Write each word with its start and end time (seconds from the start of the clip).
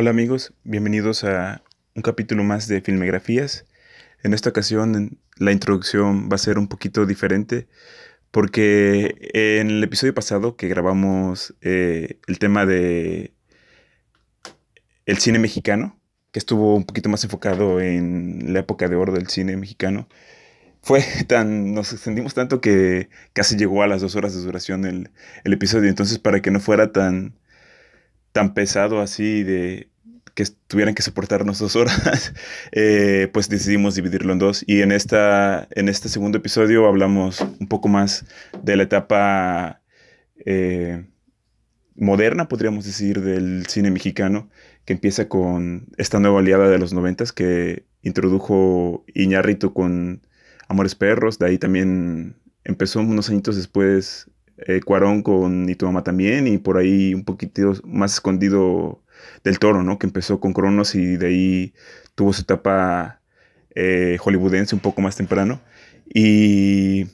Hola 0.00 0.10
amigos, 0.10 0.54
bienvenidos 0.62 1.24
a 1.24 1.64
un 1.96 2.02
capítulo 2.02 2.44
más 2.44 2.68
de 2.68 2.80
Filmografías. 2.80 3.66
En 4.22 4.32
esta 4.32 4.48
ocasión 4.48 5.18
la 5.38 5.50
introducción 5.50 6.28
va 6.30 6.36
a 6.36 6.38
ser 6.38 6.56
un 6.56 6.68
poquito 6.68 7.04
diferente 7.04 7.66
porque 8.30 9.16
en 9.34 9.70
el 9.70 9.82
episodio 9.82 10.14
pasado 10.14 10.54
que 10.54 10.68
grabamos 10.68 11.56
eh, 11.62 12.20
el 12.28 12.38
tema 12.38 12.64
de 12.64 13.34
el 15.04 15.18
cine 15.18 15.40
mexicano, 15.40 16.00
que 16.30 16.38
estuvo 16.38 16.76
un 16.76 16.84
poquito 16.84 17.08
más 17.08 17.24
enfocado 17.24 17.80
en 17.80 18.52
la 18.52 18.60
época 18.60 18.86
de 18.86 18.94
oro 18.94 19.12
del 19.12 19.26
cine 19.26 19.56
mexicano, 19.56 20.08
fue 20.80 21.02
tan, 21.26 21.74
nos 21.74 21.92
extendimos 21.92 22.34
tanto 22.34 22.60
que 22.60 23.08
casi 23.32 23.56
llegó 23.56 23.82
a 23.82 23.88
las 23.88 24.00
dos 24.00 24.14
horas 24.14 24.32
de 24.32 24.42
duración 24.42 24.84
el, 24.84 25.10
el 25.42 25.52
episodio. 25.52 25.88
Entonces, 25.88 26.20
para 26.20 26.40
que 26.40 26.52
no 26.52 26.60
fuera 26.60 26.92
tan, 26.92 27.34
tan 28.32 28.54
pesado 28.54 29.00
así 29.00 29.42
de 29.42 29.88
que 30.38 30.44
tuvieran 30.68 30.94
que 30.94 31.02
soportarnos 31.02 31.58
dos 31.58 31.74
horas, 31.74 32.32
eh, 32.72 33.28
pues 33.32 33.48
decidimos 33.48 33.96
dividirlo 33.96 34.32
en 34.32 34.38
dos. 34.38 34.62
Y 34.68 34.82
en, 34.82 34.92
esta, 34.92 35.66
en 35.72 35.88
este 35.88 36.08
segundo 36.08 36.38
episodio 36.38 36.86
hablamos 36.86 37.40
un 37.40 37.66
poco 37.66 37.88
más 37.88 38.24
de 38.62 38.76
la 38.76 38.84
etapa 38.84 39.82
eh, 40.46 41.04
moderna, 41.96 42.48
podríamos 42.48 42.84
decir, 42.84 43.20
del 43.20 43.66
cine 43.66 43.90
mexicano, 43.90 44.48
que 44.84 44.92
empieza 44.92 45.28
con 45.28 45.88
esta 45.96 46.20
nueva 46.20 46.38
aliada 46.38 46.68
de 46.68 46.78
los 46.78 46.92
noventas 46.92 47.32
que 47.32 47.84
introdujo 48.02 49.04
Iñárritu 49.14 49.72
con 49.72 50.22
Amores 50.68 50.94
Perros, 50.94 51.40
de 51.40 51.46
ahí 51.46 51.58
también 51.58 52.36
empezó 52.62 53.00
unos 53.00 53.28
añitos 53.28 53.56
después 53.56 54.30
eh, 54.66 54.80
Cuarón 54.84 55.22
con 55.22 55.68
Y 55.68 55.74
tu 55.74 55.86
mamá 55.86 56.02
también, 56.04 56.46
y 56.46 56.58
por 56.58 56.78
ahí 56.78 57.14
un 57.14 57.24
poquito 57.24 57.74
más 57.84 58.14
escondido 58.14 59.02
del 59.44 59.58
Toro, 59.58 59.82
¿no? 59.82 59.98
Que 59.98 60.06
empezó 60.06 60.40
con 60.40 60.52
Cronos 60.52 60.94
y 60.94 61.16
de 61.16 61.26
ahí 61.26 61.74
tuvo 62.14 62.32
su 62.32 62.42
etapa 62.42 63.20
eh, 63.74 64.16
hollywoodense 64.20 64.74
un 64.74 64.80
poco 64.80 65.00
más 65.00 65.16
temprano. 65.16 65.60
Y 66.12 67.06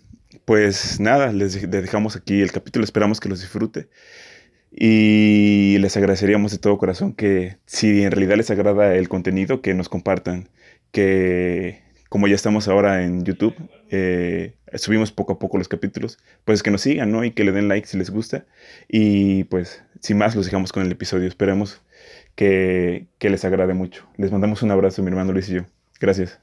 pues 0.44 1.00
nada, 1.00 1.33
les 1.33 1.70
dejamos 1.70 2.16
aquí 2.16 2.41
el 2.41 2.52
capítulo, 2.52 2.84
esperamos 2.84 3.20
que 3.20 3.28
los 3.28 3.41
disfrute. 3.41 3.88
Y 4.70 5.78
les 5.78 5.96
agradeceríamos 5.96 6.52
de 6.52 6.58
todo 6.58 6.78
corazón 6.78 7.14
que 7.14 7.58
si 7.66 8.02
en 8.02 8.11
realidad 8.11 8.36
les 8.36 8.50
agrada 8.50 8.94
el 8.96 9.08
contenido, 9.08 9.62
que 9.62 9.72
nos 9.74 9.88
compartan, 9.88 10.48
que 10.90 11.83
como 12.14 12.28
ya 12.28 12.36
estamos 12.36 12.68
ahora 12.68 13.02
en 13.02 13.24
YouTube, 13.24 13.56
eh, 13.90 14.54
subimos 14.74 15.10
poco 15.10 15.32
a 15.32 15.38
poco 15.40 15.58
los 15.58 15.66
capítulos, 15.66 16.20
pues 16.44 16.62
que 16.62 16.70
nos 16.70 16.82
sigan, 16.82 17.10
¿no? 17.10 17.24
Y 17.24 17.32
que 17.32 17.42
le 17.42 17.50
den 17.50 17.66
like 17.66 17.88
si 17.88 17.98
les 17.98 18.10
gusta. 18.10 18.46
Y 18.86 19.42
pues, 19.42 19.82
sin 19.98 20.18
más, 20.18 20.36
los 20.36 20.44
dejamos 20.44 20.70
con 20.70 20.84
el 20.84 20.92
episodio. 20.92 21.26
Esperemos 21.26 21.82
que, 22.36 23.08
les 23.18 23.44
agrade 23.44 23.74
mucho. 23.74 24.08
Les 24.16 24.30
mandamos 24.30 24.62
un 24.62 24.70
abrazo, 24.70 25.02
mi 25.02 25.08
hermano 25.08 25.32
Luis 25.32 25.48
y 25.48 25.54
yo. 25.54 25.62
Gracias. 25.98 26.40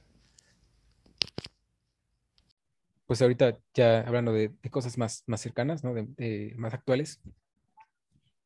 Pues 3.06 3.22
ahorita 3.22 3.58
ya 3.74 4.02
hablando 4.02 4.34
de, 4.34 4.52
cosas 4.72 4.98
más, 4.98 5.24
más 5.26 5.40
cercanas, 5.40 5.86
¿no? 5.86 5.94
De, 5.94 6.54
más 6.58 6.74
actuales. 6.74 7.22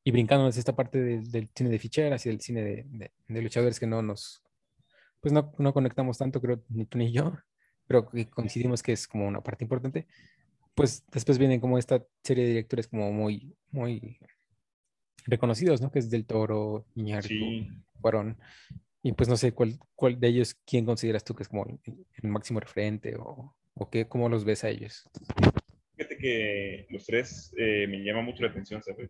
Y 0.03 0.11
brincándonos 0.11 0.57
esta 0.57 0.75
parte 0.75 0.99
del 0.99 1.49
cine 1.55 1.71
de 1.71 1.79
ficheras 1.79 2.23
y 2.27 2.29
del 2.29 2.39
cine 2.39 2.63
de, 2.63 3.11
de 3.27 3.41
luchadores 3.41 3.79
que 3.79 3.87
no 3.87 4.03
nos 4.03 4.44
pues 5.25 5.33
no, 5.33 5.51
no 5.57 5.73
conectamos 5.73 6.19
tanto, 6.19 6.39
creo, 6.39 6.63
ni 6.69 6.85
tú 6.85 6.99
ni 6.99 7.11
yo, 7.11 7.35
pero 7.87 8.07
que 8.07 8.29
coincidimos 8.29 8.83
que 8.83 8.91
es 8.91 9.07
como 9.07 9.27
una 9.27 9.41
parte 9.41 9.63
importante. 9.63 10.05
Pues 10.75 11.03
después 11.11 11.39
vienen 11.39 11.59
como 11.59 11.79
esta 11.79 12.05
serie 12.23 12.43
de 12.43 12.49
directores 12.51 12.87
como 12.87 13.11
muy, 13.11 13.55
muy 13.71 14.19
reconocidos, 15.25 15.81
¿no? 15.81 15.89
Que 15.89 15.97
es 15.97 16.11
Del 16.11 16.27
Toro, 16.27 16.85
Iñárritu, 16.93 17.43
sí. 17.43 17.67
Cuarón. 17.99 18.37
Y 19.01 19.13
pues 19.13 19.27
no 19.27 19.35
sé 19.35 19.51
cuál, 19.51 19.79
cuál 19.95 20.19
de 20.19 20.27
ellos, 20.27 20.53
quién 20.63 20.85
consideras 20.85 21.23
tú 21.23 21.33
que 21.33 21.41
es 21.41 21.49
como 21.49 21.65
el 21.65 22.29
máximo 22.29 22.59
referente 22.59 23.15
o, 23.15 23.55
o 23.73 23.89
qué, 23.89 24.07
cómo 24.07 24.29
los 24.29 24.45
ves 24.45 24.63
a 24.63 24.69
ellos. 24.69 25.09
Fíjate 25.97 26.17
que 26.19 26.85
los 26.91 27.03
tres 27.03 27.51
eh, 27.57 27.87
me 27.87 28.03
llama 28.03 28.21
mucho 28.21 28.43
la 28.43 28.51
atención, 28.51 28.83
¿sabes? 28.83 29.09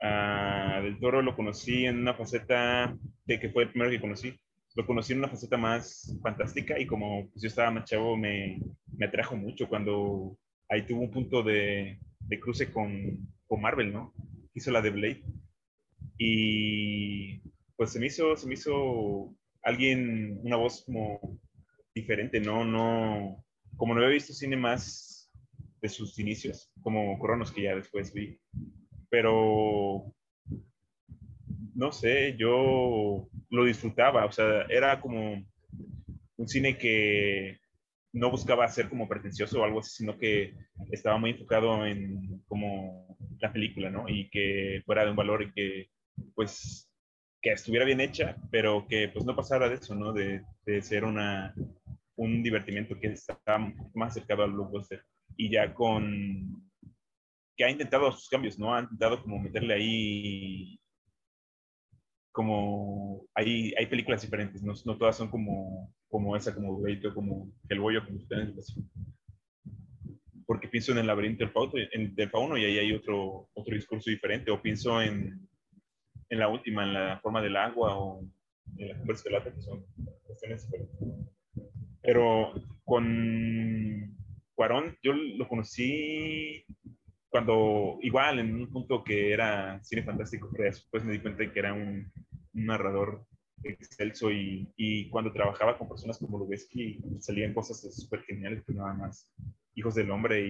A 0.00 0.80
Del 0.82 0.98
Toro 0.98 1.22
lo 1.22 1.36
conocí 1.36 1.84
en 1.84 1.98
una 1.98 2.14
faceta 2.14 2.98
de 3.26 3.38
que 3.38 3.50
fue 3.50 3.62
el 3.62 3.70
primero 3.70 3.92
que 3.92 4.00
conocí, 4.00 4.36
lo 4.76 4.86
conocí 4.86 5.12
en 5.12 5.20
una 5.20 5.28
faceta 5.28 5.56
más 5.56 6.16
fantástica 6.22 6.78
y 6.78 6.86
como 6.86 7.28
pues, 7.30 7.42
yo 7.42 7.48
estaba 7.48 7.70
más 7.70 7.84
chavo 7.86 8.16
me, 8.16 8.60
me 8.96 9.06
atrajo 9.06 9.34
mucho 9.34 9.68
cuando 9.68 10.38
ahí 10.68 10.86
tuvo 10.86 11.00
un 11.00 11.10
punto 11.10 11.42
de, 11.42 11.98
de 12.20 12.40
cruce 12.40 12.70
con, 12.70 13.26
con, 13.46 13.60
Marvel, 13.60 13.92
¿no? 13.92 14.12
Hizo 14.54 14.70
la 14.70 14.82
de 14.82 14.90
Blade 14.90 15.24
y 16.18 17.40
pues 17.76 17.92
se 17.92 18.00
me 18.00 18.06
hizo, 18.06 18.36
se 18.36 18.46
me 18.46 18.54
hizo 18.54 19.34
alguien, 19.62 20.40
una 20.42 20.56
voz 20.56 20.84
como 20.84 21.40
diferente, 21.94 22.40
¿no? 22.40 22.64
No, 22.64 23.44
como 23.76 23.94
no 23.94 24.00
había 24.00 24.14
visto 24.14 24.32
cine 24.32 24.56
más 24.56 25.30
de 25.80 25.88
sus 25.88 26.18
inicios, 26.18 26.70
como 26.82 27.18
Cronos 27.18 27.52
que 27.52 27.62
ya 27.62 27.74
después 27.74 28.12
vi, 28.12 28.38
pero 29.08 30.14
no 31.76 31.92
sé, 31.92 32.36
yo 32.38 33.28
lo 33.50 33.64
disfrutaba, 33.64 34.24
o 34.24 34.32
sea, 34.32 34.62
era 34.68 35.00
como 35.00 35.44
un 36.36 36.48
cine 36.48 36.78
que 36.78 37.58
no 38.12 38.30
buscaba 38.30 38.66
ser 38.68 38.88
como 38.88 39.08
pretencioso 39.08 39.60
o 39.60 39.64
algo 39.64 39.80
así, 39.80 39.90
sino 39.96 40.18
que 40.18 40.54
estaba 40.90 41.18
muy 41.18 41.30
enfocado 41.30 41.84
en 41.86 42.42
como 42.48 43.16
la 43.38 43.52
película, 43.52 43.90
¿no? 43.90 44.08
Y 44.08 44.30
que 44.30 44.82
fuera 44.86 45.04
de 45.04 45.10
un 45.10 45.16
valor 45.16 45.42
y 45.42 45.52
que, 45.52 45.90
pues, 46.34 46.90
que 47.42 47.52
estuviera 47.52 47.84
bien 47.84 48.00
hecha, 48.00 48.36
pero 48.50 48.86
que 48.88 49.08
pues 49.08 49.26
no 49.26 49.36
pasara 49.36 49.68
de 49.68 49.74
eso, 49.74 49.94
¿no? 49.94 50.14
De, 50.14 50.42
de 50.64 50.80
ser 50.80 51.04
una, 51.04 51.54
un 52.16 52.42
divertimiento 52.42 52.98
que 52.98 53.08
está 53.08 53.38
más 53.94 54.12
acercado 54.12 54.44
al 54.44 54.52
blockbuster. 54.52 55.04
Y 55.36 55.50
ya 55.50 55.74
con 55.74 56.70
que 57.54 57.64
ha 57.64 57.70
intentado 57.70 58.10
sus 58.12 58.28
cambios, 58.28 58.58
¿no? 58.58 58.74
Ha 58.74 58.80
intentado 58.80 59.22
como 59.22 59.38
meterle 59.38 59.74
ahí 59.74 60.80
como 62.36 63.26
hay, 63.34 63.72
hay 63.78 63.86
películas 63.86 64.20
diferentes, 64.20 64.62
no, 64.62 64.74
no 64.84 64.98
todas 64.98 65.16
son 65.16 65.30
como, 65.30 65.90
como 66.06 66.36
esa, 66.36 66.54
como 66.54 66.78
Great 66.82 67.02
como 67.14 67.50
El 67.70 67.80
Bollo, 67.80 68.04
como 68.04 68.18
ustedes. 68.18 68.76
Porque 70.44 70.68
pienso 70.68 70.92
en 70.92 70.98
el 70.98 71.06
laberinto 71.06 71.44
del 71.44 71.52
fauno, 71.54 71.72
en, 71.92 72.14
del 72.14 72.28
fauno 72.28 72.58
y 72.58 72.66
ahí 72.66 72.78
hay 72.78 72.92
otro, 72.92 73.48
otro 73.54 73.74
discurso 73.74 74.10
diferente, 74.10 74.50
o 74.50 74.60
pienso 74.60 75.00
en, 75.00 75.48
en 76.28 76.38
la 76.38 76.48
última, 76.48 76.84
en 76.84 76.92
la 76.92 77.20
forma 77.20 77.40
del 77.40 77.56
agua 77.56 77.96
o 77.96 78.22
en 78.76 78.88
la 78.88 78.98
conversa 78.98 79.30
de 79.30 79.54
que 79.54 79.62
son 79.62 79.86
cuestiones 80.26 80.66
diferentes. 80.66 80.98
Pero 82.02 82.52
con 82.84 84.14
Cuarón 84.54 84.94
yo 85.02 85.14
lo 85.14 85.48
conocí 85.48 86.66
cuando 87.36 87.98
igual 88.00 88.38
en 88.38 88.54
un 88.54 88.72
punto 88.72 89.04
que 89.04 89.30
era 89.30 89.78
cine 89.84 90.02
fantástico, 90.02 90.48
pero 90.50 90.64
después 90.64 91.04
me 91.04 91.12
di 91.12 91.18
cuenta 91.18 91.42
de 91.42 91.52
que 91.52 91.58
era 91.58 91.74
un, 91.74 92.10
narrador 92.54 93.26
excelso 93.62 94.30
y, 94.30 95.10
cuando 95.10 95.34
trabajaba 95.34 95.76
con 95.76 95.86
personas 95.86 96.18
como 96.18 96.38
Lubeski 96.38 96.98
salían 97.20 97.52
cosas 97.52 97.94
súper 97.94 98.22
geniales 98.22 98.64
que 98.64 98.72
nada 98.72 98.94
más 98.94 99.30
Hijos 99.74 99.94
del 99.96 100.10
Hombre 100.10 100.48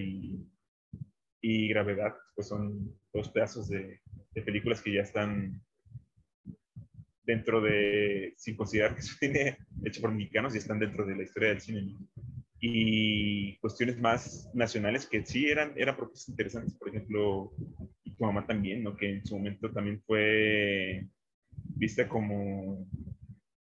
y, 1.43 1.69
Gravedad, 1.69 2.15
pues 2.37 2.47
son 2.47 2.95
dos 3.13 3.31
pedazos 3.31 3.69
de, 3.69 4.01
películas 4.45 4.81
que 4.81 4.95
ya 4.95 5.01
están 5.01 5.61
dentro 7.25 7.61
de, 7.61 8.33
sin 8.37 8.55
considerar 8.55 8.95
que 8.95 9.01
es 9.01 9.17
cine 9.19 9.59
hecho 9.85 10.01
por 10.01 10.13
mexicanos, 10.13 10.55
y 10.55 10.59
están 10.59 10.79
dentro 10.79 11.05
de 11.05 11.17
la 11.17 11.25
historia 11.25 11.49
del 11.49 11.61
cine. 11.61 11.97
Y 12.69 13.57
cuestiones 13.59 13.99
más 14.01 14.51
nacionales 14.55 15.07
que 15.07 15.25
sí 15.25 15.49
eran, 15.49 15.73
eran 15.77 15.97
propuestas 15.97 16.29
interesantes, 16.29 16.75
por 16.75 16.89
ejemplo, 16.89 17.53
tu 18.17 18.25
mamá 18.25 18.47
también, 18.47 18.83
¿no? 18.83 18.97
que 18.97 19.11
en 19.11 19.27
su 19.27 19.37
momento 19.37 19.71
también 19.71 20.03
fue 20.07 21.07
viste 21.77 22.09
como, 22.09 22.87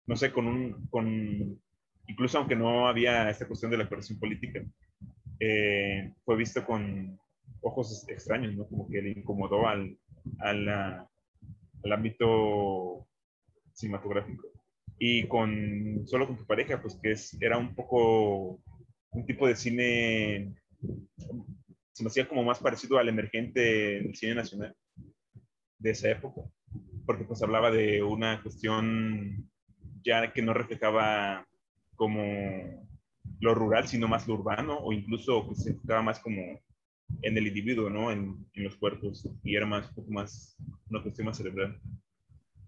no 0.07 0.15
sé, 0.15 0.31
con 0.31 0.47
un, 0.47 0.87
con, 0.87 1.59
incluso 2.07 2.37
aunque 2.37 2.55
no 2.55 2.87
había 2.87 3.29
esta 3.29 3.47
cuestión 3.47 3.71
de 3.71 3.77
la 3.77 3.87
corrección 3.87 4.19
política, 4.19 4.63
eh, 5.39 6.13
fue 6.23 6.37
visto 6.37 6.65
con 6.65 7.19
ojos 7.61 8.05
extraños, 8.09 8.55
¿no? 8.55 8.67
Como 8.67 8.87
que 8.89 9.01
le 9.01 9.11
incomodó 9.11 9.67
al, 9.67 9.97
al, 10.39 10.69
al 10.69 11.91
ámbito 11.91 13.07
cinematográfico. 13.73 14.47
Y 14.97 15.27
con, 15.27 16.07
solo 16.07 16.27
con 16.27 16.37
tu 16.37 16.45
pareja, 16.45 16.81
pues 16.81 16.97
que 17.01 17.11
es, 17.11 17.37
era 17.41 17.57
un 17.57 17.75
poco 17.75 18.61
un 19.15 19.25
tipo 19.25 19.47
de 19.47 19.55
cine, 19.55 20.55
se 21.93 22.03
me 22.03 22.07
hacía 22.07 22.27
como 22.27 22.43
más 22.43 22.59
parecido 22.59 22.97
al 22.97 23.09
emergente 23.09 23.59
del 23.59 24.15
cine 24.15 24.35
nacional 24.35 24.75
de 25.79 25.91
esa 25.91 26.09
época 26.09 26.41
porque 27.05 27.23
pues 27.23 27.41
hablaba 27.41 27.71
de 27.71 28.03
una 28.03 28.41
cuestión 28.41 29.49
ya 30.03 30.33
que 30.33 30.41
no 30.41 30.53
reflejaba 30.53 31.47
como 31.95 32.23
lo 33.39 33.55
rural, 33.55 33.87
sino 33.87 34.07
más 34.07 34.27
lo 34.27 34.35
urbano, 34.35 34.77
o 34.79 34.93
incluso 34.93 35.47
que 35.47 35.55
se 35.55 35.69
enfocaba 35.71 36.01
más 36.01 36.19
como 36.19 36.41
en 37.21 37.37
el 37.37 37.47
individuo, 37.47 37.89
¿no? 37.89 38.11
En, 38.11 38.45
en, 38.53 38.63
los 38.63 38.75
cuerpos, 38.75 39.29
y 39.43 39.55
era 39.55 39.65
más, 39.65 39.89
un 39.89 39.95
poco 39.95 40.11
más, 40.11 40.57
una 40.89 41.01
cuestión 41.01 41.25
más 41.25 41.37
cerebral. 41.37 41.79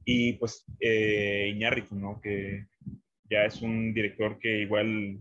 Y 0.06 0.34
pues 0.34 0.66
eh, 0.80 1.52
Iñárritu, 1.54 1.96
¿no? 1.96 2.20
Que 2.22 2.66
ya 3.30 3.46
es 3.46 3.62
un 3.62 3.94
director 3.94 4.40
que 4.40 4.62
igual 4.62 5.20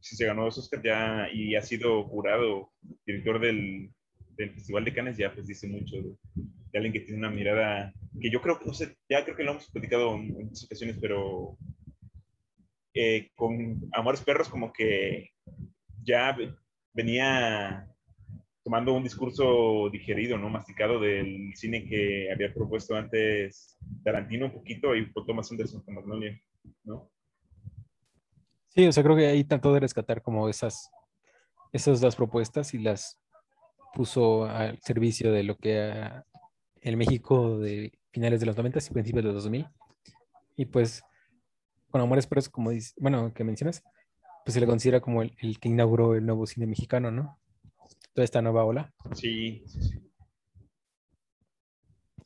si 0.00 0.16
se 0.16 0.26
ganó 0.26 0.44
dos 0.44 0.58
Oscars 0.58 0.82
ya 0.82 1.28
y 1.32 1.54
ha 1.54 1.62
sido 1.62 2.04
jurado, 2.04 2.72
director 3.06 3.40
del, 3.40 3.90
del 4.36 4.50
Festival 4.52 4.84
de 4.84 4.92
Cannes, 4.92 5.16
ya 5.16 5.32
pues 5.32 5.46
dice 5.46 5.66
mucho 5.68 5.96
de, 5.96 6.14
de, 6.34 6.78
alguien 6.78 6.92
que 6.92 7.00
tiene 7.00 7.18
una 7.18 7.30
mirada 7.30 7.92
que 8.20 8.30
yo 8.30 8.40
creo 8.40 8.58
no 8.64 8.74
sé, 8.74 8.96
ya 9.08 9.24
creo 9.24 9.36
que 9.36 9.44
lo 9.44 9.52
hemos 9.52 9.70
platicado 9.70 10.14
en 10.14 10.32
muchas 10.32 10.64
ocasiones, 10.64 10.98
pero 11.00 11.56
eh, 12.94 13.30
con 13.34 13.80
Amores 13.92 14.22
Perros 14.22 14.48
como 14.48 14.72
que 14.72 15.30
ya 16.04 16.36
venía 16.92 17.88
tomando 18.62 18.94
un 18.94 19.02
discurso 19.02 19.90
digerido, 19.90 20.38
¿no? 20.38 20.48
Masticado 20.48 21.00
del 21.00 21.52
cine 21.54 21.86
que 21.86 22.30
había 22.32 22.54
propuesto 22.54 22.96
antes 22.96 23.76
Tarantino 24.04 24.46
un 24.46 24.52
poquito 24.52 24.94
y 24.94 25.06
Paul 25.06 25.26
Thomas 25.26 25.50
Anderson 25.50 25.82
con 25.82 25.94
Magnolia, 25.96 26.40
¿no? 26.84 27.10
Sí, 28.74 28.86
o 28.86 28.92
sea, 28.92 29.02
creo 29.04 29.16
que 29.16 29.26
ahí 29.26 29.44
trató 29.44 29.72
de 29.72 29.80
rescatar 29.80 30.20
como 30.22 30.48
esas, 30.48 30.90
esas 31.72 32.00
dos 32.00 32.16
propuestas 32.16 32.74
y 32.74 32.78
las 32.78 33.20
puso 33.94 34.46
al 34.46 34.80
servicio 34.80 35.32
de 35.32 35.44
lo 35.44 35.56
que 35.56 36.10
el 36.80 36.96
México 36.96 37.58
de 37.58 37.92
finales 38.10 38.40
de 38.40 38.46
los 38.46 38.56
90 38.56 38.80
y 38.80 38.92
principios 38.92 39.24
de 39.24 39.32
los 39.32 39.44
2000. 39.44 39.68
Y 40.56 40.66
pues 40.66 41.02
con 41.90 42.00
Amores 42.00 42.26
Perros, 42.26 42.48
como 42.48 42.70
dice, 42.70 42.92
bueno, 42.98 43.32
que 43.32 43.44
mencionas, 43.44 43.84
pues 44.44 44.54
se 44.54 44.60
le 44.60 44.66
considera 44.66 45.00
como 45.00 45.22
el, 45.22 45.36
el, 45.38 45.60
que 45.60 45.68
inauguró 45.68 46.16
el 46.16 46.26
nuevo 46.26 46.46
cine 46.46 46.66
mexicano, 46.66 47.12
¿no? 47.12 47.38
Toda 48.12 48.24
esta 48.24 48.42
nueva 48.42 48.64
ola. 48.64 48.92
Sí, 49.14 49.62
sí, 49.66 49.82
sí. 49.82 50.12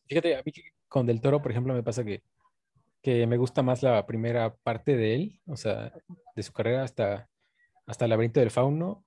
Fíjate, 0.07 0.37
a 0.37 0.43
mí 0.43 0.53
con 0.89 1.07
Del 1.07 1.21
Toro, 1.21 1.43
por 1.43 1.51
ejemplo, 1.51 1.75
me 1.75 1.83
pasa 1.83 2.03
que 2.03 2.23
que 3.09 3.27
me 3.27 3.39
gusta 3.39 3.63
más 3.63 3.83
la 3.83 4.05
primera 4.05 4.55
parte 4.55 4.95
de 4.95 5.15
él, 5.15 5.41
o 5.47 5.57
sea, 5.57 5.95
de 6.37 6.43
su 6.43 6.53
carrera 6.53 6.83
hasta, 6.83 7.27
hasta 7.87 8.05
el 8.05 8.11
laberinto 8.11 8.39
del 8.39 8.51
fauno. 8.51 9.03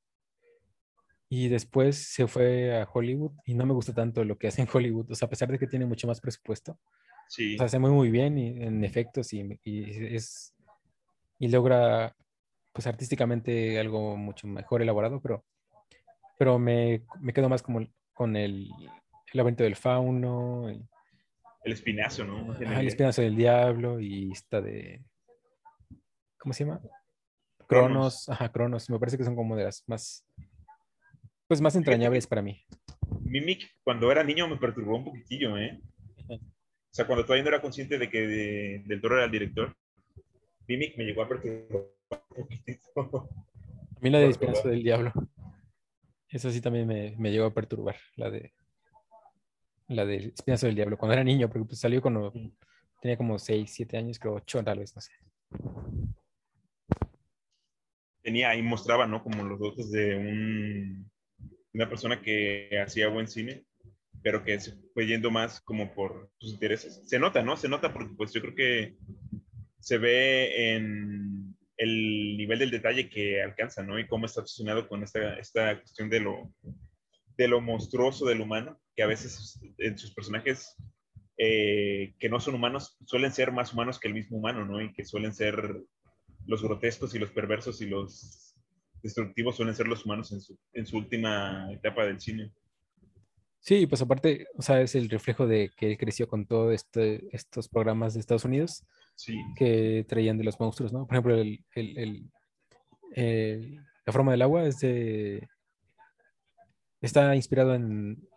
Y 1.29 1.49
después 1.49 2.11
se 2.11 2.25
fue 2.25 2.81
a 2.81 2.89
Hollywood 2.91 3.33
y 3.45 3.53
no 3.53 3.63
me 3.67 3.75
gusta 3.75 3.93
tanto 3.93 4.23
lo 4.23 4.39
que 4.39 4.47
hace 4.47 4.63
en 4.63 4.67
Hollywood, 4.73 5.11
o 5.11 5.13
sea, 5.13 5.27
a 5.27 5.29
pesar 5.29 5.51
de 5.51 5.59
que 5.59 5.67
tiene 5.67 5.85
mucho 5.85 6.07
más 6.07 6.19
presupuesto. 6.19 6.79
Sí. 7.29 7.53
O 7.53 7.57
sea, 7.59 7.67
hace 7.67 7.77
muy, 7.77 7.91
muy 7.91 8.09
bien 8.09 8.39
y, 8.39 8.63
en 8.63 8.83
efectos 8.83 9.33
y, 9.33 9.59
y, 9.63 10.15
es, 10.15 10.55
y 11.37 11.49
logra, 11.49 12.15
pues 12.73 12.87
artísticamente 12.87 13.79
algo 13.79 14.17
mucho 14.17 14.47
mejor 14.47 14.81
elaborado, 14.81 15.21
pero, 15.21 15.45
pero 16.39 16.57
me, 16.57 17.03
me 17.19 17.33
quedo 17.33 17.49
más 17.49 17.61
como 17.61 17.87
con 18.15 18.35
el, 18.35 18.67
el 18.81 19.37
laberinto 19.37 19.63
del 19.63 19.75
fauno. 19.75 20.71
Y, 20.71 20.83
el 21.63 21.73
espinazo, 21.73 22.25
¿no? 22.25 22.51
Ajá, 22.51 22.79
el 22.79 22.87
espinazo 22.87 23.21
del 23.21 23.35
diablo 23.35 23.99
y 23.99 24.31
esta 24.31 24.61
de. 24.61 25.03
¿Cómo 26.37 26.53
se 26.53 26.65
llama? 26.65 26.81
Cronos. 27.67 28.27
Ajá, 28.29 28.51
Cronos. 28.51 28.89
Me 28.89 28.99
parece 28.99 29.17
que 29.17 29.23
son 29.23 29.35
como 29.35 29.55
de 29.55 29.65
las 29.65 29.83
más. 29.87 30.25
Pues 31.47 31.61
más 31.61 31.75
entrañables 31.75 32.27
para 32.27 32.41
mí. 32.41 32.65
Mimic, 33.21 33.69
cuando 33.83 34.11
era 34.11 34.23
niño, 34.23 34.47
me 34.47 34.57
perturbó 34.57 34.97
un 34.97 35.05
poquitillo, 35.05 35.57
¿eh? 35.57 35.79
O 36.29 36.93
sea, 36.93 37.05
cuando 37.07 37.23
todavía 37.23 37.43
no 37.43 37.49
era 37.49 37.61
consciente 37.61 37.97
de 37.97 38.09
que 38.09 38.21
de, 38.21 38.83
del 38.85 38.99
toro 38.99 39.15
era 39.15 39.25
el 39.25 39.31
director, 39.31 39.75
Mimic 40.67 40.97
me 40.97 41.05
llegó 41.05 41.21
a 41.23 41.29
perturbar 41.29 41.83
un 42.09 42.43
poquitito. 42.43 43.29
A 43.95 43.99
mí 44.01 44.09
la 44.09 44.19
de 44.19 44.29
Espinazo 44.29 44.67
del 44.67 44.83
Diablo. 44.83 45.13
Eso 46.27 46.49
sí 46.49 46.61
también 46.61 46.87
me, 46.87 47.15
me 47.17 47.31
llegó 47.31 47.45
a 47.45 47.53
perturbar, 47.53 47.95
la 48.15 48.29
de 48.29 48.53
la 49.91 50.05
de 50.05 50.31
Espinazo 50.35 50.65
del 50.65 50.75
Diablo, 50.75 50.97
cuando 50.97 51.13
era 51.13 51.23
niño, 51.23 51.49
porque 51.49 51.65
pues 51.65 51.79
salió 51.79 52.01
cuando 52.01 52.31
tenía 53.01 53.17
como 53.17 53.37
6, 53.37 53.71
7 53.71 53.97
años, 53.97 54.19
creo 54.19 54.35
8 54.35 54.63
tal 54.63 54.79
vez, 54.79 54.95
no 54.95 55.01
sé. 55.01 55.11
Tenía 58.21 58.49
ahí 58.49 58.61
mostraba, 58.61 59.07
¿no? 59.07 59.23
Como 59.23 59.43
los 59.43 59.59
dotes 59.59 59.91
de 59.91 60.15
un, 60.15 61.11
una 61.73 61.89
persona 61.89 62.21
que 62.21 62.69
hacía 62.83 63.09
buen 63.09 63.27
cine, 63.27 63.65
pero 64.21 64.43
que 64.43 64.59
se 64.59 64.73
fue 64.93 65.07
yendo 65.07 65.31
más 65.31 65.61
como 65.61 65.93
por 65.93 66.29
sus 66.37 66.53
intereses. 66.53 67.01
Se 67.05 67.19
nota, 67.19 67.41
¿no? 67.41 67.57
Se 67.57 67.67
nota 67.67 67.91
porque 67.91 68.13
pues 68.15 68.31
yo 68.31 68.41
creo 68.41 68.55
que 68.55 68.95
se 69.79 69.97
ve 69.97 70.75
en 70.75 71.55
el 71.77 72.37
nivel 72.37 72.59
del 72.59 72.69
detalle 72.69 73.09
que 73.09 73.41
alcanza, 73.41 73.81
¿no? 73.81 73.97
Y 73.97 74.07
cómo 74.07 74.27
está 74.27 74.41
obsesionado 74.41 74.87
con 74.87 75.01
esta, 75.01 75.33
esta 75.39 75.79
cuestión 75.79 76.09
de 76.09 76.19
lo, 76.19 76.53
de 77.41 77.47
lo 77.47 77.59
monstruoso 77.59 78.25
del 78.25 78.41
humano, 78.41 78.79
que 78.95 79.03
a 79.03 79.07
veces 79.07 79.59
en 79.79 79.97
sus 79.97 80.13
personajes 80.13 80.75
eh, 81.37 82.13
que 82.19 82.29
no 82.29 82.39
son 82.39 82.53
humanos 82.53 82.97
suelen 83.05 83.31
ser 83.31 83.51
más 83.51 83.73
humanos 83.73 83.99
que 83.99 84.07
el 84.07 84.13
mismo 84.13 84.37
humano, 84.37 84.63
¿no? 84.63 84.79
Y 84.79 84.93
que 84.93 85.05
suelen 85.05 85.33
ser 85.33 85.81
los 86.45 86.61
grotescos 86.61 87.15
y 87.15 87.19
los 87.19 87.31
perversos 87.31 87.81
y 87.81 87.87
los 87.87 88.55
destructivos 89.01 89.55
suelen 89.55 89.73
ser 89.73 89.87
los 89.87 90.05
humanos 90.05 90.31
en 90.31 90.41
su, 90.41 90.55
en 90.73 90.85
su 90.85 90.97
última 90.97 91.67
etapa 91.73 92.05
del 92.05 92.19
cine. 92.19 92.51
Sí, 93.59 93.87
pues 93.87 94.01
aparte, 94.01 94.45
o 94.55 94.61
sea, 94.61 94.81
es 94.81 94.93
el 94.93 95.09
reflejo 95.09 95.47
de 95.47 95.71
que 95.75 95.91
él 95.91 95.97
creció 95.97 96.27
con 96.27 96.45
todos 96.45 96.73
este, 96.73 97.27
estos 97.35 97.69
programas 97.69 98.13
de 98.13 98.19
Estados 98.19 98.45
Unidos 98.45 98.83
sí. 99.15 99.35
que 99.55 100.05
traían 100.07 100.37
de 100.37 100.43
los 100.43 100.59
monstruos, 100.59 100.93
¿no? 100.93 101.07
Por 101.07 101.15
ejemplo, 101.15 101.35
el, 101.35 101.63
el, 101.73 101.97
el, 101.97 102.31
el, 103.13 103.75
la 104.05 104.13
forma 104.13 104.31
del 104.31 104.43
agua 104.43 104.67
es 104.67 104.79
de... 104.79 105.47
Está 107.01 107.35
inspirado 107.35 107.73
en, 107.73 108.27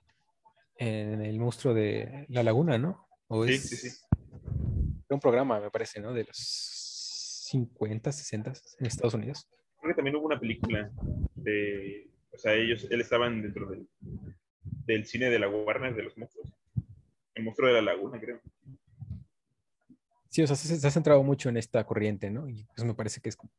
en 0.76 1.20
el 1.20 1.38
monstruo 1.38 1.75
de 1.75 2.26
la 2.28 2.43
laguna, 2.43 2.78
¿no? 2.78 3.06
¿O 3.28 3.46
sí, 3.46 3.55
es 3.55 3.69
sí, 3.69 3.90
sí. 3.90 3.96
un 5.08 5.20
programa, 5.20 5.61
me 5.61 5.70
parece, 5.70 6.00
¿no? 6.00 6.12
De 6.12 6.25
los 6.25 6.37
50, 7.49 8.11
60 8.11 8.52
en 8.81 8.87
Estados 8.87 9.14
Unidos. 9.14 9.46
Creo 9.81 9.93
que 9.93 9.96
también 9.96 10.16
hubo 10.16 10.26
una 10.26 10.40
película 10.40 10.90
de, 11.34 12.08
o 12.32 12.38
sea, 12.38 12.55
ellos, 12.55 12.87
él 12.90 13.00
estaban 13.00 13.43
dentro 13.43 13.69
del, 13.69 13.87
del 14.87 15.06
cine 15.06 15.31
de 15.31 15.38
la 15.38 15.49
Warner 15.49 15.94
de 15.94 16.02
los 16.02 16.16
monstruos. 16.16 16.52
El 17.34 17.44
monstruo 17.44 17.69
de 17.69 17.75
la 17.75 17.82
laguna, 17.93 18.19
creo. 18.20 18.40
Sí, 20.31 20.43
o 20.43 20.46
sea, 20.46 20.56
se, 20.56 20.76
se 20.76 20.87
ha 20.87 20.90
centrado 20.90 21.22
mucho 21.22 21.49
en 21.49 21.56
esta 21.56 21.84
corriente, 21.84 22.31
¿no? 22.31 22.49
Y 22.49 22.66
pues 22.75 22.84
me 22.84 22.94
parece 22.94 23.20
que 23.20 23.28
es 23.28 23.37
como, 23.37 23.52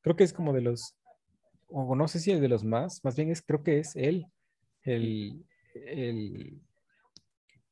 creo 0.00 0.16
que 0.16 0.24
es 0.24 0.32
como 0.32 0.52
de 0.52 0.60
los, 0.60 0.94
o 1.68 1.96
no 1.96 2.08
sé 2.08 2.20
si 2.20 2.30
es 2.30 2.40
de 2.40 2.48
los 2.48 2.62
más, 2.62 3.02
más 3.04 3.16
bien 3.16 3.30
es, 3.30 3.42
creo 3.42 3.62
que 3.62 3.78
es 3.78 3.96
él, 3.96 4.26
el, 4.84 5.44
el, 5.74 6.60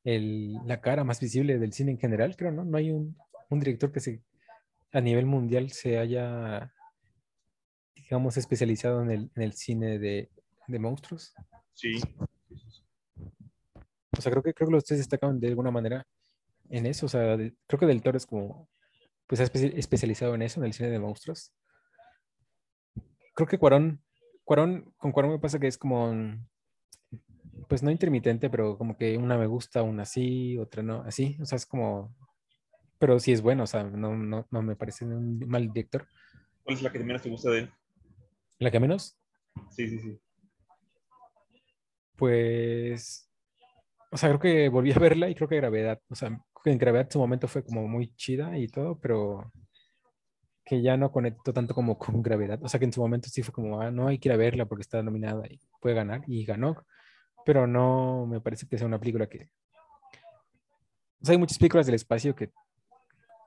el, 0.05 0.55
la 0.67 0.81
cara 0.81 1.05
más 1.05 1.21
visible 1.21 1.59
del 1.59 1.73
cine 1.73 1.93
en 1.93 1.99
general, 1.99 2.37
creo, 2.37 2.53
¿no? 2.53 2.65
No 2.65 2.77
hay 2.77 2.91
un, 2.91 3.17
un, 3.51 3.61
director 3.61 3.93
que 3.93 4.01
se, 4.01 4.23
a 4.93 5.01
nivel 5.01 5.27
mundial 5.27 5.71
se 5.71 5.99
haya, 5.99 6.73
digamos, 7.95 8.37
especializado 8.37 9.03
en 9.03 9.11
el, 9.11 9.31
en 9.35 9.43
el 9.43 9.53
cine 9.53 9.99
de, 9.99 10.31
de, 10.67 10.79
monstruos. 10.79 11.35
Sí. 11.75 12.01
O 14.17 14.21
sea, 14.21 14.33
creo 14.33 14.43
que, 14.43 14.55
creo 14.55 14.69
que 14.69 14.75
los 14.75 14.85
tres 14.85 14.99
destacan 14.99 15.39
de 15.39 15.49
alguna 15.49 15.71
manera 15.71 16.07
en 16.71 16.87
eso. 16.87 17.07
O 17.07 17.09
sea, 17.09 17.37
de, 17.37 17.55
creo 17.67 17.79
que 17.79 17.87
Del 17.87 18.03
Toro 18.03 18.17
es 18.17 18.27
como, 18.27 18.69
pues, 19.27 19.41
especializado 19.41 20.35
en 20.35 20.43
eso, 20.43 20.61
en 20.61 20.67
el 20.67 20.73
cine 20.73 20.91
de 20.91 20.99
monstruos. 20.99 21.53
Creo 23.35 23.47
que 23.47 23.59
Cuarón, 23.59 24.03
Cuarón, 24.45 24.93
con 24.97 25.13
Cuarón 25.13 25.33
me 25.33 25.39
pasa 25.39 25.59
que 25.59 25.69
es 25.69 25.79
como, 25.79 26.13
pues 27.69 27.83
no 27.83 27.91
intermitente, 27.91 28.49
pero 28.51 28.79
como 28.79 28.97
que 28.97 29.17
una 29.19 29.37
me 29.37 29.47
gusta, 29.47 29.83
una 29.83 30.05
sí, 30.05 30.57
otra 30.59 30.83
no, 30.83 31.03
así, 31.03 31.37
o 31.41 31.45
sea, 31.45 31.57
es 31.57 31.67
como, 31.67 32.15
pero 32.99 33.21
sí 33.21 33.33
es 33.33 33.43
bueno, 33.43 33.65
o 33.65 33.67
sea, 33.67 33.85
no, 33.85 34.17
no, 34.17 34.47
no 34.51 34.63
me 34.63 34.75
parece 34.75 35.05
un 35.05 35.39
mal 35.47 35.71
director. 35.73 36.09
¿Cuál 36.65 36.77
es 36.77 36.83
la 36.83 36.91
que 36.91 36.99
menos 37.01 37.23
te 37.23 37.31
gusta 37.31 37.51
de 37.51 37.59
él? 37.61 37.73
¿La 38.59 38.71
que 38.71 38.81
menos? 38.81 39.19
Sí, 39.71 39.89
sí, 39.89 40.01
sí. 40.01 40.19
Pues, 42.17 43.31
o 44.11 44.17
sea, 44.17 44.31
creo 44.31 44.41
que 44.41 44.69
volví 44.69 44.91
a 44.93 44.99
verla 44.99 45.29
y 45.29 45.35
creo 45.35 45.49
que 45.49 45.57
Gravedad, 45.57 46.01
o 46.09 46.15
sea, 46.15 46.29
en 46.65 46.79
Gravedad 46.79 47.07
en 47.07 47.13
su 47.13 47.19
momento 47.19 47.49
fue 47.49 47.63
como 47.63 47.87
muy 47.87 48.15
chida 48.17 48.59
y 48.59 48.67
todo, 48.67 48.99
pero 48.99 49.53
que 50.65 50.83
ya 50.83 50.97
no 50.97 51.13
conectó 51.13 51.53
tanto 51.53 51.75
como 51.75 51.99
con 51.99 52.23
Gravedad, 52.23 52.63
o 52.63 52.69
sea, 52.69 52.81
que 52.81 52.87
en 52.87 52.93
su 52.93 53.01
momento 53.01 53.29
sí 53.29 53.43
fue 53.43 53.55
como, 53.55 53.81
ah, 53.81 53.91
no 53.91 54.09
hay 54.09 54.19
que 54.19 54.29
ir 54.29 54.33
a 54.33 54.37
verla 54.37 54.67
porque 54.67 54.83
está 54.83 55.03
nominada 55.03 55.47
y 55.49 55.61
puede 55.81 55.95
ganar, 55.95 56.23
y 56.27 56.45
ganó, 56.45 56.85
pero 57.49 57.67
no 57.67 58.27
me 58.27 58.43
parece 58.43 58.69
que 58.69 58.77
sea 58.77 58.87
una 58.87 59.01
película 59.01 59.27
que... 59.27 59.49
O 61.23 61.25
sea, 61.25 61.33
hay 61.33 61.39
muchas 61.39 61.57
películas 61.57 61.87
del 61.87 61.95
espacio 61.95 62.37
que 62.37 62.51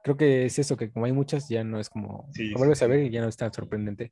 creo 0.03 0.17
que 0.17 0.45
es 0.45 0.57
eso, 0.57 0.75
que 0.75 0.91
como 0.91 1.05
hay 1.05 1.11
muchas, 1.11 1.47
ya 1.47 1.63
no 1.63 1.79
es 1.79 1.87
como... 1.87 2.27
Sí, 2.33 2.49
lo 2.49 2.57
vuelves 2.57 2.81
a 2.81 2.87
ver 2.87 3.01
y 3.01 3.11
ya 3.11 3.21
no 3.21 3.27
es 3.27 3.37
tan 3.37 3.53
sorprendente. 3.53 4.11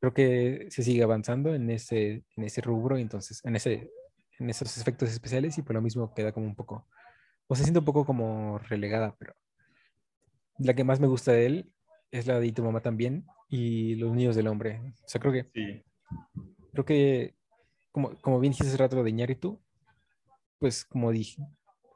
Creo 0.00 0.14
que 0.14 0.68
se 0.70 0.82
sigue 0.82 1.02
avanzando 1.02 1.54
en 1.54 1.68
ese, 1.68 2.24
en 2.38 2.44
ese 2.44 2.62
rubro, 2.62 2.96
entonces, 2.96 3.44
en, 3.44 3.56
ese, 3.56 3.92
en 4.38 4.48
esos 4.48 4.78
efectos 4.78 5.10
especiales, 5.10 5.58
y 5.58 5.62
por 5.62 5.74
lo 5.74 5.82
mismo 5.82 6.14
queda 6.14 6.32
como 6.32 6.46
un 6.46 6.56
poco... 6.56 6.88
O 7.48 7.54
se 7.54 7.64
siente 7.64 7.80
un 7.80 7.84
poco 7.84 8.06
como 8.06 8.56
relegada, 8.60 9.14
pero... 9.18 9.34
La 10.58 10.72
que 10.72 10.84
más 10.84 11.00
me 11.00 11.06
gusta 11.06 11.32
de 11.32 11.44
él 11.44 11.72
es 12.12 12.26
la 12.26 12.40
de 12.40 12.50
Tu 12.50 12.64
mamá 12.64 12.80
también 12.80 13.26
y 13.50 13.96
Los 13.96 14.14
niños 14.14 14.36
del 14.36 14.46
hombre. 14.46 14.80
O 15.04 15.06
sea, 15.06 15.20
creo 15.20 15.34
que... 15.34 15.50
Sí. 15.52 15.84
Creo 16.72 16.86
que 16.86 17.36
como, 17.96 18.14
como 18.20 18.38
bien 18.40 18.50
dijiste 18.50 18.68
hace 18.68 18.76
rato 18.76 19.02
de 19.02 19.08
Iñárritu, 19.08 19.58
pues 20.58 20.84
como 20.84 21.12
dije, 21.12 21.42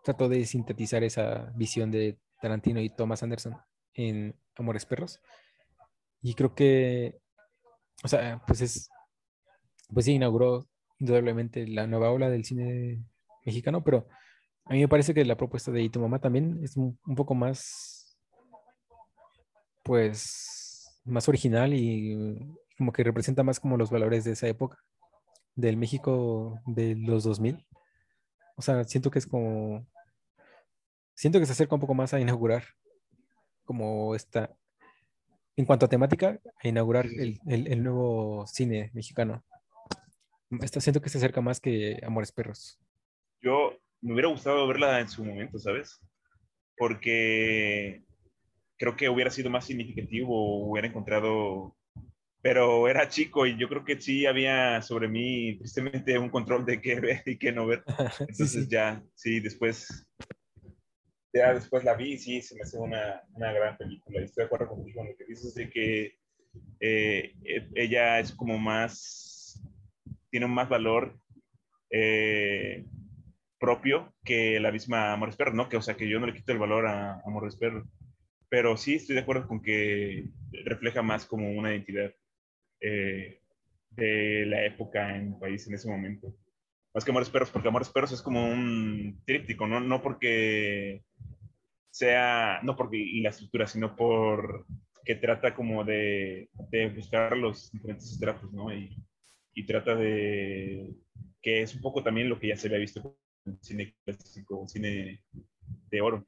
trató 0.03 0.31
de 0.31 0.47
sintetizar 0.47 1.05
esa 1.05 1.53
visión 1.55 1.91
de 1.91 2.19
Tarantino 2.41 2.81
y 2.81 2.89
Thomas 2.89 3.23
Anderson 3.23 3.59
en 3.93 4.35
Amores 4.57 4.87
Perros. 4.87 5.21
Y 6.23 6.33
creo 6.33 6.55
que, 6.55 7.21
o 8.03 8.09
sea, 8.09 8.43
pues 8.47 8.63
es, 8.63 8.89
pues 9.93 10.07
sí, 10.07 10.13
inauguró 10.13 10.67
indudablemente 11.01 11.69
la 11.69 11.87
nueva 11.87 12.11
ola 12.11 12.31
del 12.31 12.47
cine 12.47 13.05
mexicano, 13.45 13.85
pero 13.85 14.09
a 14.65 14.73
mí 14.73 14.81
me 14.81 14.89
parece 14.89 15.13
que 15.13 15.27
la 15.27 15.37
propuesta 15.37 15.71
de 15.71 15.83
Y 15.83 15.91
tu 15.91 16.01
mamá 16.01 16.19
también 16.19 16.61
es 16.65 16.79
un, 16.79 16.99
un 17.07 17.15
poco 17.15 17.35
más, 17.35 18.17
pues, 19.83 20.99
más 21.05 21.29
original 21.29 21.75
y 21.75 22.39
como 22.79 22.91
que 22.91 23.05
representa 23.05 23.43
más 23.43 23.61
como 23.61 23.77
los 23.77 23.91
valores 23.91 24.25
de 24.25 24.33
esa 24.33 24.49
época, 24.49 24.79
del 25.55 25.77
México 25.77 26.61
de 26.67 26.97
los 26.97 27.25
2000. 27.25 27.67
O 28.57 28.63
sea, 28.63 28.85
siento 28.85 29.11
que 29.11 29.19
es 29.19 29.27
como, 29.27 29.87
siento 31.15 31.39
que 31.39 31.47
se 31.47 31.53
acerca 31.53 31.75
un 31.75 31.81
poco 31.81 31.95
más 31.95 32.13
a 32.13 32.21
inaugurar 32.21 32.65
como 33.65 34.15
esta, 34.15 34.55
en 35.57 35.65
cuanto 35.65 35.87
a 35.87 35.89
temática, 35.89 36.41
a 36.63 36.69
inaugurar 36.69 37.07
el, 37.07 37.41
el, 37.47 37.67
el 37.67 37.83
nuevo 37.83 38.47
cine 38.47 38.91
mexicano. 38.95 39.45
Esta, 40.63 40.81
siento 40.81 41.01
que 41.01 41.09
se 41.09 41.19
acerca 41.19 41.41
más 41.41 41.61
que 41.61 42.01
Amores 42.05 42.33
Perros. 42.33 42.81
Yo 43.41 43.79
me 44.01 44.13
hubiera 44.13 44.29
gustado 44.29 44.67
verla 44.67 45.01
en 45.01 45.09
su 45.09 45.25
momento, 45.25 45.59
¿sabes? 45.59 46.01
Porque 46.77 48.03
creo 48.77 48.97
que 48.97 49.09
hubiera 49.09 49.31
sido 49.31 49.51
más 49.51 49.67
significativo, 49.67 50.67
hubiera 50.67 50.89
encontrado, 50.89 51.77
pero 52.43 52.89
era 52.89 53.09
chico 53.09 53.47
y 53.47 53.59
yo 53.59 53.69
creo 53.69 53.85
que 53.85 54.01
sí 54.01 54.27
había 54.27 54.81
sobre 54.83 55.09
mí 55.09 55.57
tristemente 55.59 56.19
un 56.19 56.31
control 56.31 56.65
de 56.65 56.81
qué 56.81 56.99
ver 57.01 57.23
y 57.27 57.39
qué 57.39 57.53
no 57.53 57.67
ver. 57.67 57.83
Entonces 58.21 58.51
sí, 58.51 58.63
sí. 58.63 58.69
ya, 58.71 59.03
sí, 59.15 59.41
después, 59.41 60.07
ya 61.33 61.53
después 61.53 61.85
la 61.85 61.95
vi 61.95 62.15
y 62.15 62.19
sí, 62.19 62.43
se 62.43 62.55
me 62.55 62.63
hace 62.63 62.79
una, 62.79 63.23
una 63.35 63.53
gran 63.53 63.77
película. 63.77 64.21
Y 64.21 64.25
estoy 64.25 64.43
de 64.43 64.47
acuerdo 64.47 64.69
contigo 64.69 65.03
en 65.03 65.09
lo 65.09 65.17
que 65.17 65.27
dices 65.27 65.55
de 65.55 65.69
que 65.69 66.15
eh, 66.81 67.35
e- 67.45 67.69
ella 67.75 68.19
es 68.19 68.33
como 68.33 68.59
más, 68.59 69.63
tiene 70.31 70.47
más 70.47 70.69
valor 70.69 71.21
eh, 71.91 72.85
propio 73.59 74.15
que 74.25 74.59
la 74.61 74.73
misma 74.73 75.13
Amores 75.13 75.37
Perros, 75.37 75.55
¿no? 75.55 75.69
Que, 75.69 75.77
o 75.77 75.83
sea, 75.83 75.95
que 75.95 76.09
yo 76.09 76.19
no 76.19 76.27
le 76.27 76.35
quito 76.35 76.53
el 76.53 76.59
valor 76.59 76.87
a 76.87 77.21
Amores 77.27 77.57
Perros. 77.57 77.87
Pero 78.49 78.77
sí 78.77 78.95
estoy 78.95 79.15
de 79.15 79.23
acuerdo 79.23 79.47
con 79.47 79.63
que 79.63 80.25
refleja 80.65 81.03
más 81.03 81.27
como 81.27 81.53
una 81.53 81.71
identidad 81.71 82.13
eh, 82.81 83.41
de 83.91 84.47
la 84.47 84.65
época 84.65 85.17
en 85.17 85.35
el 85.35 85.39
país 85.39 85.67
en 85.67 85.75
ese 85.75 85.89
momento. 85.89 86.35
Más 86.95 87.05
que 87.05 87.11
Amores 87.11 87.31
Perros, 87.31 87.51
porque 87.51 87.69
Amores 87.69 87.89
Perros 87.89 88.13
es 88.13 88.23
como 88.23 88.45
un 88.49 89.23
tríptico, 89.25 89.67
¿no? 89.67 89.81
No 89.81 90.03
porque 90.03 91.05
sea, 91.91 92.61
no 92.63 92.77
porque 92.77 92.97
y 92.97 93.21
la 93.21 93.31
estructura, 93.31 93.67
sino 93.67 93.95
por 93.97 94.67
que 95.05 95.15
trata 95.15 95.55
como 95.55 95.85
de, 95.85 96.51
de 96.71 96.89
buscar 96.89 97.37
los 97.37 97.71
diferentes 97.73 98.13
estratos, 98.13 98.53
¿no? 98.53 98.73
Y, 98.73 98.97
y 99.55 99.67
trata 99.67 99.95
de 99.95 100.95
que 101.43 101.63
es 101.63 101.75
un 101.75 101.81
poco 101.81 102.03
también 102.03 102.29
lo 102.29 102.39
que 102.39 102.49
ya 102.49 102.57
se 102.57 102.69
había 102.69 102.79
visto 102.79 103.17
en 103.47 103.59
cine 103.63 103.95
clásico, 104.05 104.67
cine 104.69 105.23
de 105.91 106.01
oro. 106.01 106.27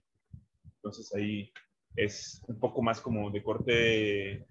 Entonces 0.77 1.15
ahí 1.15 1.53
es 1.97 2.43
un 2.49 2.59
poco 2.59 2.83
más 2.83 3.01
como 3.01 3.31
de 3.31 3.43
corte, 3.43 4.47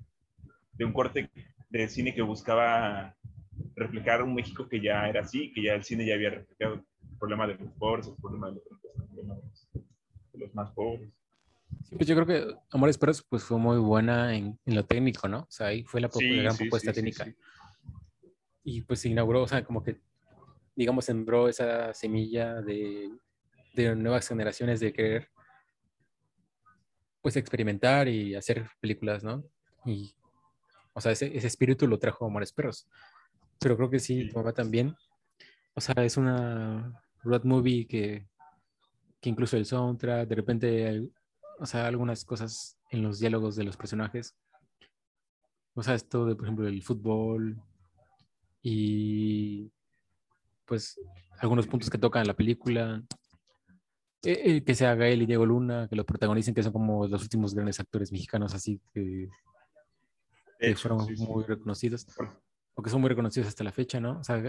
de 0.73 0.85
un 0.85 0.93
corte 0.93 1.29
de 1.71 1.87
cine 1.87 2.13
que 2.13 2.21
buscaba 2.21 3.15
reflejar 3.75 4.21
un 4.21 4.35
México 4.35 4.67
que 4.67 4.81
ya 4.81 5.07
era 5.07 5.21
así, 5.21 5.51
que 5.53 5.63
ya 5.63 5.73
el 5.73 5.83
cine 5.83 6.05
ya 6.05 6.15
había 6.15 6.31
reflejado 6.31 6.75
el 6.75 7.17
problema 7.17 7.47
de 7.47 7.55
los 7.55 7.71
pobres, 7.73 8.07
el 8.07 8.15
problema 8.15 8.47
de 8.47 8.55
los, 8.55 8.63
el 8.65 9.07
problema 9.07 9.35
de 9.35 9.41
los, 9.41 9.69
de 10.33 10.39
los 10.39 10.55
más 10.55 10.71
pobres. 10.71 11.09
Sí, 11.83 11.95
pues 11.95 12.07
yo 12.07 12.15
creo 12.15 12.27
que 12.27 12.55
Amores 12.71 12.97
Perros 12.97 13.25
pues 13.27 13.43
fue 13.43 13.57
muy 13.57 13.77
buena 13.77 14.35
en, 14.35 14.59
en 14.65 14.75
lo 14.75 14.85
técnico, 14.85 15.27
¿no? 15.27 15.39
O 15.41 15.51
sea, 15.51 15.67
ahí 15.67 15.83
fue 15.83 16.01
la, 16.01 16.09
Sí, 16.09 16.37
gran 16.37 16.53
sí, 16.53 16.63
propuesta 16.65 16.91
sí, 16.91 16.95
técnica. 16.95 17.33
Y 18.63 18.81
pues 18.81 18.99
se 18.99 19.09
inauguró, 19.09 19.43
o 19.43 19.47
sea, 19.47 19.63
como 19.63 19.81
que, 19.83 19.99
digamos, 20.75 21.05
sembró 21.05 21.47
esa 21.47 21.93
semilla 21.93 22.61
de, 22.61 23.09
de 23.73 23.95
nuevas 23.95 24.27
generaciones 24.27 24.79
de 24.79 24.93
querer, 24.93 25.29
pues, 27.21 27.37
experimentar 27.37 28.07
y 28.07 28.35
hacer 28.35 28.69
películas, 28.79 29.23
¿no? 29.23 29.43
Y, 29.85 30.13
o 30.93 31.01
sea, 31.01 31.11
ese, 31.11 31.35
ese 31.35 31.47
espíritu 31.47 31.87
lo 31.87 31.99
trajo 31.99 32.25
Amores 32.25 32.53
Perros. 32.53 32.87
Pero 33.59 33.77
creo 33.77 33.89
que 33.89 33.99
sí, 33.99 34.27
tu 34.29 34.37
mamá 34.37 34.53
también. 34.53 34.95
O 35.73 35.81
sea, 35.81 35.95
es 36.03 36.17
una 36.17 37.01
road 37.23 37.43
movie 37.43 37.87
que, 37.87 38.27
que 39.19 39.29
incluso 39.29 39.55
el 39.57 39.65
soundtrack, 39.65 40.27
de 40.27 40.35
repente, 40.35 40.87
hay- 40.87 41.11
o 41.59 41.65
sea, 41.65 41.85
algunas 41.87 42.25
cosas 42.25 42.77
en 42.89 43.03
los 43.03 43.19
diálogos 43.19 43.55
de 43.55 43.63
los 43.63 43.77
personajes. 43.77 44.35
O 45.75 45.83
sea, 45.83 45.93
esto 45.93 46.25
de, 46.25 46.35
por 46.35 46.45
ejemplo, 46.45 46.67
el 46.67 46.81
fútbol 46.83 47.61
y 48.63 49.71
pues 50.65 50.99
algunos 51.39 51.67
puntos 51.67 51.89
que 51.89 51.97
tocan 51.97 52.21
en 52.21 52.27
la 52.27 52.35
película. 52.35 53.03
Eh, 54.23 54.41
eh, 54.45 54.63
que 54.63 54.75
sea 54.75 54.93
Gael 54.95 55.23
y 55.23 55.25
Diego 55.25 55.45
Luna, 55.45 55.87
que 55.89 55.95
lo 55.95 56.05
protagonicen, 56.05 56.53
que 56.53 56.61
son 56.61 56.71
como 56.73 57.07
los 57.07 57.23
últimos 57.23 57.55
grandes 57.55 57.79
actores 57.79 58.11
mexicanos, 58.11 58.53
así 58.53 58.79
que, 58.93 59.27
que 60.67 60.71
hecho, 60.71 60.89
fueron 60.89 61.05
sí, 61.07 61.17
sí. 61.17 61.27
muy 61.27 61.43
reconocidos, 61.43 62.05
Por- 62.15 62.41
o 62.75 62.81
que 62.83 62.89
son 62.89 63.01
muy 63.01 63.09
reconocidos 63.09 63.47
hasta 63.49 63.63
la 63.63 63.71
fecha, 63.71 63.99
¿no? 63.99 64.19
O 64.19 64.23
sea, 64.23 64.41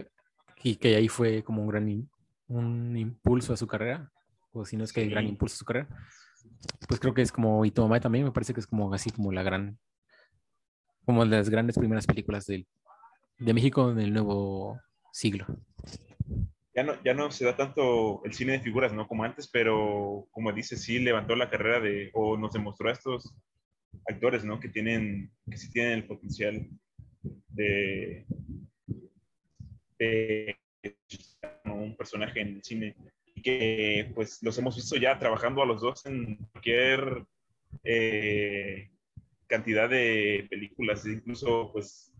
y 0.63 0.77
que 0.77 0.95
ahí 0.97 1.09
fue 1.09 1.43
como 1.43 1.63
un 1.63 1.69
gran 1.69 1.87
im- 1.89 2.09
un 2.49 2.97
impulso 2.97 3.53
a 3.53 3.57
su 3.57 3.67
carrera, 3.67 4.11
o 4.53 4.65
si 4.65 4.77
no 4.77 4.85
es 4.85 4.93
que 4.93 5.03
el 5.03 5.11
gran 5.11 5.25
Sí. 5.25 5.31
impulso 5.31 5.55
a 5.55 5.59
su 5.59 5.65
carrera. 5.65 5.89
Pues 6.87 7.01
creo 7.01 7.15
que 7.15 7.23
es 7.23 7.33
como, 7.33 7.65
y 7.65 7.71
tu 7.71 7.83
mamá 7.83 7.99
también 8.01 8.25
me 8.25 8.33
parece 8.33 8.53
que 8.55 8.61
es 8.61 8.67
como 8.67 8.93
así 8.95 9.11
como 9.11 9.33
la 9.33 9.43
gran, 9.43 9.79
como 11.05 11.25
las 11.25 11.49
grandes 11.51 11.77
primeras 11.79 12.07
películas 12.07 12.47
del, 12.47 12.67
de 13.39 13.55
México 13.55 13.91
en 13.91 13.99
el 14.01 14.13
nuevo 14.13 14.79
siglo. 15.13 15.47
ya 16.75 16.83
no, 16.85 16.95
ya 17.05 17.13
no 17.15 17.31
se 17.31 17.45
da 17.45 17.57
tanto 17.57 18.25
el 18.25 18.33
cine 18.33 18.53
de 18.53 18.61
figuras, 18.61 18.93
¿no? 18.93 19.07
Como 19.07 19.25
antes, 19.25 19.49
pero 19.49 20.27
como 20.31 20.53
dice, 20.53 20.77
sí 20.77 20.99
levantó 20.99 21.37
la 21.37 21.51
carrera 21.51 21.81
de, 21.81 22.11
o 22.15 22.37
nos 22.37 22.53
demostró 22.53 22.89
a 22.89 22.93
estos 22.93 23.35
actores, 24.09 24.45
¿no? 24.45 24.61
Que 24.61 24.69
tienen, 24.69 25.31
que 25.51 25.57
sí 25.57 25.71
tienen 25.71 25.93
el 25.93 26.05
potencial 26.07 26.69
de, 27.49 28.27
de 29.99 30.57
un 31.65 31.97
personaje 31.97 32.41
en 32.41 32.49
el 32.57 32.63
cine 32.63 32.97
y 33.35 33.43
que 33.43 34.11
pues 34.15 34.43
los 34.43 34.59
hemos 34.59 34.77
visto 34.77 34.97
ya 34.97 35.19
trabajando 35.19 35.63
a 35.63 35.67
los 35.67 35.81
dos 35.81 36.05
en 36.07 36.37
cualquier 36.53 37.25
eh, 37.85 38.91
cantidad 39.47 39.89
de 39.89 40.47
películas, 40.51 41.07
incluso 41.07 41.71
pues 41.73 42.13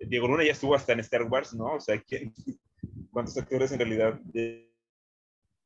Diego 0.00 0.28
Luna 0.28 0.44
ya 0.44 0.52
estuvo 0.52 0.74
hasta 0.74 0.92
en 0.92 1.00
Star 1.00 1.24
Wars, 1.24 1.54
¿no? 1.54 1.74
O 1.74 1.80
sea, 1.80 2.00
¿quién, 2.00 2.32
cuántos 3.10 3.36
actores 3.36 3.72
en 3.72 3.78
realidad 3.80 4.20
eh, 4.34 4.70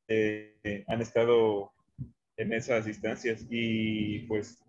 eh, 0.07 0.83
han 0.87 1.01
estado 1.01 1.71
en 2.37 2.53
esas 2.53 2.87
instancias 2.87 3.45
y 3.49 4.19
pues 4.27 4.64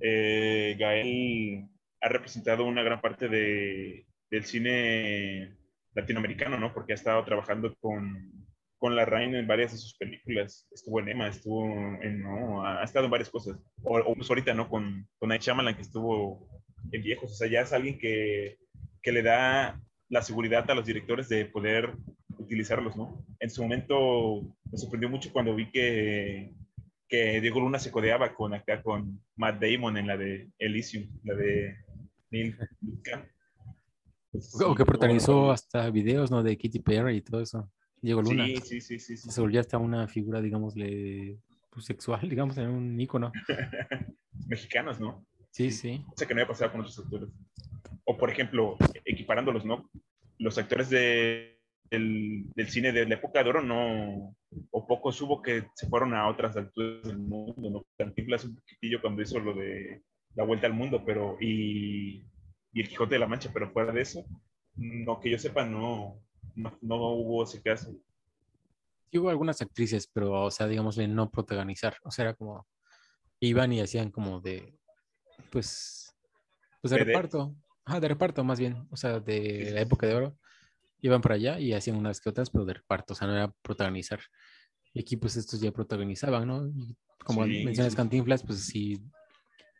eh, 0.00 0.76
Gael 0.78 1.68
ha 2.00 2.08
representado 2.08 2.64
una 2.64 2.82
gran 2.82 3.00
parte 3.00 3.28
de, 3.28 4.06
del 4.30 4.44
cine 4.44 5.56
latinoamericano, 5.94 6.58
¿no? 6.58 6.72
Porque 6.72 6.92
ha 6.92 6.94
estado 6.94 7.24
trabajando 7.24 7.74
con, 7.80 8.46
con 8.78 8.96
la 8.96 9.04
Rain 9.04 9.34
en 9.34 9.46
varias 9.46 9.72
de 9.72 9.78
sus 9.78 9.94
películas. 9.96 10.66
Estuvo 10.72 11.00
en 11.00 11.08
Emma, 11.08 11.28
estuvo 11.28 11.64
en, 12.02 12.22
no, 12.22 12.64
ha, 12.64 12.82
estado 12.82 13.06
en 13.06 13.10
varias 13.10 13.30
cosas. 13.30 13.58
O, 13.82 13.98
o 13.98 14.16
ahorita, 14.28 14.54
¿no? 14.54 14.68
Con, 14.68 15.06
con 15.18 15.28
Night 15.28 15.42
Shyamalan, 15.42 15.76
que 15.76 15.82
estuvo 15.82 16.48
en 16.92 17.02
Viejos. 17.02 17.32
O 17.32 17.34
sea, 17.34 17.48
ya 17.48 17.60
es 17.60 17.72
alguien 17.72 17.98
que, 17.98 18.58
que 19.02 19.12
le 19.12 19.22
da 19.22 19.80
la 20.08 20.22
seguridad 20.22 20.68
a 20.70 20.74
los 20.74 20.86
directores 20.86 21.28
de 21.28 21.46
poder 21.46 21.94
utilizarlos, 22.38 22.96
¿no? 22.96 23.24
En 23.38 23.50
su 23.50 23.62
momento 23.62 24.56
me 24.70 24.78
sorprendió 24.78 25.08
mucho 25.08 25.32
cuando 25.32 25.54
vi 25.54 25.70
que, 25.70 26.52
que 27.10 27.40
Diego 27.40 27.58
Luna 27.58 27.80
se 27.80 27.90
codeaba 27.90 28.32
con 28.34 28.54
acá 28.54 28.82
con 28.82 29.20
Matt 29.34 29.60
Damon 29.60 29.96
en 29.96 30.06
la 30.06 30.16
de 30.16 30.48
Elysium, 30.58 31.10
la 31.24 31.34
de 31.34 31.76
Neil 32.30 32.56
O 34.64 34.74
que 34.76 34.84
protagonizó 34.84 35.50
hasta 35.50 35.90
videos, 35.90 36.30
¿no? 36.30 36.44
De 36.44 36.56
Katy 36.56 36.78
Perry 36.78 37.16
y 37.16 37.20
todo 37.20 37.40
eso. 37.40 37.68
Diego 38.00 38.22
Luna. 38.22 38.46
Sí, 38.46 38.56
sí, 38.62 38.80
sí, 38.80 38.98
sí, 39.00 39.16
sí. 39.16 39.30
Se 39.30 39.40
volvió 39.40 39.58
hasta 39.58 39.76
una 39.76 40.06
figura, 40.06 40.40
digámosle, 40.40 41.40
pues, 41.68 41.84
sexual, 41.84 42.20
digamos, 42.30 42.56
en 42.58 42.68
un 42.68 43.00
ícono. 43.00 43.32
Mexicanos, 44.46 45.00
¿no? 45.00 45.26
Sí, 45.50 45.72
sí. 45.72 46.04
Cosa 46.10 46.26
que 46.26 46.34
no 46.34 46.40
había 46.40 46.48
pasado 46.48 46.70
con 46.70 46.80
otros 46.82 46.98
actores. 47.00 47.28
O, 48.04 48.16
por 48.16 48.30
ejemplo, 48.30 48.76
equiparándolos, 49.04 49.64
¿no? 49.64 49.90
Los 50.38 50.58
actores 50.58 50.88
de, 50.88 51.59
del, 51.90 52.44
del 52.54 52.68
cine 52.68 52.92
de 52.92 53.06
la 53.06 53.14
época 53.16 53.42
de 53.42 53.50
oro 53.50 53.62
no, 53.62 54.36
o 54.70 54.86
pocos 54.86 55.20
hubo 55.20 55.42
que 55.42 55.64
se 55.74 55.88
fueron 55.88 56.14
a 56.14 56.28
otras 56.28 56.56
alturas 56.56 57.02
del 57.02 57.18
mundo, 57.18 57.70
¿no? 57.70 57.86
Cantinflas 57.98 58.44
un 58.44 58.56
poquitillo 58.56 59.00
cuando 59.00 59.22
hizo 59.22 59.38
lo 59.40 59.54
de 59.54 60.02
la 60.34 60.44
vuelta 60.44 60.66
al 60.66 60.74
mundo, 60.74 61.02
pero, 61.04 61.36
y, 61.40 62.24
y 62.72 62.80
el 62.80 62.88
Quijote 62.88 63.16
de 63.16 63.18
la 63.18 63.26
Mancha, 63.26 63.50
pero 63.52 63.70
fuera 63.72 63.92
de 63.92 64.02
eso, 64.02 64.24
no, 64.76 65.20
que 65.20 65.30
yo 65.30 65.38
sepa, 65.38 65.66
no, 65.66 66.22
no, 66.54 66.78
no 66.80 66.96
hubo 67.12 67.42
ese 67.42 67.60
caso. 67.62 67.92
Sí 69.10 69.18
hubo 69.18 69.28
algunas 69.28 69.60
actrices, 69.60 70.08
pero, 70.12 70.44
o 70.44 70.50
sea, 70.50 70.68
digamos, 70.68 70.94
de 70.94 71.08
no 71.08 71.30
protagonizar. 71.30 71.96
O 72.04 72.12
sea, 72.12 72.26
era 72.26 72.34
como, 72.34 72.66
iban 73.40 73.72
y 73.72 73.80
hacían 73.80 74.10
como 74.10 74.40
de, 74.40 74.78
pues, 75.50 76.14
pues 76.80 76.92
de 76.92 76.98
reparto. 76.98 77.56
Ah, 77.84 77.98
de 77.98 78.06
reparto 78.08 78.44
más 78.44 78.60
bien. 78.60 78.86
O 78.90 78.96
sea, 78.96 79.18
de 79.18 79.40
Sí, 79.40 79.64
sí, 79.66 79.70
la 79.72 79.80
época 79.80 80.06
de 80.06 80.14
oro. 80.14 80.38
Iban 81.02 81.20
para 81.20 81.36
allá 81.36 81.58
y 81.58 81.72
hacían 81.72 81.96
unas 81.96 82.20
que 82.20 82.28
otras, 82.30 82.50
pero 82.50 82.64
de 82.64 82.74
reparto. 82.74 83.14
O 83.14 83.16
sea, 83.16 83.26
no 83.26 83.34
era 83.34 83.52
protagonizar. 83.62 84.20
Y 84.92 85.00
aquí, 85.00 85.16
pues, 85.16 85.36
estos 85.36 85.60
ya 85.60 85.72
protagonizaban, 85.72 86.46
¿no? 86.46 86.66
Y 86.68 86.96
como 87.24 87.44
Sí, 87.44 87.64
mencionas 87.64 87.92
sí. 87.92 87.96
Cantinflas, 87.96 88.42
pues 88.42 88.64
sí, 88.64 89.02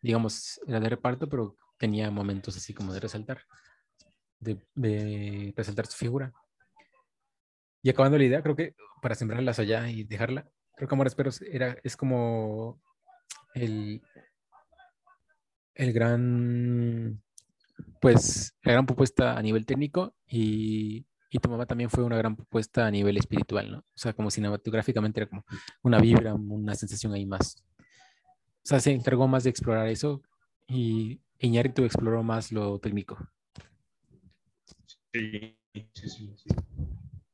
digamos, 0.03 0.61
era 0.67 0.81
de 0.81 0.89
reparto, 0.89 1.29
pero 1.29 1.57
tenía 1.79 2.11
momentos 2.11 2.57
así 2.57 2.73
como 2.73 2.93
de 2.93 3.01
resaltar. 3.01 3.43
De, 4.39 4.59
de 4.75 5.53
resaltar 5.57 5.87
su 5.87 5.97
figura. 5.97 6.33
Y 7.83 7.91
acabando 7.91 8.19
la 8.19 8.25
idea, 8.25 8.43
creo 8.43 8.57
que 8.57 8.75
para 9.03 9.15
sembrarlas 9.15 9.59
allá 9.59 9.89
y 9.91 10.05
dejarla, 10.05 10.49
creo 10.77 10.89
que 10.89 10.95
Amores 10.95 11.15
Perros 11.15 11.43
era, 11.43 11.77
es 11.83 11.97
como 11.97 12.81
el, 13.55 14.03
el 15.75 15.93
gran, 15.93 17.23
pues, 18.01 18.55
la 18.63 18.73
gran 18.73 18.87
propuesta 18.87 19.37
a 19.37 19.43
nivel 19.43 19.67
técnico 19.67 20.15
y, 20.27 21.07
y 21.31 21.39
tu 21.39 21.49
mamá 21.49 21.65
también 21.67 21.91
fue 21.91 22.03
una 22.03 22.17
gran 22.17 22.35
propuesta 22.37 22.87
a 22.87 22.91
nivel 22.91 23.17
espiritual, 23.17 23.71
¿no? 23.71 23.79
O 23.79 23.99
sea, 23.99 24.13
como 24.13 24.31
cinematográficamente 24.31 25.21
era 25.21 25.29
como 25.29 25.45
una 25.83 26.01
vibra, 26.01 26.35
una 26.35 26.75
sensación 26.75 27.13
ahí 27.13 27.25
más. 27.25 27.65
O 27.79 28.67
sea, 28.67 28.81
se 28.81 28.93
encargó 28.93 29.29
más 29.29 29.45
de 29.45 29.51
explorar 29.51 29.89
eso 29.89 30.23
y 30.67 31.21
Iñárritu 31.39 31.85
exploró 31.85 32.23
más 32.23 32.53
lo 32.53 32.79
técnico. 32.79 33.17
Sí, 35.13 35.57
sí, 35.73 36.09
sí, 36.09 36.35
sí. 36.37 36.49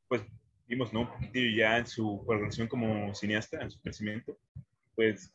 Pues 0.08 0.22
vimos, 0.66 0.92
¿no? 0.92 1.10
Ya 1.32 1.78
en 1.78 1.86
su 1.86 2.22
progresión 2.26 2.68
como 2.68 3.14
cineasta, 3.14 3.60
en 3.62 3.70
su 3.70 3.80
crecimiento, 3.80 4.38
pues, 4.94 5.32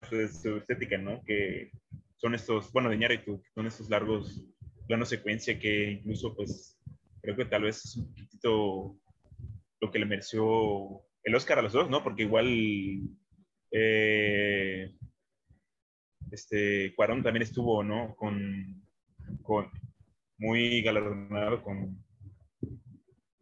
pues, 0.00 0.42
su 0.42 0.56
estética, 0.56 0.98
¿no? 0.98 1.22
Que 1.24 1.70
son 2.16 2.34
estos, 2.34 2.72
bueno, 2.72 2.88
de 2.88 2.96
Iñárritu, 2.96 3.40
que 3.42 3.50
son 3.54 3.66
estos 3.66 3.88
largos 3.88 4.42
planos 4.88 5.10
secuencia 5.10 5.58
que 5.58 5.92
incluso, 5.92 6.34
pues, 6.34 6.77
creo 7.22 7.36
que 7.36 7.44
tal 7.44 7.62
vez 7.62 7.84
es 7.84 7.96
un 7.96 8.08
poquitito 8.08 8.96
lo 9.80 9.90
que 9.90 9.98
le 9.98 10.06
mereció 10.06 11.02
el 11.22 11.34
Oscar 11.34 11.58
a 11.58 11.62
los 11.62 11.72
dos, 11.72 11.90
¿no? 11.90 12.02
Porque 12.02 12.22
igual 12.22 12.46
eh, 13.70 14.94
este 16.30 16.94
Cuarón 16.94 17.22
también 17.22 17.42
estuvo, 17.42 17.82
¿no? 17.82 18.14
Con, 18.16 18.82
con 19.42 19.70
muy 20.38 20.82
galardonado 20.82 21.62
con, 21.62 22.04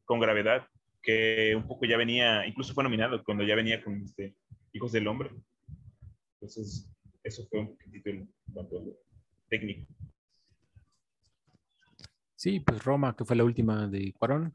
con 0.05 0.21
gravedad, 0.21 0.67
que 1.03 1.55
un 1.55 1.67
poco 1.67 1.87
ya 1.87 1.97
venía, 1.97 2.47
incluso 2.47 2.75
fue 2.75 2.85
nominado 2.85 3.23
cuando 3.23 3.45
ya 3.45 3.55
venía 3.55 3.83
con 3.83 4.03
este, 4.03 4.35
Hijos 4.73 4.93
del 4.93 5.07
Hombre. 5.07 5.31
Entonces, 6.35 6.91
eso 7.23 7.47
fue 7.49 7.61
un 7.61 7.69
poquitito 7.69 8.11
el 8.11 8.29
lo 8.55 8.99
técnico. 9.49 9.93
Sí, 12.37 12.61
pues 12.61 12.85
Roma, 12.85 13.17
que 13.17 13.25
fue 13.25 13.35
la 13.35 13.45
última 13.45 13.89
de 13.89 14.13
Cuarón. 14.13 14.55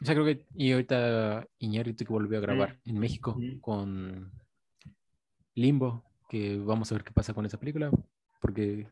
O 0.00 0.04
sea, 0.04 0.14
creo 0.14 0.26
que, 0.26 0.46
y 0.54 0.72
ahorita 0.72 1.48
Iñárritu 1.58 2.04
que 2.04 2.12
volvió 2.12 2.38
a 2.38 2.42
grabar 2.42 2.78
en 2.84 2.98
México 2.98 3.32
Ujú. 3.32 3.60
con 3.60 4.30
Limbo, 5.54 6.04
que 6.28 6.56
vamos 6.58 6.92
a 6.92 6.94
ver 6.94 7.04
qué 7.04 7.10
pasa 7.10 7.34
con 7.34 7.46
esa 7.46 7.58
película, 7.58 7.90
porque 8.40 8.86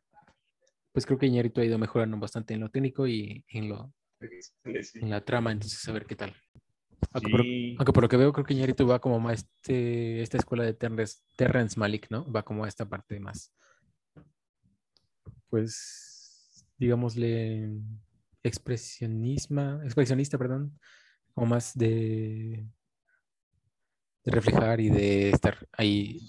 pues 0.90 1.04
creo 1.06 1.18
que 1.18 1.26
Iñárritu 1.26 1.60
ha 1.60 1.64
ido 1.64 1.78
mejorando 1.78 2.18
bastante 2.18 2.54
en 2.54 2.60
lo 2.60 2.70
técnico 2.70 3.06
y 3.06 3.44
en, 3.48 3.68
lo, 3.68 3.92
en 4.20 5.10
la 5.10 5.20
trama, 5.20 5.52
entonces 5.52 5.86
a 5.86 5.92
ver 5.92 6.06
qué 6.06 6.16
tal. 6.16 6.34
Aunque, 7.12 7.30
por, 7.30 7.42
Sí, 7.42 7.76
aunque 7.78 7.92
por 7.92 8.02
lo 8.02 8.08
que 8.08 8.16
veo, 8.16 8.32
creo 8.32 8.46
que 8.46 8.54
Iñárritu 8.54 8.86
va 8.86 8.98
como 8.98 9.20
más 9.20 9.40
este, 9.44 10.22
esta 10.22 10.38
escuela 10.38 10.64
de 10.64 10.72
Terrence, 10.72 11.18
Terrence 11.36 11.78
Malick, 11.78 12.10
¿no? 12.10 12.30
Va 12.32 12.42
como 12.42 12.64
a 12.64 12.68
esta 12.68 12.88
parte 12.88 13.20
más, 13.20 13.54
pues, 15.50 16.15
digámosle, 16.78 17.80
expresionismo, 18.42 19.82
expresionista, 19.82 20.38
perdón, 20.38 20.78
como 21.34 21.46
más 21.48 21.76
de, 21.76 22.66
de 24.24 24.30
reflejar 24.30 24.80
y 24.80 24.88
de 24.88 25.30
estar 25.30 25.66
ahí 25.72 26.20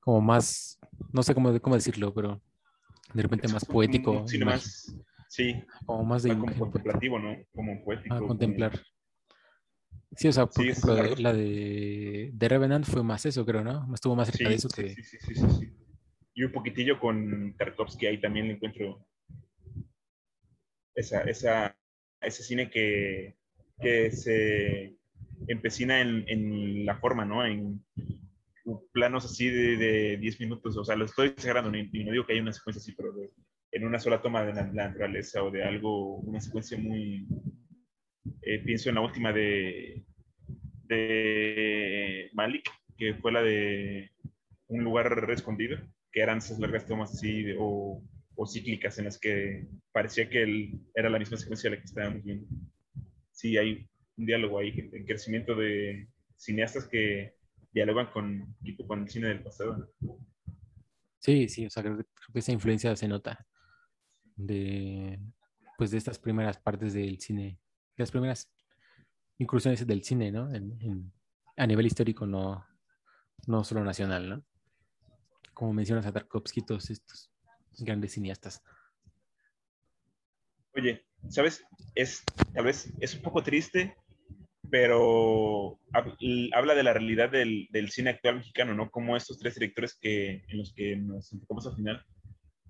como 0.00 0.20
más, 0.20 0.78
no 1.12 1.22
sé 1.22 1.34
cómo, 1.34 1.58
cómo 1.60 1.76
decirlo, 1.76 2.12
pero 2.12 2.42
de 3.14 3.22
repente 3.22 3.46
es 3.46 3.52
más 3.52 3.64
poético, 3.64 4.24
imagi- 4.26 4.44
más, 4.44 4.96
sí, 5.28 5.62
como 5.86 6.04
más 6.04 6.22
de 6.24 6.30
más 6.30 6.38
como 6.38 6.52
imagen, 6.52 6.60
contemplativo, 6.60 7.18
¿no? 7.18 7.36
Como 7.54 7.84
poético. 7.84 8.14
a 8.14 8.18
como- 8.18 8.28
contemplar. 8.28 8.80
Sí, 10.14 10.28
o 10.28 10.32
sea, 10.32 10.44
por 10.46 10.62
Sí, 10.62 10.68
esos 10.68 10.84
ejemplo, 10.84 10.94
de- 10.94 11.00
largos. 11.02 11.20
la 11.20 11.32
de, 11.32 12.30
de 12.34 12.48
Revenant 12.48 12.84
fue 12.84 13.02
más 13.02 13.24
eso, 13.24 13.46
creo, 13.46 13.64
¿no? 13.64 13.88
Estuvo 13.94 14.14
más 14.14 14.28
cerca 14.28 14.48
de 14.50 14.56
Sí, 14.56 14.58
eso 14.58 14.68
sí, 14.68 14.82
que... 14.82 14.88
sí, 14.94 15.02
sí, 15.04 15.18
sí, 15.20 15.34
sí, 15.34 15.50
sí. 15.60 15.72
Y 16.34 16.44
un 16.44 16.52
poquitillo 16.52 16.98
con 17.00 17.54
Tarkovsky 17.56 18.06
ahí 18.06 18.20
también 18.20 18.48
le 18.48 18.54
encuentro 18.54 19.06
esa, 20.94 21.22
esa, 21.22 21.76
ese 22.20 22.42
cine 22.42 22.70
que, 22.70 23.36
que 23.80 24.10
se 24.10 24.96
empecina 25.48 26.00
en, 26.00 26.24
en 26.28 26.86
la 26.86 26.96
forma, 26.98 27.24
¿no? 27.24 27.44
En 27.44 27.84
planos 28.92 29.24
así 29.24 29.48
de, 29.48 29.76
de 29.76 30.16
10 30.18 30.38
minutos, 30.40 30.76
o 30.76 30.84
sea, 30.84 30.94
lo 30.96 31.04
estoy 31.04 31.28
exagerando, 31.28 31.70
ni, 31.70 31.88
ni 31.88 32.04
no 32.04 32.12
digo 32.12 32.24
que 32.24 32.32
haya 32.34 32.42
una 32.42 32.52
secuencia 32.52 32.80
así, 32.80 32.92
pero 32.92 33.12
de- 33.12 33.30
en 33.72 33.86
una 33.86 33.98
sola 33.98 34.20
toma 34.20 34.44
de 34.44 34.52
la, 34.54 34.66
la 34.72 34.88
naturaleza 34.88 35.42
o 35.42 35.50
de 35.50 35.64
algo, 35.64 36.16
una 36.18 36.40
secuencia 36.40 36.76
muy... 36.78 37.26
eh, 38.42 38.58
pienso 38.64 38.88
en 38.90 38.96
la 38.96 39.00
última 39.00 39.32
de, 39.32 40.04
de 40.84 42.30
Malik, 42.34 42.70
que 42.96 43.14
fue 43.14 43.32
la 43.32 43.42
de 43.42 44.10
un 44.68 44.84
lugar 44.84 45.26
escondido, 45.30 45.78
que 46.12 46.20
eran 46.20 46.38
esas 46.38 46.58
largas 46.60 46.86
tomas 46.86 47.12
así 47.14 47.42
de- 47.42 47.56
o, 47.58 48.02
o 48.36 48.46
cíclicas 48.46 48.98
en 48.98 49.06
las 49.06 49.18
que 49.18 49.68
parecía 49.92 50.28
que 50.28 50.72
era 50.94 51.10
la 51.10 51.18
misma 51.18 51.36
secuencia 51.36 51.70
la 51.70 51.78
que 51.78 51.84
estábamos 51.84 52.24
viendo. 52.24 52.46
Sí, 53.32 53.56
hay 53.56 53.88
un 54.16 54.26
diálogo 54.26 54.58
ahí, 54.58 54.90
el 54.92 55.04
crecimiento 55.04 55.54
de 55.54 56.08
cineastas 56.36 56.86
que 56.88 57.34
dialogan 57.72 58.10
con, 58.12 58.56
con 58.86 59.02
el 59.02 59.08
cine 59.08 59.28
del 59.28 59.42
pasado. 59.42 59.90
Sí, 61.18 61.48
sí, 61.48 61.66
o 61.66 61.70
sea, 61.70 61.82
creo 61.82 61.98
que, 61.98 62.04
esa 62.38 62.52
influencia 62.52 62.94
se 62.96 63.08
nota 63.08 63.46
de, 64.36 65.20
pues, 65.78 65.90
de 65.90 65.98
estas 65.98 66.18
primeras 66.18 66.58
partes 66.58 66.94
del 66.94 67.20
cine, 67.20 67.58
las 67.96 68.10
primeras 68.10 68.50
incursiones 69.38 69.86
del 69.86 70.02
cine, 70.02 70.32
¿no? 70.32 70.52
En- 70.52 71.12
a 71.56 71.66
nivel 71.66 71.86
histórico, 71.86 72.26
no, 72.26 72.64
no 73.46 73.64
solo 73.64 73.84
nacional, 73.84 74.28
¿no? 74.28 74.44
Como 75.52 75.72
mencionas 75.72 76.06
a 76.06 76.12
Tarkovsky, 76.12 76.62
todos 76.62 76.90
estos 76.90 77.31
grandes 77.78 78.12
cineastas. 78.12 78.62
Oye, 80.74 81.04
¿sabes? 81.28 81.64
Es, 81.94 82.22
tal 82.54 82.64
vez 82.64 82.92
es 83.00 83.14
un 83.14 83.22
poco 83.22 83.42
triste, 83.42 83.94
pero 84.70 85.78
habla 86.54 86.74
de 86.74 86.82
la 86.82 86.94
realidad 86.94 87.30
del, 87.30 87.68
del 87.70 87.90
cine 87.90 88.10
actual 88.10 88.36
mexicano, 88.36 88.74
¿no? 88.74 88.90
Como 88.90 89.16
estos 89.16 89.38
tres 89.38 89.54
directores 89.54 89.98
que, 90.00 90.44
en 90.48 90.58
los 90.58 90.72
que 90.72 90.96
nos 90.96 91.30
enfocamos 91.32 91.66
al 91.66 91.76
final 91.76 92.04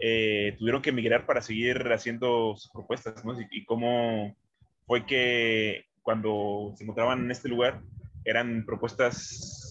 eh, 0.01 0.57
tuvieron 0.59 0.83
que 0.83 0.91
emigrar 0.91 1.27
para 1.27 1.43
seguir 1.43 1.77
haciendo 1.93 2.57
sus 2.57 2.73
propuestas, 2.73 3.25
¿no? 3.25 3.41
Y, 3.41 3.47
y 3.53 3.65
cómo 3.65 4.37
fue 4.85 5.07
que 5.07 5.85
cuando 6.03 6.75
se 6.77 6.83
encontraban 6.83 7.21
en 7.21 7.31
este 7.31 7.49
lugar 7.49 7.81
eran 8.25 8.65
propuestas, 8.67 9.62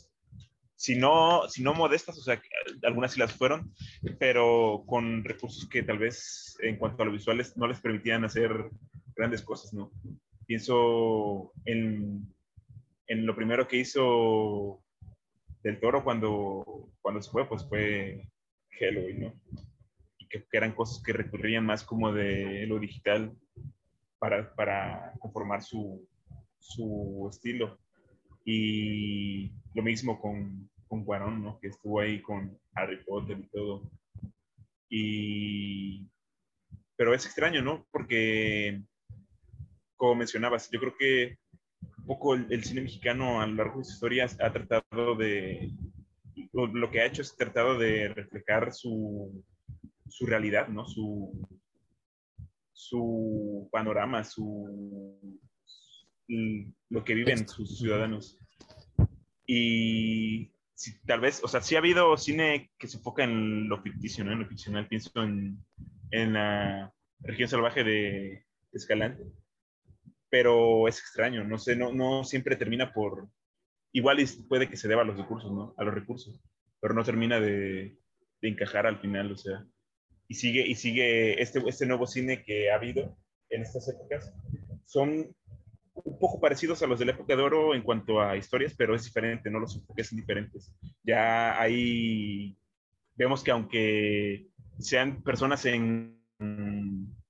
si 0.82 0.96
no, 0.96 1.48
si 1.48 1.62
no 1.62 1.76
modestas, 1.76 2.18
o 2.18 2.24
sea, 2.24 2.42
algunas 2.82 3.12
sí 3.12 3.20
las 3.20 3.34
fueron, 3.34 3.72
pero 4.18 4.84
con 4.88 5.24
recursos 5.24 5.70
que 5.70 5.84
tal 5.84 6.00
vez 6.00 6.58
en 6.60 6.78
cuanto 6.78 7.04
a 7.04 7.06
lo 7.06 7.12
visuales 7.12 7.56
no 7.56 7.68
les 7.68 7.80
permitían 7.80 8.26
hacer 8.26 8.52
grandes 9.16 9.44
cosas, 9.44 9.76
¿no? 9.76 9.92
Pienso 10.48 11.52
en, 11.66 12.34
en 13.06 13.26
lo 13.28 13.36
primero 13.36 13.68
que 13.68 13.78
hizo 13.78 14.84
del 15.62 15.80
Toro 15.80 16.04
cuando, 16.04 16.90
cuando 17.00 17.22
se 17.22 17.30
fue, 17.30 17.48
pues 17.48 17.64
fue 17.70 18.28
Halloween, 18.80 19.20
¿no? 19.20 19.34
Y 20.18 20.28
que, 20.30 20.40
que 20.40 20.58
eran 20.58 20.74
cosas 20.74 21.04
que 21.04 21.14
recurrían 21.14 21.64
más 21.64 21.84
como 21.84 22.12
de 22.12 22.66
lo 22.66 22.80
digital 22.80 23.38
para, 24.18 24.52
para 24.56 25.14
conformar 25.20 25.62
su, 25.62 26.10
su 26.58 27.28
estilo. 27.30 27.78
Y 28.44 29.52
lo 29.76 29.84
mismo 29.84 30.20
con, 30.20 30.71
con 30.92 31.06
Cuarón, 31.06 31.42
¿no? 31.42 31.58
Que 31.62 31.70
estuvo 31.70 32.02
ahí 32.02 32.22
con 32.22 32.60
Harry 32.76 33.02
Potter 33.06 33.40
y 33.40 33.48
todo. 33.48 33.90
Y... 34.90 36.06
Pero 36.98 37.14
es 37.14 37.26
extraño, 37.26 37.62
¿no? 37.62 37.88
Porque, 37.92 38.84
como 39.96 40.16
mencionabas, 40.16 40.70
yo 40.70 40.82
creo 40.82 40.94
que 41.00 41.38
un 42.00 42.06
poco 42.06 42.36
el, 42.36 42.46
el 42.52 42.66
cine 42.66 42.82
mexicano 42.82 43.40
a 43.40 43.48
lo 43.48 43.56
largo 43.56 43.80
de 43.80 43.86
su 43.86 43.94
historia 43.94 44.26
ha 44.26 44.52
tratado 44.52 45.16
de... 45.16 45.72
Lo, 46.52 46.68
lo 46.68 46.92
que 46.92 47.00
ha 47.00 47.06
hecho 47.06 47.22
es 47.22 47.38
tratado 47.38 47.78
de 47.78 48.10
reflejar 48.10 48.74
su, 48.74 49.46
su 50.10 50.26
realidad, 50.26 50.68
¿no? 50.68 50.86
Su, 50.86 51.48
su 52.74 53.70
panorama, 53.72 54.26
su, 54.26 55.18
lo 56.90 57.04
que 57.06 57.14
viven 57.14 57.48
sus 57.48 57.80
ciudadanos. 57.80 58.38
Y 59.48 60.52
tal 61.06 61.20
vez, 61.20 61.44
o 61.44 61.48
sea, 61.48 61.62
sí 61.62 61.76
ha 61.76 61.80
habido 61.80 62.18
cine 62.18 62.72
que 62.78 62.88
se 62.88 62.98
enfoca 62.98 63.24
en 63.24 63.68
lo 63.70 63.82
ficticio, 63.82 64.24
¿no? 64.24 64.32
En 64.32 64.40
lo 64.40 64.48
ficcional. 64.48 64.88
Pienso 64.88 65.12
en, 65.16 65.58
en 66.12 66.34
la 66.34 66.94
región 67.20 67.50
salvaje 67.50 67.84
de 67.84 68.46
Escalante. 68.72 69.24
Pero 70.30 70.88
es 70.88 71.00
extraño, 71.00 71.44
no 71.44 71.58
sé, 71.58 71.76
no, 71.76 71.92
no 71.92 72.24
siempre 72.24 72.56
termina 72.56 72.94
por... 72.94 73.28
Igual 73.92 74.18
puede 74.48 74.70
que 74.70 74.78
se 74.78 74.88
deba 74.88 75.02
a 75.02 75.06
los 75.06 75.18
recursos, 75.18 75.52
¿no? 75.52 75.74
A 75.78 75.84
los 75.84 75.94
recursos, 75.94 76.40
pero 76.80 76.94
no 76.94 77.04
termina 77.04 77.42
de, 77.42 77.98
de 78.42 78.50
encajar 78.50 78.88
al 78.88 79.00
final, 79.00 79.32
o 79.34 79.38
sea. 79.38 79.66
Y 80.30 80.36
sigue, 80.36 80.66
y 80.66 80.76
sigue 80.76 81.42
este, 81.42 81.62
este 81.68 81.86
nuevo 81.86 82.08
cine 82.08 82.44
que 82.44 82.72
ha 82.72 82.76
habido 82.76 83.18
en 83.50 83.64
estas 83.64 83.90
épocas. 83.90 84.34
Son 84.86 85.36
un 85.94 86.20
poco 86.20 86.40
parecidos 86.40 86.82
a 86.82 86.88
los 86.88 87.00
de 87.00 87.06
la 87.06 87.12
época 87.12 87.36
de 87.36 87.42
oro 87.42 87.76
en 87.76 87.82
cuanto 87.82 88.22
a 88.22 88.38
historias, 88.38 88.74
pero 88.76 88.96
es 88.96 89.04
diferente, 89.04 89.50
¿no? 89.50 89.60
Los 89.60 89.76
enfoques 89.76 90.08
son 90.08 90.18
diferentes. 90.18 90.74
Ya 91.04 91.60
ahí 91.60 92.56
vemos 93.16 93.44
que 93.44 93.52
aunque 93.52 94.48
sean 94.80 95.22
personas 95.22 95.66
en, 95.66 96.18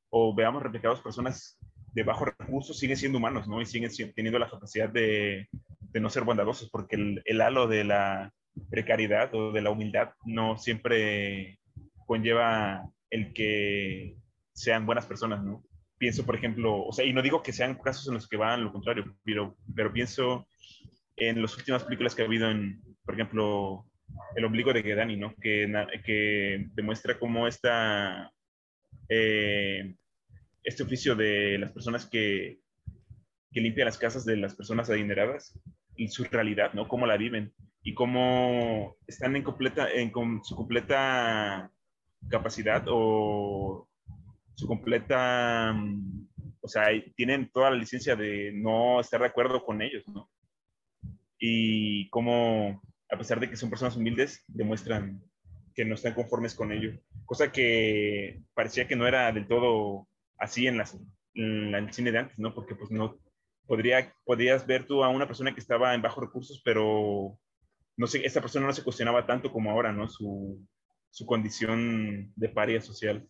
o 0.09 0.35
veamos 0.35 0.63
replicados 0.63 1.01
personas 1.01 1.57
de 1.93 2.03
bajos 2.03 2.29
recursos, 2.37 2.77
siguen 2.77 2.97
siendo 2.97 3.17
humanos, 3.17 3.47
¿no? 3.47 3.61
Y 3.61 3.65
siguen 3.65 3.91
teniendo 4.15 4.39
la 4.39 4.49
capacidad 4.49 4.89
de, 4.89 5.49
de 5.79 5.99
no 5.99 6.09
ser 6.09 6.23
bondadosos, 6.23 6.69
porque 6.69 6.95
el, 6.95 7.21
el, 7.25 7.41
halo 7.41 7.67
de 7.67 7.83
la 7.83 8.33
precariedad 8.69 9.33
o 9.35 9.51
de 9.51 9.61
la 9.61 9.71
humildad 9.71 10.11
no 10.25 10.57
siempre 10.57 11.59
conlleva 12.05 12.89
el 13.09 13.33
que 13.33 14.15
sean 14.53 14.85
buenas 14.85 15.05
personas, 15.05 15.43
¿no? 15.43 15.63
Pienso, 16.01 16.25
por 16.25 16.35
ejemplo, 16.35 16.83
o 16.83 16.91
sea, 16.91 17.05
y 17.05 17.13
no 17.13 17.21
digo 17.21 17.43
que 17.43 17.53
sean 17.53 17.75
casos 17.75 18.07
en 18.07 18.15
los 18.15 18.27
que 18.27 18.35
van 18.35 18.63
lo 18.63 18.71
contrario, 18.71 19.15
pero, 19.23 19.55
pero 19.75 19.93
pienso 19.93 20.47
en 21.15 21.39
las 21.39 21.55
últimas 21.55 21.83
películas 21.83 22.15
que 22.15 22.23
ha 22.23 22.25
habido 22.25 22.49
en, 22.49 22.81
por 23.05 23.13
ejemplo, 23.13 23.85
El 24.35 24.45
ombligo 24.45 24.73
de 24.73 24.81
Gedani, 24.81 25.15
¿no? 25.15 25.35
Que, 25.35 25.71
que 26.03 26.65
demuestra 26.73 27.19
cómo 27.19 27.47
esta, 27.47 28.33
eh, 29.09 29.93
este 30.63 30.81
oficio 30.81 31.15
de 31.15 31.59
las 31.59 31.71
personas 31.71 32.07
que, 32.07 32.57
que 33.51 33.61
limpian 33.61 33.85
las 33.85 33.99
casas 33.99 34.25
de 34.25 34.37
las 34.37 34.55
personas 34.55 34.89
adineradas 34.89 35.53
y 35.95 36.07
su 36.07 36.23
realidad, 36.23 36.73
¿no? 36.73 36.87
Cómo 36.87 37.05
la 37.05 37.15
viven 37.15 37.53
y 37.83 37.93
cómo 37.93 38.97
están 39.05 39.35
en, 39.35 39.43
completa, 39.43 39.87
en 39.91 40.11
su 40.43 40.55
completa 40.55 41.71
capacidad 42.27 42.85
o 42.87 43.87
su 44.55 44.67
completa, 44.67 45.73
mm, 45.73 46.27
o 46.61 46.67
sea, 46.67 46.87
tienen 47.15 47.49
toda 47.51 47.71
la 47.71 47.77
licencia 47.77 48.15
de 48.15 48.51
no 48.53 48.99
estar 48.99 49.21
de 49.21 49.27
acuerdo 49.27 49.63
con 49.63 49.81
ellos, 49.81 50.03
¿no? 50.07 50.29
Y 51.39 52.09
cómo, 52.09 52.81
a 53.09 53.17
pesar 53.17 53.39
de 53.39 53.49
que 53.49 53.55
son 53.55 53.69
personas 53.69 53.95
humildes, 53.95 54.43
demuestran 54.47 55.23
que 55.73 55.85
no 55.85 55.95
están 55.95 56.13
conformes 56.13 56.53
con 56.53 56.71
ello. 56.71 56.99
Cosa 57.25 57.51
que 57.51 58.43
parecía 58.53 58.87
que 58.87 58.95
no 58.95 59.07
era 59.07 59.31
del 59.31 59.47
todo 59.47 60.07
así 60.37 60.67
en, 60.67 60.77
las, 60.77 60.97
en 61.33 61.73
el 61.73 61.91
cine 61.93 62.11
de 62.11 62.19
antes, 62.19 62.37
¿no? 62.37 62.53
Porque 62.53 62.75
pues 62.75 62.91
no, 62.91 63.19
podría, 63.65 64.13
podrías 64.25 64.67
ver 64.67 64.85
tú 64.85 65.03
a 65.03 65.09
una 65.09 65.27
persona 65.27 65.53
que 65.53 65.59
estaba 65.59 65.95
en 65.95 66.01
bajos 66.01 66.23
recursos, 66.23 66.61
pero 66.63 67.39
no 67.97 68.07
sé, 68.07 68.25
esa 68.25 68.41
persona 68.41 68.67
no 68.67 68.73
se 68.73 68.83
cuestionaba 68.83 69.25
tanto 69.25 69.51
como 69.51 69.71
ahora, 69.71 69.91
¿no? 69.91 70.07
Su, 70.07 70.65
su 71.09 71.25
condición 71.25 72.31
de 72.35 72.49
paria 72.49 72.81
social 72.81 73.27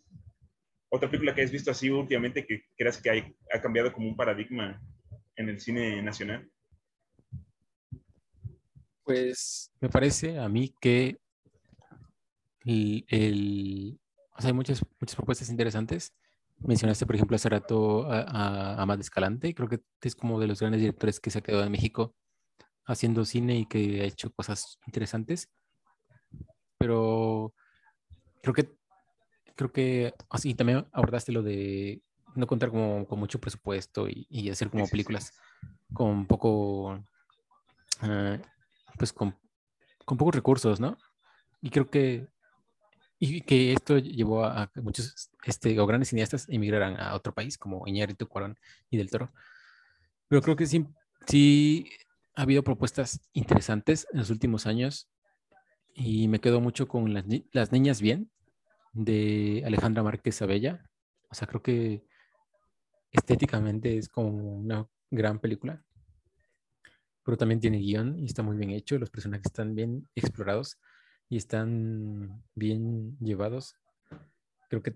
otra 0.94 1.10
película 1.10 1.34
que 1.34 1.42
has 1.42 1.52
visto 1.52 1.72
así 1.72 1.90
últimamente 1.90 2.46
que 2.46 2.66
creas 2.78 3.02
que 3.02 3.34
ha 3.54 3.62
cambiado 3.62 3.94
como 3.94 4.10
un 4.10 4.16
paradigma 4.16 4.80
en 5.38 5.50
el 5.50 5.60
cine 5.60 6.02
nacional? 6.02 6.52
Pues 9.04 9.72
me 9.80 9.90
parece 9.90 10.38
a 10.38 10.50
mí 10.50 10.76
que 10.80 11.18
el, 12.66 14.00
hay 14.34 14.54
muchas, 14.54 14.84
muchas 15.00 15.16
propuestas 15.16 15.50
interesantes. 15.50 16.14
Mencionaste, 16.60 17.06
por 17.06 17.16
ejemplo, 17.16 17.36
hace 17.36 17.50
rato 17.50 18.06
a, 18.12 18.84
a, 18.84 18.96
Escalante. 18.96 19.56
Creo 19.56 19.70
que 19.70 19.80
es 20.02 20.16
como 20.16 20.40
de 20.40 20.48
los 20.48 20.60
grandes 20.60 20.82
directores 20.82 21.20
que 21.20 21.32
se 21.32 21.40
ha 21.40 21.42
quedado 21.42 21.64
en 21.64 21.72
México 21.72 22.16
haciendo 22.86 23.24
cine 23.24 23.60
y 23.60 23.66
que 23.66 24.02
ha 24.02 24.06
hecho 24.06 24.32
cosas 24.34 24.78
interesantes. 24.86 25.50
Pero 26.78 27.54
creo 28.44 28.54
que 28.54 28.81
creo 29.56 29.72
que 29.72 30.14
así 30.30 30.54
también 30.54 30.86
abordaste 30.92 31.32
lo 31.32 31.44
de 31.44 32.02
no 32.36 32.48
contar 32.48 32.70
como, 32.70 33.06
con 33.06 33.20
mucho 33.20 33.40
presupuesto 33.40 34.08
y, 34.10 34.50
hacer 34.50 34.70
como 34.70 34.88
películas 34.88 35.34
con 35.94 36.26
poco, 36.26 37.04
ah, 38.02 38.38
pues 38.98 39.12
con, 39.14 39.36
con, 40.06 40.18
pocos 40.18 40.36
recursos, 40.36 40.80
¿no? 40.80 40.98
Y 41.62 41.70
creo 41.70 41.90
que, 41.90 42.28
y 43.20 43.42
que 43.42 43.74
esto 43.74 43.98
llevó 43.98 44.46
a, 44.46 44.72
que 44.74 44.82
muchos 44.82 45.30
este, 45.46 45.80
o 45.80 45.86
grandes 45.86 46.10
cineastas 46.10 46.48
emigraran 46.50 47.00
a 47.00 47.14
otro 47.16 47.34
país, 47.34 47.58
como 47.58 47.88
Iñárritu, 47.88 48.28
Cuarón 48.28 48.58
y 48.90 48.98
Del 48.98 49.10
Toro. 49.10 49.32
Pero 50.28 50.42
creo 50.42 50.56
que 50.56 50.66
sí, 50.66 50.88
sí 51.28 51.90
ha 52.36 52.44
habido 52.44 52.64
propuestas 52.64 53.20
interesantes 53.34 54.08
en 54.12 54.20
los 54.20 54.30
últimos 54.30 54.66
años 54.66 55.10
y 55.94 56.28
me 56.30 56.40
quedo 56.40 56.62
mucho 56.62 56.88
con 56.88 57.14
las, 57.14 57.26
las 57.52 57.72
niñas 57.72 58.02
bien, 58.02 58.32
de 58.94 59.64
Alejandra 59.66 60.04
Márquez 60.04 60.42
Abella. 60.42 60.90
O 61.30 61.36
sea, 61.36 61.48
creo 61.48 61.62
que 61.62 62.04
estéticamente 63.12 63.98
es 63.98 64.10
como 64.10 64.30
una 64.30 64.88
gran 65.10 65.40
película. 65.40 65.84
Pero 67.24 67.38
también 67.38 67.60
tiene 67.60 67.78
guion 67.78 68.18
y 68.20 68.26
está 68.26 68.44
muy 68.44 68.58
bien 68.58 68.72
hecho. 68.72 68.98
Los 68.98 69.10
personajes 69.10 69.46
están 69.46 69.76
bien 69.76 70.10
explorados 70.16 70.80
y 71.30 71.38
están 71.38 72.44
bien 72.56 73.18
llevados. 73.20 73.76
Creo 74.70 74.82
que 74.82 74.96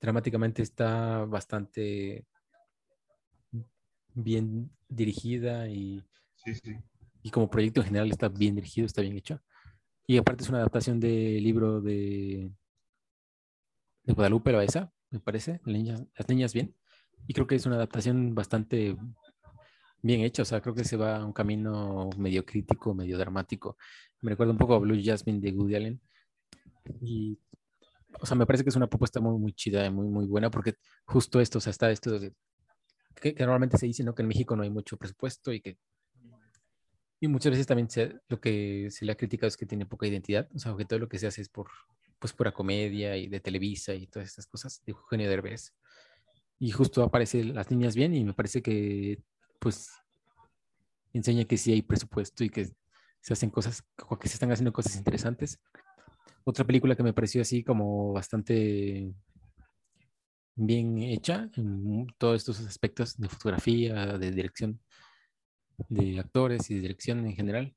dramáticamente 0.00 0.62
está 0.62 1.24
bastante 1.24 2.26
bien 4.14 4.70
dirigida 4.88 5.68
y, 5.68 6.02
y 7.22 7.30
como 7.30 7.50
proyecto 7.50 7.80
en 7.80 7.86
general 7.88 8.10
está 8.10 8.28
bien 8.28 8.54
dirigido, 8.54 8.86
está 8.86 9.02
bien 9.02 9.16
hecho. 9.16 9.42
Y 10.06 10.16
aparte 10.18 10.44
es 10.44 10.48
una 10.48 10.58
adaptación 10.58 11.00
del 11.00 11.42
libro 11.42 11.80
de 11.80 12.52
de 14.06 14.12
Guadalupe 14.12 14.64
esa, 14.64 14.92
me 15.10 15.20
parece, 15.20 15.60
Las 15.64 16.28
Niñas 16.28 16.54
Bien. 16.54 16.74
Y 17.26 17.34
creo 17.34 17.46
que 17.46 17.56
es 17.56 17.66
una 17.66 17.76
adaptación 17.76 18.34
bastante 18.34 18.96
bien 20.02 20.20
hecha, 20.20 20.42
o 20.42 20.44
sea, 20.44 20.60
creo 20.60 20.74
que 20.74 20.84
se 20.84 20.96
va 20.96 21.16
a 21.16 21.24
un 21.24 21.32
camino 21.32 22.08
medio 22.16 22.44
crítico, 22.44 22.94
medio 22.94 23.18
dramático. 23.18 23.76
Me 24.20 24.30
recuerda 24.30 24.52
un 24.52 24.58
poco 24.58 24.74
a 24.74 24.78
Blue 24.78 25.00
Jasmine 25.02 25.40
de 25.40 25.52
Woody 25.52 25.74
Allen. 25.74 26.00
Y, 27.00 27.38
o 28.20 28.26
sea, 28.26 28.36
me 28.36 28.46
parece 28.46 28.62
que 28.62 28.70
es 28.70 28.76
una 28.76 28.86
propuesta 28.86 29.20
muy, 29.20 29.38
muy 29.38 29.52
chida 29.52 29.90
muy, 29.90 30.06
muy 30.06 30.26
buena 30.26 30.50
porque 30.50 30.74
justo 31.04 31.40
esto, 31.40 31.58
o 31.58 31.60
sea, 31.60 31.72
está 31.72 31.90
esto 31.90 32.18
de, 32.18 32.32
que, 33.20 33.34
normalmente 33.40 33.76
se 33.78 33.86
dice, 33.86 34.04
¿no? 34.04 34.14
Que 34.14 34.22
en 34.22 34.28
México 34.28 34.54
no 34.54 34.62
hay 34.62 34.70
mucho 34.70 34.96
presupuesto 34.96 35.52
y 35.52 35.60
que... 35.60 35.78
Y 37.18 37.28
muchas 37.28 37.50
veces 37.50 37.66
también 37.66 37.88
lo 38.28 38.40
que 38.40 38.88
se 38.90 39.04
le 39.04 39.12
ha 39.12 39.16
criticado 39.16 39.48
es 39.48 39.56
que 39.56 39.66
tiene 39.66 39.86
poca 39.86 40.06
identidad, 40.06 40.48
o 40.54 40.58
sea, 40.58 40.76
que 40.76 40.84
todo 40.84 40.98
lo 40.98 41.08
que 41.08 41.18
se 41.18 41.26
hace 41.26 41.40
es 41.40 41.48
por, 41.48 41.68
pues 42.18 42.32
pura 42.32 42.52
comedia 42.52 43.16
y 43.16 43.28
de 43.28 43.40
Televisa 43.40 43.94
y 43.94 44.06
todas 44.06 44.28
estas 44.28 44.46
cosas 44.46 44.82
de 44.84 44.92
Eugenio 44.92 45.28
Derbez. 45.28 45.74
Y 46.58 46.70
justo 46.70 47.02
aparece 47.02 47.44
Las 47.44 47.70
Niñas 47.70 47.94
Bien 47.94 48.14
y 48.14 48.24
me 48.24 48.32
parece 48.32 48.62
que 48.62 49.22
pues 49.58 49.90
enseña 51.12 51.44
que 51.44 51.56
sí 51.56 51.72
hay 51.72 51.82
presupuesto 51.82 52.44
y 52.44 52.50
que 52.50 52.68
se 53.20 53.32
hacen 53.32 53.50
cosas, 53.50 53.82
que 54.20 54.28
se 54.28 54.34
están 54.34 54.52
haciendo 54.52 54.72
cosas 54.72 54.96
interesantes. 54.96 55.60
Otra 56.44 56.64
película 56.64 56.94
que 56.94 57.02
me 57.02 57.12
pareció 57.12 57.42
así 57.42 57.64
como 57.64 58.12
bastante 58.12 59.12
bien 60.54 60.98
hecha 60.98 61.50
en 61.56 62.06
todos 62.18 62.36
estos 62.36 62.60
aspectos 62.60 63.16
de 63.18 63.28
fotografía, 63.28 64.16
de 64.16 64.30
dirección 64.30 64.80
de 65.88 66.18
actores 66.18 66.70
y 66.70 66.74
de 66.74 66.80
dirección 66.80 67.26
en 67.26 67.34
general, 67.34 67.76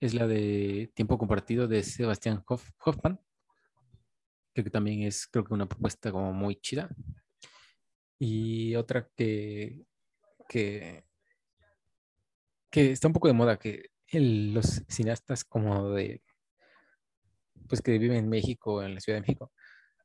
es 0.00 0.14
la 0.14 0.26
de 0.26 0.90
Tiempo 0.94 1.18
Compartido 1.18 1.68
de 1.68 1.82
Sebastián 1.82 2.42
Hoffman, 2.46 3.20
que 4.62 4.70
también 4.70 5.02
es, 5.02 5.26
creo 5.26 5.44
que 5.44 5.54
una 5.54 5.66
propuesta 5.66 6.12
como 6.12 6.32
muy 6.32 6.56
chida. 6.56 6.88
Y 8.18 8.76
otra 8.76 9.08
que, 9.16 9.84
que, 10.48 11.04
que 12.70 12.92
está 12.92 13.08
un 13.08 13.14
poco 13.14 13.28
de 13.28 13.34
moda, 13.34 13.58
que 13.58 13.90
los 14.12 14.82
cineastas 14.88 15.44
como 15.44 15.90
de, 15.90 16.22
pues 17.68 17.82
que 17.82 17.98
viven 17.98 18.18
en 18.18 18.28
México, 18.28 18.82
en 18.82 18.94
la 18.94 19.00
Ciudad 19.00 19.16
de 19.16 19.22
México, 19.22 19.52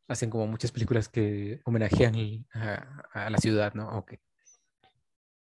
hacen 0.07 0.29
como 0.29 0.47
muchas 0.47 0.71
películas 0.71 1.07
que 1.07 1.61
homenajean 1.65 2.45
a, 2.53 3.29
la 3.29 3.37
ciudad, 3.37 3.73
¿no? 3.75 3.89
Okay. 3.99 4.17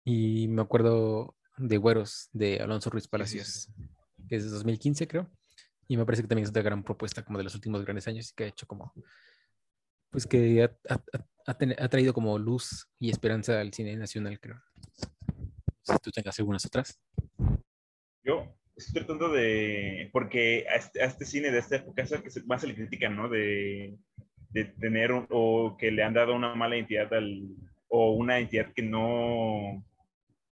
Y 0.05 0.49
me 0.49 0.63
acuerdo 0.63 1.37
de 1.57 1.79
Güeros, 1.79 2.29
de 2.33 2.59
Alonso 2.59 2.91
Ruiz 2.91 3.07
Palacios, 3.09 3.69
que 4.29 4.37
es 4.37 4.45
de 4.45 4.51
2015, 4.51 5.07
creo. 5.07 5.31
Y 5.89 5.97
me 5.97 6.05
parece 6.05 6.23
que 6.23 6.29
también 6.29 6.45
es 6.45 6.51
una 6.51 6.63
gran 6.63 6.83
propuesta 6.83 7.25
como 7.25 7.39
de 7.39 7.45
los 7.45 7.55
últimos 7.55 7.85
grandes 7.85 8.09
años 8.09 8.31
y 8.31 8.35
que 8.35 8.45
ha 8.45 8.49
hecho 8.49 8.67
como, 8.67 8.93
pues 10.11 10.27
que 10.27 10.63
ha, 10.63 11.01
ha, 11.47 11.89
traído 11.89 12.13
como 12.13 12.39
luz 12.39 12.89
y 12.99 13.11
esperanza 13.11 13.61
al 13.61 13.73
cine 13.73 13.97
nacional, 13.97 14.41
creo. 14.41 14.61
si 15.83 15.95
tú 16.03 16.11
tengas 16.11 16.39
algunas 16.39 16.65
otras. 16.67 16.99
Yo 18.25 18.53
estoy 18.75 18.95
tratando 18.95 19.29
de, 19.29 20.11
porque 20.13 20.67
a 20.69 20.77
este, 20.77 21.05
este 21.05 21.25
cine 21.25 21.51
de 21.51 21.59
esta 21.59 21.77
época 21.77 22.03
es 22.03 22.13
el 22.13 22.23
que 22.23 22.31
más 22.47 22.61
se 22.61 22.67
le 22.67 22.75
critica, 22.75 23.09
¿no? 23.09 23.29
De, 23.29 23.97
de 24.51 24.65
tener 24.65 25.13
un- 25.13 25.27
o 25.31 25.77
que 25.79 25.91
le 25.91 26.03
han 26.03 26.15
dado 26.15 26.35
una 26.35 26.55
mala 26.55 26.77
identidad 26.77 27.13
al, 27.15 27.47
o 27.89 28.13
una 28.15 28.41
identidad 28.41 28.73
que 28.75 28.83
no, 28.83 29.85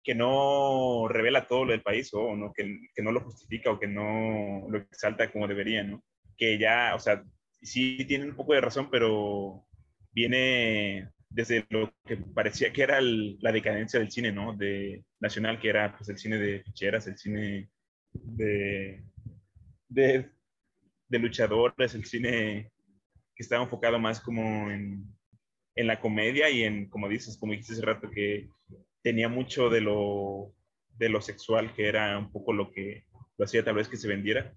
que 0.04 0.14
no 0.14 1.08
revela 1.08 1.46
todo 1.48 1.64
lo 1.66 1.72
del 1.72 1.82
país 1.82 2.10
o 2.14 2.36
no, 2.36 2.52
que, 2.52 2.78
que 2.94 3.02
no 3.02 3.12
lo 3.12 3.20
justifica 3.22 3.70
o 3.70 3.80
que 3.80 3.88
no 3.88 4.66
lo 4.68 4.78
exalta 4.78 5.32
como 5.32 5.48
debería, 5.48 5.82
¿no? 5.84 6.04
Que 6.36 6.58
ya, 6.58 6.94
o 6.94 7.00
sea, 7.00 7.24
sí 7.62 8.04
tienen 8.06 8.30
un 8.30 8.36
poco 8.36 8.54
de 8.54 8.60
razón, 8.60 8.90
pero 8.90 9.66
viene 10.12 11.10
desde 11.30 11.66
lo 11.70 11.92
que 12.06 12.16
parecía 12.18 12.72
que 12.72 12.82
era 12.82 12.98
el- 12.98 13.38
la 13.40 13.52
decadencia 13.52 13.98
del 13.98 14.10
cine, 14.10 14.30
¿no? 14.32 14.54
De 14.56 15.04
nacional, 15.20 15.58
que 15.60 15.68
era 15.70 15.96
pues 15.96 16.08
el 16.10 16.18
cine 16.18 16.38
de 16.38 16.62
ficheras, 16.62 17.06
el 17.08 17.16
cine 17.18 17.70
de, 18.12 19.04
de, 19.88 20.30
de 21.08 21.18
luchadores, 21.18 21.94
el 21.94 22.04
cine 22.04 22.70
que 23.36 23.42
estaba 23.42 23.64
enfocado 23.64 23.98
más 23.98 24.20
como 24.20 24.70
en, 24.70 25.04
en 25.76 25.86
la 25.86 26.00
comedia 26.00 26.50
y 26.50 26.62
en, 26.64 26.88
como 26.88 27.08
dices, 27.08 27.36
como 27.38 27.52
dijiste 27.52 27.74
hace 27.74 27.82
rato, 27.82 28.10
que 28.10 28.48
tenía 29.04 29.28
mucho 29.28 29.68
de 29.68 29.82
lo, 29.82 30.54
de 30.96 31.10
lo 31.10 31.20
sexual, 31.20 31.74
que 31.74 31.86
era 31.86 32.18
un 32.18 32.32
poco 32.32 32.54
lo 32.54 32.72
que 32.72 33.04
lo 33.36 33.44
hacía 33.44 33.62
tal 33.62 33.74
vez 33.74 33.86
que 33.86 33.98
se 33.98 34.08
vendiera. 34.08 34.52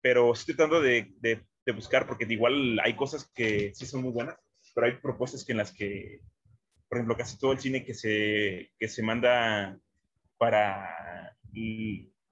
Pero 0.00 0.32
estoy 0.32 0.56
tratando 0.56 0.80
de, 0.80 1.12
de, 1.20 1.44
de 1.66 1.72
buscar, 1.72 2.06
porque 2.06 2.26
igual 2.28 2.80
hay 2.80 2.96
cosas 2.96 3.30
que 3.34 3.72
sí 3.74 3.84
son 3.84 4.02
muy 4.02 4.10
buenas, 4.10 4.36
pero 4.74 4.86
hay 4.86 4.94
propuestas 4.96 5.44
que 5.44 5.52
en 5.52 5.58
las 5.58 5.70
que, 5.70 6.22
por 6.88 6.98
ejemplo, 6.98 7.16
casi 7.16 7.38
todo 7.38 7.52
el 7.52 7.60
cine 7.60 7.84
que 7.84 7.92
se, 7.92 8.70
que 8.78 8.88
se 8.88 9.02
manda 9.02 9.78
para, 10.38 11.36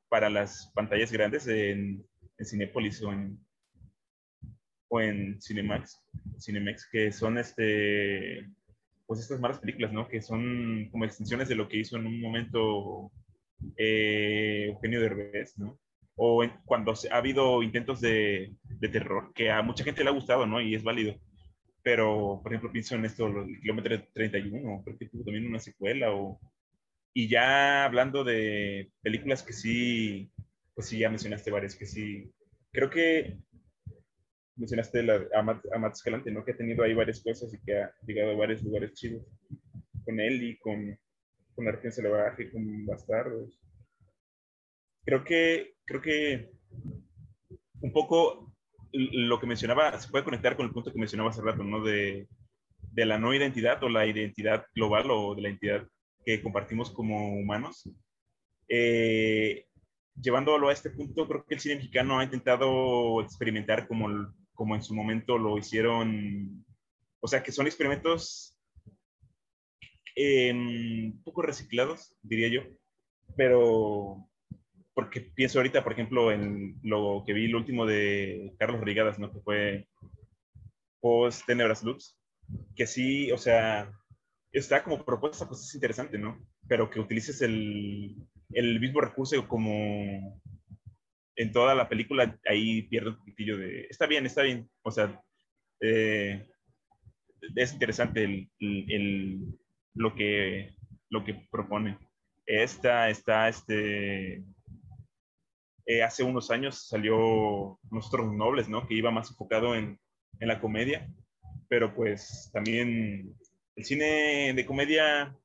para 0.08 0.30
las 0.30 0.72
pantallas 0.74 1.12
grandes 1.12 1.46
en, 1.46 2.02
en 2.38 2.46
Cinépolis 2.46 3.02
o 3.02 3.12
en, 3.12 3.38
o 4.88 5.00
en 5.00 5.40
Cinemax, 5.40 6.00
Cinemex, 6.38 6.88
que 6.90 7.12
son 7.12 7.36
este, 7.36 8.46
pues 9.06 9.20
estas 9.20 9.40
malas 9.40 9.58
películas, 9.60 9.92
¿no? 9.92 10.08
Que 10.08 10.22
son 10.22 10.88
como 10.90 11.04
extensiones 11.04 11.48
de 11.48 11.54
lo 11.56 11.68
que 11.68 11.78
hizo 11.78 11.96
en 11.96 12.06
un 12.06 12.20
momento 12.20 13.12
eh, 13.76 14.66
Eugenio 14.68 15.00
Derbez, 15.00 15.58
¿no? 15.58 15.78
O 16.16 16.44
en- 16.44 16.52
cuando 16.64 16.92
ha 17.12 17.16
habido 17.16 17.62
intentos 17.62 18.00
de, 18.00 18.54
de 18.64 18.88
terror, 18.88 19.32
que 19.34 19.50
a 19.50 19.62
mucha 19.62 19.84
gente 19.84 20.04
le 20.04 20.10
ha 20.10 20.12
gustado, 20.14 20.46
¿no? 20.46 20.60
Y 20.60 20.74
es 20.74 20.82
válido. 20.84 21.14
Pero, 21.82 22.40
por 22.42 22.52
ejemplo, 22.52 22.72
pienso 22.72 22.94
en 22.96 23.04
esto, 23.06 23.26
el 23.28 23.60
kilómetro 23.60 24.04
31, 24.14 24.82
creo 24.84 24.98
que 24.98 25.08
tuvo 25.08 25.24
también 25.24 25.48
una 25.48 25.58
secuela. 25.60 26.12
O... 26.14 26.40
Y 27.14 27.28
ya 27.28 27.84
hablando 27.84 28.24
de 28.24 28.92
películas 29.02 29.42
que 29.42 29.52
sí, 29.52 30.32
pues 30.74 30.88
sí, 30.88 30.98
ya 30.98 31.10
mencionaste 31.10 31.50
varias, 31.50 31.76
que 31.76 31.86
sí. 31.86 32.32
Creo 32.72 32.90
que 32.90 33.38
mencionaste 34.56 35.02
la, 35.02 35.20
a, 35.34 35.42
Matt, 35.42 35.64
a 35.72 35.78
Matt 35.78 35.94
Escalante, 35.94 36.30
¿no? 36.30 36.44
Que 36.44 36.52
ha 36.52 36.56
tenido 36.56 36.82
ahí 36.82 36.94
varias 36.94 37.22
cosas 37.22 37.52
y 37.52 37.60
que 37.60 37.80
ha 37.80 37.94
llegado 38.06 38.32
a 38.32 38.36
varios 38.36 38.62
lugares 38.62 38.92
chidos. 38.94 39.26
Con 40.04 40.18
él 40.20 40.42
y 40.42 40.58
con, 40.58 40.98
con 41.54 41.68
Argen 41.68 41.92
Salvaje, 41.92 42.50
con 42.50 42.86
Bastardos. 42.86 43.60
Creo 45.04 45.24
que, 45.24 45.74
creo 45.84 46.00
que 46.00 46.50
un 47.80 47.92
poco 47.92 48.52
lo 48.92 49.40
que 49.40 49.46
mencionaba, 49.46 49.98
se 49.98 50.10
puede 50.10 50.24
conectar 50.24 50.56
con 50.56 50.66
el 50.66 50.72
punto 50.72 50.92
que 50.92 50.98
mencionaba 50.98 51.30
hace 51.30 51.42
rato, 51.42 51.64
¿no? 51.64 51.82
De, 51.82 52.28
de 52.92 53.06
la 53.06 53.18
no 53.18 53.34
identidad 53.34 53.82
o 53.82 53.88
la 53.88 54.06
identidad 54.06 54.66
global 54.74 55.10
o 55.10 55.34
de 55.34 55.42
la 55.42 55.48
identidad 55.48 55.88
que 56.24 56.42
compartimos 56.42 56.90
como 56.90 57.34
humanos. 57.34 57.88
Eh, 58.68 59.66
llevándolo 60.20 60.68
a 60.68 60.72
este 60.72 60.90
punto, 60.90 61.26
creo 61.26 61.44
que 61.44 61.54
el 61.54 61.60
cine 61.60 61.76
mexicano 61.76 62.18
ha 62.18 62.24
intentado 62.24 63.20
experimentar 63.22 63.88
como, 63.88 64.08
como 64.62 64.76
en 64.76 64.82
su 64.84 64.94
momento 64.94 65.38
lo 65.38 65.58
hicieron, 65.58 66.64
o 67.18 67.26
sea, 67.26 67.42
que 67.42 67.50
son 67.50 67.66
experimentos 67.66 68.56
eh, 70.14 71.12
poco 71.24 71.42
reciclados, 71.42 72.16
diría 72.22 72.46
yo, 72.46 72.62
pero 73.36 74.30
porque 74.94 75.20
pienso 75.20 75.58
ahorita, 75.58 75.82
por 75.82 75.94
ejemplo, 75.94 76.30
en 76.30 76.78
lo 76.84 77.24
que 77.26 77.32
vi 77.32 77.46
el 77.46 77.56
último 77.56 77.86
de 77.86 78.54
Carlos 78.56 78.82
Rigadas, 78.82 79.18
¿no? 79.18 79.32
Que 79.32 79.40
fue 79.40 79.88
Post 81.00 81.44
Tenebras 81.44 81.82
Lux, 81.82 82.16
que 82.76 82.86
sí, 82.86 83.32
o 83.32 83.38
sea, 83.38 83.90
está 84.52 84.84
como 84.84 85.04
propuesta, 85.04 85.48
pues 85.48 85.62
es 85.62 85.74
interesante, 85.74 86.18
¿no? 86.18 86.38
Pero 86.68 86.88
que 86.88 87.00
utilices 87.00 87.42
el, 87.42 88.14
el 88.52 88.78
mismo 88.78 89.00
recurso 89.00 89.48
como 89.48 90.40
en 91.36 91.52
toda 91.52 91.74
la 91.74 91.88
película, 91.88 92.38
ahí 92.48 92.82
pierde 92.82 93.10
un 93.10 93.16
poquitillo 93.18 93.56
de... 93.58 93.86
Está 93.90 94.06
bien, 94.06 94.26
está 94.26 94.42
bien. 94.42 94.68
O 94.82 94.90
sea, 94.90 95.20
eh, 95.80 96.48
es 97.56 97.72
interesante 97.72 98.24
el, 98.24 98.50
el- 98.60 99.58
lo, 99.94 100.14
que, 100.14 100.74
lo 101.10 101.24
que 101.24 101.34
propone. 101.50 101.98
Esta 102.46 103.10
está, 103.10 103.48
este... 103.48 104.44
eh, 105.86 106.02
hace 106.02 106.22
unos 106.22 106.50
años 106.50 106.86
salió 106.88 107.78
Nosotros 107.90 108.32
Nobles, 108.32 108.68
¿no? 108.68 108.86
Que 108.86 108.94
iba 108.94 109.10
más 109.10 109.30
enfocado 109.30 109.74
en, 109.74 109.98
en 110.40 110.48
la 110.48 110.60
comedia, 110.60 111.08
pero 111.68 111.94
pues 111.94 112.50
también 112.52 113.34
el 113.76 113.84
cine 113.84 114.52
de 114.54 114.66
comedia 114.66 115.36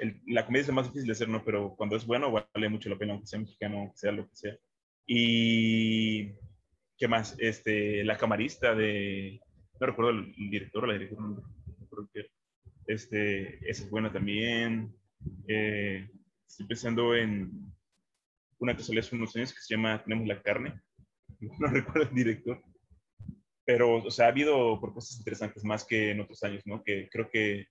el- 0.00 0.20
la 0.26 0.46
comedia 0.46 0.62
es 0.62 0.68
lo 0.68 0.74
más 0.74 0.86
difícil 0.86 1.06
de 1.06 1.12
hacer, 1.12 1.28
¿no? 1.28 1.44
Pero 1.44 1.74
cuando 1.76 1.96
es 1.96 2.06
bueno, 2.06 2.30
vale 2.32 2.68
mucho 2.68 2.88
la 2.88 2.98
pena, 2.98 3.12
aunque 3.12 3.26
sea 3.28 3.40
mexicano, 3.40 3.78
aunque 3.78 3.96
sea 3.98 4.12
lo 4.12 4.28
que 4.28 4.36
sea. 4.36 4.56
Y, 5.12 6.36
¿qué 6.96 7.08
más? 7.08 7.34
Este, 7.40 8.04
La 8.04 8.16
Camarista 8.16 8.76
de, 8.76 9.40
no 9.80 9.86
recuerdo 9.88 10.12
el 10.12 10.32
director 10.36 10.84
o 10.84 10.86
la 10.86 10.92
directora, 10.92 11.22
no 11.22 11.42
recuerdo 11.80 12.08
qué. 12.14 12.26
Este, 12.86 13.58
esa 13.68 13.82
es 13.82 13.90
buena 13.90 14.12
también. 14.12 14.94
Eh, 15.48 16.08
estoy 16.46 16.66
pensando 16.66 17.16
en 17.16 17.50
una 18.60 18.76
que 18.76 18.84
salió 18.84 19.00
hace 19.00 19.16
unos 19.16 19.34
años 19.34 19.52
que 19.52 19.60
se 19.60 19.74
llama 19.74 20.00
Tenemos 20.04 20.28
la 20.28 20.40
carne. 20.40 20.80
No 21.58 21.66
recuerdo 21.66 22.08
el 22.08 22.14
director. 22.14 22.62
Pero, 23.64 24.04
o 24.04 24.10
sea, 24.12 24.26
ha 24.26 24.28
habido 24.28 24.80
propuestas 24.80 25.18
interesantes 25.18 25.64
más 25.64 25.84
que 25.84 26.12
en 26.12 26.20
otros 26.20 26.40
años, 26.44 26.62
¿no? 26.66 26.84
Que 26.84 27.08
creo 27.10 27.28
que 27.28 27.66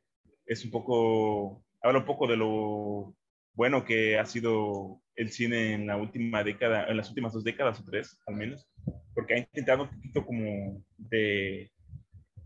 es 0.46 0.66
un 0.66 0.72
poco, 0.72 1.64
habla 1.82 2.00
un 2.00 2.06
poco 2.06 2.28
de 2.28 2.36
lo 2.36 3.16
bueno 3.54 3.86
que 3.86 4.18
ha 4.18 4.26
sido 4.26 5.02
el 5.16 5.30
cine 5.32 5.74
en 5.74 5.88
la 5.88 5.98
última 5.98 6.44
década, 6.44 6.88
en 6.88 6.98
las 6.98 7.10
últimas 7.10 7.34
dos 7.34 7.44
décadas 7.44 7.80
o 7.80 7.84
tres, 7.84 8.18
al 8.26 8.36
menos, 8.36 8.68
porque 9.14 9.34
ha 9.34 9.40
intentado 9.40 9.84
un 9.84 9.90
poquito 9.90 10.26
como 10.26 10.84
de 10.98 11.72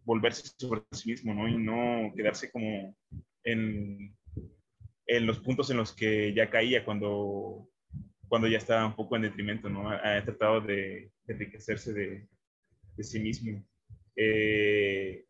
volverse 0.03 0.51
sobre 0.57 0.81
sí 0.91 1.11
mismo, 1.11 1.33
¿no? 1.33 1.47
Y 1.47 1.57
no 1.57 2.11
quedarse 2.15 2.51
como 2.51 2.95
en, 3.43 4.15
en 5.07 5.25
los 5.25 5.39
puntos 5.39 5.69
en 5.69 5.77
los 5.77 5.93
que 5.93 6.33
ya 6.33 6.49
caía 6.49 6.83
cuando, 6.83 7.69
cuando 8.27 8.47
ya 8.47 8.57
estaba 8.57 8.85
un 8.85 8.95
poco 8.95 9.15
en 9.15 9.21
detrimento, 9.23 9.69
¿no? 9.69 9.89
Ha, 9.89 10.17
ha 10.17 10.25
tratado 10.25 10.61
de, 10.61 11.11
de 11.25 11.33
enriquecerse 11.33 11.93
de, 11.93 12.27
de 12.95 13.03
sí 13.03 13.19
mismo. 13.19 13.63
Eh, 14.15 15.25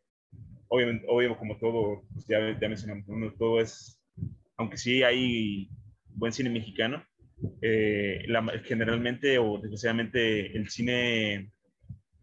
obviamente, 0.68 1.06
obvio, 1.08 1.36
como 1.38 1.58
todo, 1.58 2.02
pues 2.12 2.26
ya, 2.26 2.58
ya 2.58 2.68
mencionamos, 2.68 3.06
¿no? 3.06 3.32
todo 3.34 3.60
es, 3.60 4.00
aunque 4.56 4.76
sí 4.76 5.02
hay 5.02 5.68
buen 6.08 6.32
cine 6.32 6.50
mexicano, 6.50 7.04
eh, 7.62 8.24
la- 8.28 8.60
generalmente 8.64 9.38
o 9.38 9.58
desgraciadamente 9.58 10.56
el 10.56 10.68
cine 10.70 11.50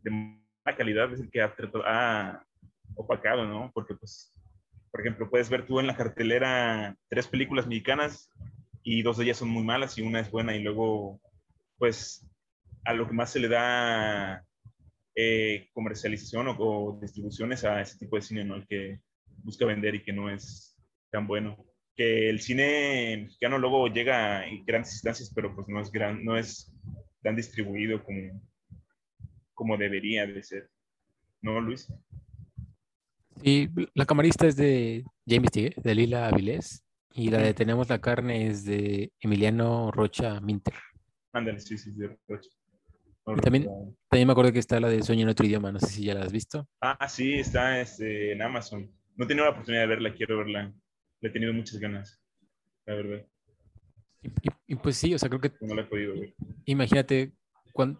de 0.04 0.12
mala 0.12 0.78
calidad 0.78 1.14
es 1.14 1.20
el 1.22 1.30
que 1.30 1.42
ha, 1.42 1.54
ha 1.86 2.46
opacado, 2.96 3.46
¿no? 3.46 3.72
Porque, 3.74 3.96
pues, 3.96 4.34
por 4.92 5.02
ejemplo, 5.02 5.30
puedes 5.30 5.50
ver 5.50 5.66
tú 5.66 5.80
en 5.80 5.88
la 5.88 5.96
cartelera 5.98 6.96
tres 7.10 7.28
películas 7.28 7.68
mexicanas 7.68 8.30
y 8.84 9.02
dos 9.04 9.18
de 9.18 9.26
ellas 9.26 9.38
son 9.38 9.50
muy 9.50 9.64
malas 9.64 9.98
y 9.98 10.02
una 10.02 10.20
es 10.20 10.32
buena 10.32 10.56
y 10.56 10.64
luego, 10.64 11.20
pues, 11.78 12.28
a 12.86 12.94
lo 12.94 13.08
que 13.08 13.14
más 13.14 13.32
se 13.32 13.40
le 13.40 13.48
da 13.50 14.44
eh, 15.16 15.70
comercialización 15.74 16.48
o, 16.48 16.56
o 16.60 17.00
distribuciones 17.02 17.64
a 17.64 17.82
ese 17.82 17.98
tipo 17.98 18.16
de 18.16 18.22
cine, 18.22 18.44
¿no? 18.44 18.56
El 18.56 18.68
que 18.68 19.02
busca 19.44 19.66
vender 19.66 19.96
y 19.96 20.04
que 20.04 20.14
no 20.14 20.30
es 20.30 20.78
tan 21.12 21.28
bueno. 21.28 21.58
Que 21.96 22.30
el 22.30 22.40
cine 22.40 23.24
mexicano 23.24 23.58
luego 23.58 23.88
llega 23.88 24.48
en 24.48 24.66
grandes 24.66 24.94
instancias, 24.94 25.32
pero 25.34 25.54
pues 25.56 25.68
no 25.68 25.82
es, 25.82 25.92
gran, 25.92 26.24
no 26.24 26.38
es 26.38 26.74
tan 27.22 27.36
distribuido 27.36 28.04
como, 28.04 28.42
como 29.54 29.78
debería 29.78 30.26
de 30.26 30.42
ser. 30.42 30.70
¿No, 31.42 31.60
Luis? 31.60 31.92
Sí, 33.44 33.70
la 33.94 34.06
camarista 34.06 34.48
es 34.48 34.56
de, 34.56 35.04
ya 35.26 35.36
investigué, 35.36 35.74
de 35.76 35.96
Lila 35.96 36.28
Avilés. 36.28 36.84
Y 37.14 37.30
la 37.30 37.40
de. 37.40 37.54
Tenemos 37.54 37.90
la 37.90 38.00
carne 38.00 38.48
es 38.48 38.64
de 38.64 39.12
Emiliano 39.20 39.92
Rocha 39.92 40.40
Minter. 40.40 40.76
Ándale, 41.34 41.60
sí, 41.60 41.78
sí, 41.78 41.92
sí. 41.92 42.02
Rocha. 42.28 42.50
No 43.26 43.36
también-. 43.36 43.68
También 44.10 44.28
me 44.28 44.32
acuerdo 44.32 44.54
que 44.54 44.60
está 44.60 44.80
la 44.80 44.90
de 44.90 45.04
Sueño 45.04 45.24
en 45.24 45.30
otro 45.30 45.46
idioma, 45.46 45.72
no 45.72 45.80
sé 45.80 45.88
si 45.88 46.06
ya 46.06 46.14
la 46.14 46.22
has 46.22 46.32
visto. 46.32 46.68
Ah, 46.82 47.08
sí, 47.08 47.34
está 47.34 47.80
este, 47.82 48.32
en 48.32 48.42
Amazon. 48.42 48.90
No 49.16 49.26
he 49.26 49.28
tenido 49.28 49.46
la 49.46 49.52
oportunidad 49.52 49.84
de 49.84 49.88
verla, 49.88 50.14
quiero 50.14 50.38
verla. 50.38 50.74
Le 51.22 51.30
he 51.30 51.32
tenido 51.32 51.54
muchas 51.54 51.80
ganas, 51.80 52.22
la 52.86 52.96
verdad. 52.96 53.26
Y, 54.22 54.28
y- 54.28 54.52
y 54.68 54.76
pues 54.76 54.98
sí, 54.98 55.14
o 55.14 55.20
sea, 55.20 55.30
creo 55.30 55.42
que 55.42 55.52
No 55.62 55.76
la 55.76 55.82
he 55.82 55.86
podido 55.86 56.14
ver. 56.20 56.34
imagínate, 56.66 57.34
cuán, 57.74 58.00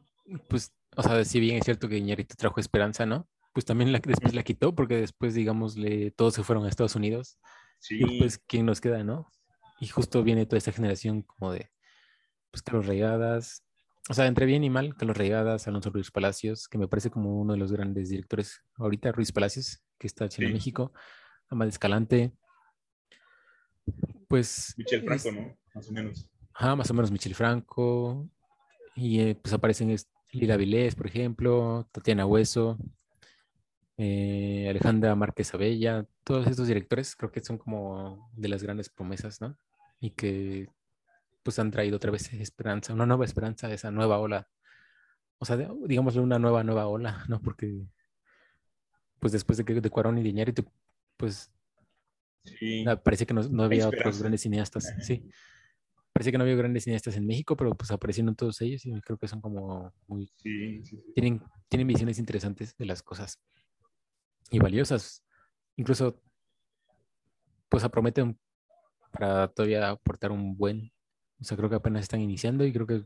pues, 0.50 0.74
o 0.96 1.04
sea, 1.04 1.24
si 1.26 1.40
bien 1.40 1.58
es 1.58 1.66
cierto 1.66 1.88
que 1.88 1.98
Iñárritu 1.98 2.36
trajo 2.36 2.60
esperanza, 2.60 3.06
¿no? 3.06 3.28
Pues 3.54 3.66
también 3.66 3.92
la, 3.92 4.00
después 4.00 4.34
la 4.34 4.44
quitó 4.44 4.74
porque 4.76 4.96
después, 4.98 5.34
digamos, 5.34 5.78
le, 5.78 6.12
todos 6.12 6.34
se 6.34 6.44
fueron 6.44 6.66
a 6.66 6.70
Estados 6.70 6.96
Unidos. 6.96 7.38
Sí, 7.80 7.96
Y 7.96 8.08
después, 8.08 8.38
¿quién 8.48 8.66
nos 8.66 8.80
queda, 8.82 9.04
no? 9.04 9.30
Y 9.80 9.88
justo 9.88 10.24
viene 10.24 10.46
toda 10.46 10.58
esta 10.60 10.72
generación 10.72 11.24
como 11.24 11.52
de, 11.52 11.72
pues, 12.52 12.62
Carlos 12.62 12.86
Reigadas. 12.86 13.64
O 14.10 14.14
sea, 14.14 14.26
entre 14.28 14.46
bien 14.46 14.64
y 14.64 14.70
mal, 14.70 14.96
Carlos 14.96 15.18
Reigadas, 15.18 15.68
Alonso 15.68 15.90
Ruiz 15.90 16.12
Palacios, 16.12 16.68
que 16.68 16.78
me 16.78 16.88
parece 16.88 17.10
como 17.10 17.40
uno 17.40 17.54
de 17.54 17.60
los 17.60 17.72
grandes 17.72 18.10
directores 18.10 18.62
ahorita, 18.76 19.12
Ruiz 19.12 19.32
Palacios, 19.32 19.84
que 20.00 20.08
está 20.08 20.30
Sí. 20.30 20.46
México, 20.46 20.94
Amal 21.50 21.68
Escalante. 21.70 22.32
Pues, 24.28 24.74
Michel 24.78 25.04
Franco, 25.04 25.30
es- 25.30 25.36
¿no? 25.36 25.58
Más 25.74 25.90
o 25.90 25.92
menos. 25.92 26.30
ajá, 26.54 26.76
más 26.76 26.90
o 26.90 26.94
menos 26.94 27.12
Michel 27.12 27.36
Franco. 27.36 28.28
Y 28.96 29.20
eh, 29.22 29.36
pues 29.42 29.54
aparecen 29.54 29.96
Lila 30.32 30.58
Vilés, 30.58 30.96
por 30.96 31.08
ejemplo, 31.08 31.88
Tatiana 31.92 32.26
Hueso, 32.26 32.78
eh, 33.98 34.68
Alejandra 34.70 35.16
Márquez 35.16 35.54
Abella, 35.54 36.06
todos 36.24 36.48
estos 36.48 36.68
directores 36.68 37.16
creo 37.16 37.32
que 37.32 37.42
son 37.42 37.58
como 37.58 38.30
de 38.36 38.50
las 38.50 38.64
grandes 38.64 38.90
promesas, 38.90 39.42
¿no? 39.42 39.58
Y 40.00 40.12
que 40.12 40.70
pues 41.44 41.58
han 41.60 41.72
traído 41.72 41.98
otra 41.98 42.12
vez 42.12 42.32
esperanza, 42.34 42.94
una 42.94 43.06
nueva 43.06 43.26
esperanza, 43.26 43.72
esa 43.72 43.92
nueva 43.92 44.20
ola. 44.20 44.48
O 45.40 45.46
sea, 45.46 45.58
digámosle 45.58 46.22
una 46.22 46.38
nueva, 46.40 46.64
nueva 46.64 46.88
ola, 46.88 47.26
¿no? 47.28 47.42
Porque 47.42 47.82
pues 49.20 49.34
después 49.34 49.58
de 49.58 49.66
que 49.66 49.80
de 49.82 49.90
Cuarón 49.90 50.18
y 50.18 50.24
de 50.24 50.30
Iñárritu, 50.30 50.66
pues 51.18 51.52
Sí. 52.44 52.86
Parece 53.04 53.26
que 53.26 53.34
no, 53.34 53.44
no 53.44 53.64
había 53.64 53.88
otros 53.88 54.20
grandes 54.20 54.42
cineastas, 54.42 54.84
sí. 55.02 55.30
Parece 56.14 56.32
que 56.32 56.38
no 56.38 56.44
había 56.44 56.56
grandes 56.56 56.84
cineastas 56.84 57.16
en 57.16 57.26
México, 57.26 57.56
pero 57.56 57.74
pues 57.76 57.92
aparecieron 57.92 58.36
todos 58.36 58.60
ellos 58.62 58.86
y 58.86 58.92
creo 59.02 59.18
que 59.18 59.28
son 59.28 59.40
como 59.42 59.94
muy, 60.08 60.32
Sí, 60.36 60.84
sí, 60.84 60.98
sí. 60.98 61.14
tienen, 61.16 61.42
tienen 61.70 61.88
visiones 61.88 62.20
interesantes 62.20 62.76
de 62.78 62.86
las 62.86 63.02
cosas 63.02 63.40
y 64.50 64.60
valiosas. 64.60 65.24
Incluso, 65.78 66.22
pues 67.70 67.88
prometen 67.90 68.38
para 69.12 69.48
todavía 69.48 69.90
aportar 69.90 70.32
un 70.32 70.58
buen, 70.58 70.92
o 71.40 71.44
sea, 71.44 71.56
creo 71.56 71.70
que 71.70 71.78
apenas 71.78 72.04
están 72.04 72.20
iniciando 72.20 72.66
y 72.66 72.74
creo 72.74 72.86
que, 72.86 73.06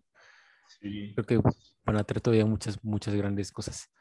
creo 0.79 1.25
que 1.25 1.39
van 1.85 1.97
a 1.97 2.03
traer 2.03 2.21
todavía 2.21 2.45
muchas, 2.45 2.83
muchas 2.83 3.13
grandes 3.13 3.51
cosas 3.51 3.91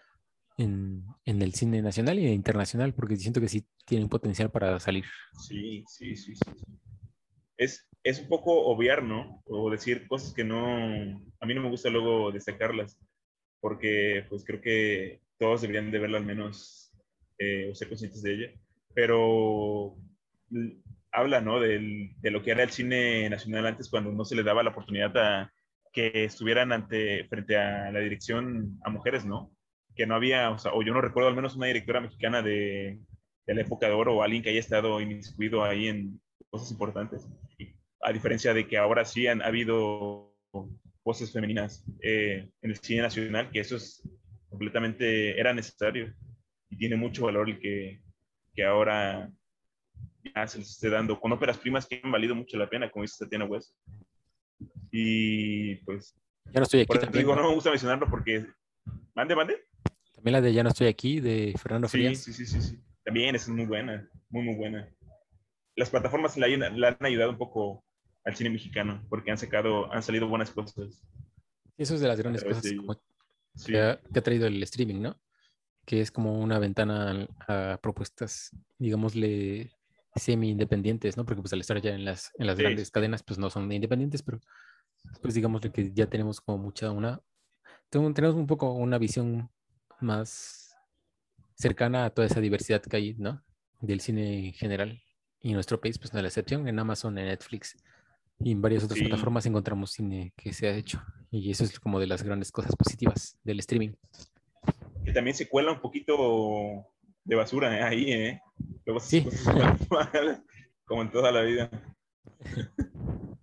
en, 0.56 1.04
en 1.24 1.42
el 1.42 1.54
cine 1.54 1.82
nacional 1.82 2.18
y 2.18 2.26
internacional, 2.28 2.94
porque 2.94 3.16
siento 3.16 3.40
que 3.40 3.48
sí 3.48 3.66
tienen 3.86 4.08
potencial 4.08 4.50
para 4.50 4.78
salir. 4.80 5.04
Sí, 5.32 5.84
sí, 5.86 6.16
sí, 6.16 6.34
sí. 6.36 6.50
Es, 7.56 7.88
es 8.02 8.20
un 8.20 8.28
poco 8.28 8.52
obviar, 8.66 9.02
¿no? 9.02 9.42
O 9.46 9.70
decir 9.70 10.06
cosas 10.08 10.34
que 10.34 10.44
no, 10.44 10.66
a 11.40 11.46
mí 11.46 11.54
no 11.54 11.62
me 11.62 11.70
gusta 11.70 11.88
luego 11.90 12.32
destacarlas, 12.32 12.98
porque 13.60 14.26
pues 14.28 14.44
creo 14.44 14.60
que 14.60 15.22
todos 15.38 15.62
deberían 15.62 15.90
de 15.90 15.98
verla 15.98 16.18
al 16.18 16.26
menos 16.26 16.92
eh, 17.38 17.70
o 17.70 17.74
ser 17.74 17.88
conscientes 17.88 18.22
de 18.22 18.34
ella, 18.34 18.52
pero 18.94 19.96
habla, 21.12 21.40
¿no? 21.40 21.60
Del- 21.60 22.12
de 22.20 22.30
lo 22.30 22.42
que 22.42 22.50
era 22.52 22.62
el 22.64 22.70
cine 22.70 23.28
nacional 23.30 23.66
antes 23.66 23.88
cuando 23.90 24.10
no 24.12 24.24
se 24.24 24.34
le 24.36 24.42
daba 24.42 24.62
la 24.62 24.70
oportunidad 24.70 25.16
a 25.16 25.52
que 25.92 26.24
estuvieran 26.24 26.72
ante, 26.72 27.24
frente 27.28 27.56
a 27.56 27.90
la 27.92 28.00
dirección 28.00 28.78
a 28.84 28.90
mujeres, 28.90 29.24
¿no? 29.24 29.52
Que 29.94 30.06
no 30.06 30.14
había, 30.14 30.50
o 30.50 30.58
sea, 30.58 30.72
o 30.72 30.82
yo 30.82 30.92
no 30.92 31.00
recuerdo 31.00 31.28
al 31.28 31.36
menos 31.36 31.56
una 31.56 31.66
directora 31.66 32.00
mexicana 32.00 32.42
de, 32.42 33.00
de 33.46 33.54
la 33.54 33.60
época 33.60 33.86
de 33.86 33.92
oro 33.92 34.16
o 34.16 34.22
alguien 34.22 34.42
que 34.42 34.50
haya 34.50 34.60
estado 34.60 35.00
inmiscuido 35.00 35.64
ahí 35.64 35.88
en 35.88 36.20
cosas 36.50 36.70
importantes. 36.70 37.28
A 38.00 38.12
diferencia 38.12 38.52
de 38.52 38.66
que 38.66 38.76
ahora 38.76 39.04
sí 39.04 39.26
han 39.26 39.42
ha 39.42 39.46
habido 39.46 40.34
voces 41.04 41.32
femeninas 41.32 41.84
eh, 42.02 42.48
en 42.62 42.70
el 42.70 42.76
cine 42.76 43.02
nacional, 43.02 43.50
que 43.50 43.60
eso 43.60 43.76
es 43.76 44.02
completamente, 44.48 45.38
era 45.38 45.52
necesario 45.52 46.14
y 46.70 46.76
tiene 46.76 46.96
mucho 46.96 47.26
valor 47.26 47.48
el 47.48 47.58
que, 47.58 48.00
que 48.54 48.64
ahora 48.64 49.30
ya 50.34 50.46
se 50.46 50.58
les 50.58 50.70
esté 50.70 50.88
dando 50.90 51.20
con 51.20 51.32
óperas 51.32 51.58
primas 51.58 51.86
que 51.86 52.00
han 52.02 52.10
valido 52.10 52.34
mucho 52.34 52.56
la 52.56 52.68
pena, 52.68 52.90
como 52.90 53.02
dice 53.02 53.24
Tatiana 53.24 53.44
West. 53.44 53.76
Y 54.90 55.76
pues, 55.84 56.16
Ya 56.46 56.60
no 56.60 56.62
estoy 56.62 56.80
aquí 56.80 56.98
también. 56.98 57.12
digo, 57.12 57.34
¿no? 57.36 57.42
no 57.42 57.48
me 57.48 57.54
gusta 57.54 57.70
mencionarlo 57.70 58.08
porque... 58.08 58.46
Mande, 59.14 59.36
mande. 59.36 59.64
También 60.24 60.40
la 60.42 60.48
de 60.48 60.54
Ya 60.54 60.62
no 60.62 60.70
estoy 60.70 60.86
aquí, 60.86 61.20
de 61.20 61.54
Fernando 61.58 61.86
Sí, 61.86 61.98
Frías. 61.98 62.18
sí, 62.18 62.32
sí, 62.32 62.46
sí, 62.46 62.62
sí. 62.62 62.82
También 63.04 63.34
esa 63.34 63.50
es 63.50 63.54
muy 63.54 63.66
buena, 63.66 64.08
muy, 64.30 64.42
muy 64.42 64.54
buena. 64.54 64.88
Las 65.76 65.90
plataformas 65.90 66.34
han- 66.38 66.80
le 66.80 66.86
han 66.86 66.96
ayudado 67.00 67.30
un 67.32 67.36
poco 67.36 67.84
al 68.24 68.34
cine 68.34 68.48
mexicano 68.48 69.04
porque 69.10 69.30
han 69.30 69.36
sacado, 69.36 69.92
han 69.92 70.02
salido 70.02 70.26
buenas 70.26 70.50
cosas. 70.50 71.04
Eso 71.76 71.94
es 71.94 72.00
de 72.00 72.08
las 72.08 72.18
grandes 72.18 72.42
cosas 72.42 72.62
de 72.62 72.74
como 72.74 72.98
Sí, 73.54 73.72
que, 73.72 73.78
ha, 73.82 74.00
que 74.00 74.18
ha 74.18 74.22
traído 74.22 74.46
el 74.46 74.62
streaming, 74.62 75.02
¿no? 75.02 75.20
Que 75.84 76.00
es 76.00 76.10
como 76.10 76.40
una 76.40 76.58
ventana 76.58 77.28
a, 77.46 77.78
propuestas, 77.82 78.50
digámosle, 78.78 79.72
semi-independientes, 80.16 81.18
¿no? 81.18 81.26
Porque 81.26 81.42
pues 81.42 81.52
al 81.52 81.60
estar 81.60 81.82
ya 81.82 81.94
en 81.94 82.06
las, 82.06 82.32
en 82.38 82.46
las 82.46 82.56
Sí. 82.56 82.62
grandes 82.62 82.90
cadenas, 82.90 83.22
pues 83.22 83.38
no 83.38 83.50
son 83.50 83.70
independientes, 83.70 84.22
pero 84.22 84.40
pues 85.20 85.34
digámosle 85.34 85.70
que 85.70 85.92
ya 85.92 86.06
tenemos 86.06 86.40
como 86.40 86.56
mucha 86.56 86.90
una, 86.92 87.20
tenemos 87.90 88.34
un 88.36 88.46
poco 88.46 88.72
una 88.72 88.96
visión 88.96 89.50
más 90.00 90.76
cercana 91.54 92.04
a 92.06 92.10
toda 92.10 92.26
esa 92.26 92.40
diversidad 92.40 92.82
que 92.82 92.96
hay, 92.96 93.14
¿no? 93.14 93.42
Del 93.80 94.00
cine 94.00 94.48
en 94.48 94.52
general. 94.54 95.00
Y 95.40 95.48
en 95.48 95.54
nuestro 95.54 95.80
país, 95.80 95.98
pues 95.98 96.12
no 96.12 96.18
es 96.18 96.22
la 96.22 96.28
excepción. 96.28 96.66
En 96.68 96.78
Amazon, 96.78 97.16
en 97.18 97.26
Netflix 97.26 97.76
y 98.38 98.52
en 98.52 98.62
varias 98.62 98.82
otras 98.84 98.98
Sí. 98.98 99.04
plataformas 99.06 99.46
encontramos 99.46 99.90
cine 99.92 100.32
que 100.36 100.52
se 100.52 100.68
ha 100.68 100.74
hecho. 100.76 101.02
Y 101.30 101.50
eso 101.50 101.64
es 101.64 101.78
como 101.78 102.00
de 102.00 102.06
las 102.06 102.22
grandes 102.22 102.50
cosas 102.50 102.74
positivas 102.76 103.38
del 103.44 103.58
streaming. 103.60 103.92
que 105.04 105.12
también 105.12 105.36
se 105.36 105.46
cuela 105.48 105.70
un 105.72 105.80
poquito 105.82 106.86
de 107.24 107.36
basura 107.36 107.76
¿eh? 107.78 107.82
ahí, 107.82 108.10
¿eh? 108.10 108.40
Luego 108.86 109.00
Sí. 109.00 109.22
cosas 109.22 109.44
mal, 109.90 110.44
como 110.86 111.02
en 111.02 111.10
toda 111.10 111.30
la 111.30 111.42
vida. 111.42 111.70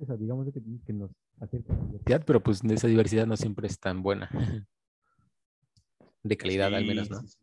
O 0.00 0.06
sea, 0.06 0.14
digamos 0.16 0.46
que, 0.54 0.60
que 0.86 0.92
nos 0.92 1.10
acerca 1.40 1.72
a 1.72 1.76
la 1.76 1.84
diversidad, 1.86 2.22
pero 2.24 2.40
pues 2.40 2.62
esa 2.62 2.86
diversidad 2.86 3.26
no 3.26 3.36
siempre 3.36 3.66
es 3.66 3.80
tan 3.80 4.00
buena. 4.02 4.28
De 6.28 6.36
calidad 6.36 6.74
al 6.74 6.84
menos, 6.84 7.08
¿no? 7.10 7.20
sí, 7.22 7.28
sí. 7.28 7.38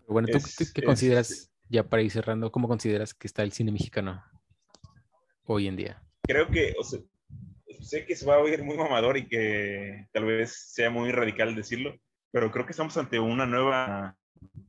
Pero 0.00 0.12
bueno, 0.12 0.28
¿tú 0.32 0.38
Es- 0.38 0.56
qué, 0.72 0.80
es- 0.80 0.86
consideras, 0.86 1.52
ya 1.68 1.82
para 1.88 2.02
ir 2.02 2.10
cerrando, 2.10 2.50
cómo 2.50 2.68
consideras 2.68 3.12
que 3.12 3.26
está 3.26 3.42
el 3.42 3.52
cine 3.52 3.70
mexicano 3.70 4.24
hoy 5.44 5.66
en 5.66 5.76
día? 5.76 6.02
Creo 6.22 6.48
que, 6.48 6.74
o 6.78 6.84
sea, 6.84 7.00
sé 7.82 8.06
que 8.06 8.16
se 8.16 8.24
va 8.24 8.36
a 8.36 8.38
oír 8.38 8.62
muy 8.64 8.76
mamador 8.78 9.18
y 9.18 9.28
que 9.28 10.08
tal 10.12 10.24
vez 10.24 10.52
sea 10.72 10.88
muy 10.90 11.12
radical 11.12 11.54
decirlo, 11.54 11.94
pero 12.30 12.50
creo 12.50 12.64
que 12.64 12.72
estamos 12.72 12.96
ante 12.96 13.18
una 13.20 13.44
nueva 13.46 14.16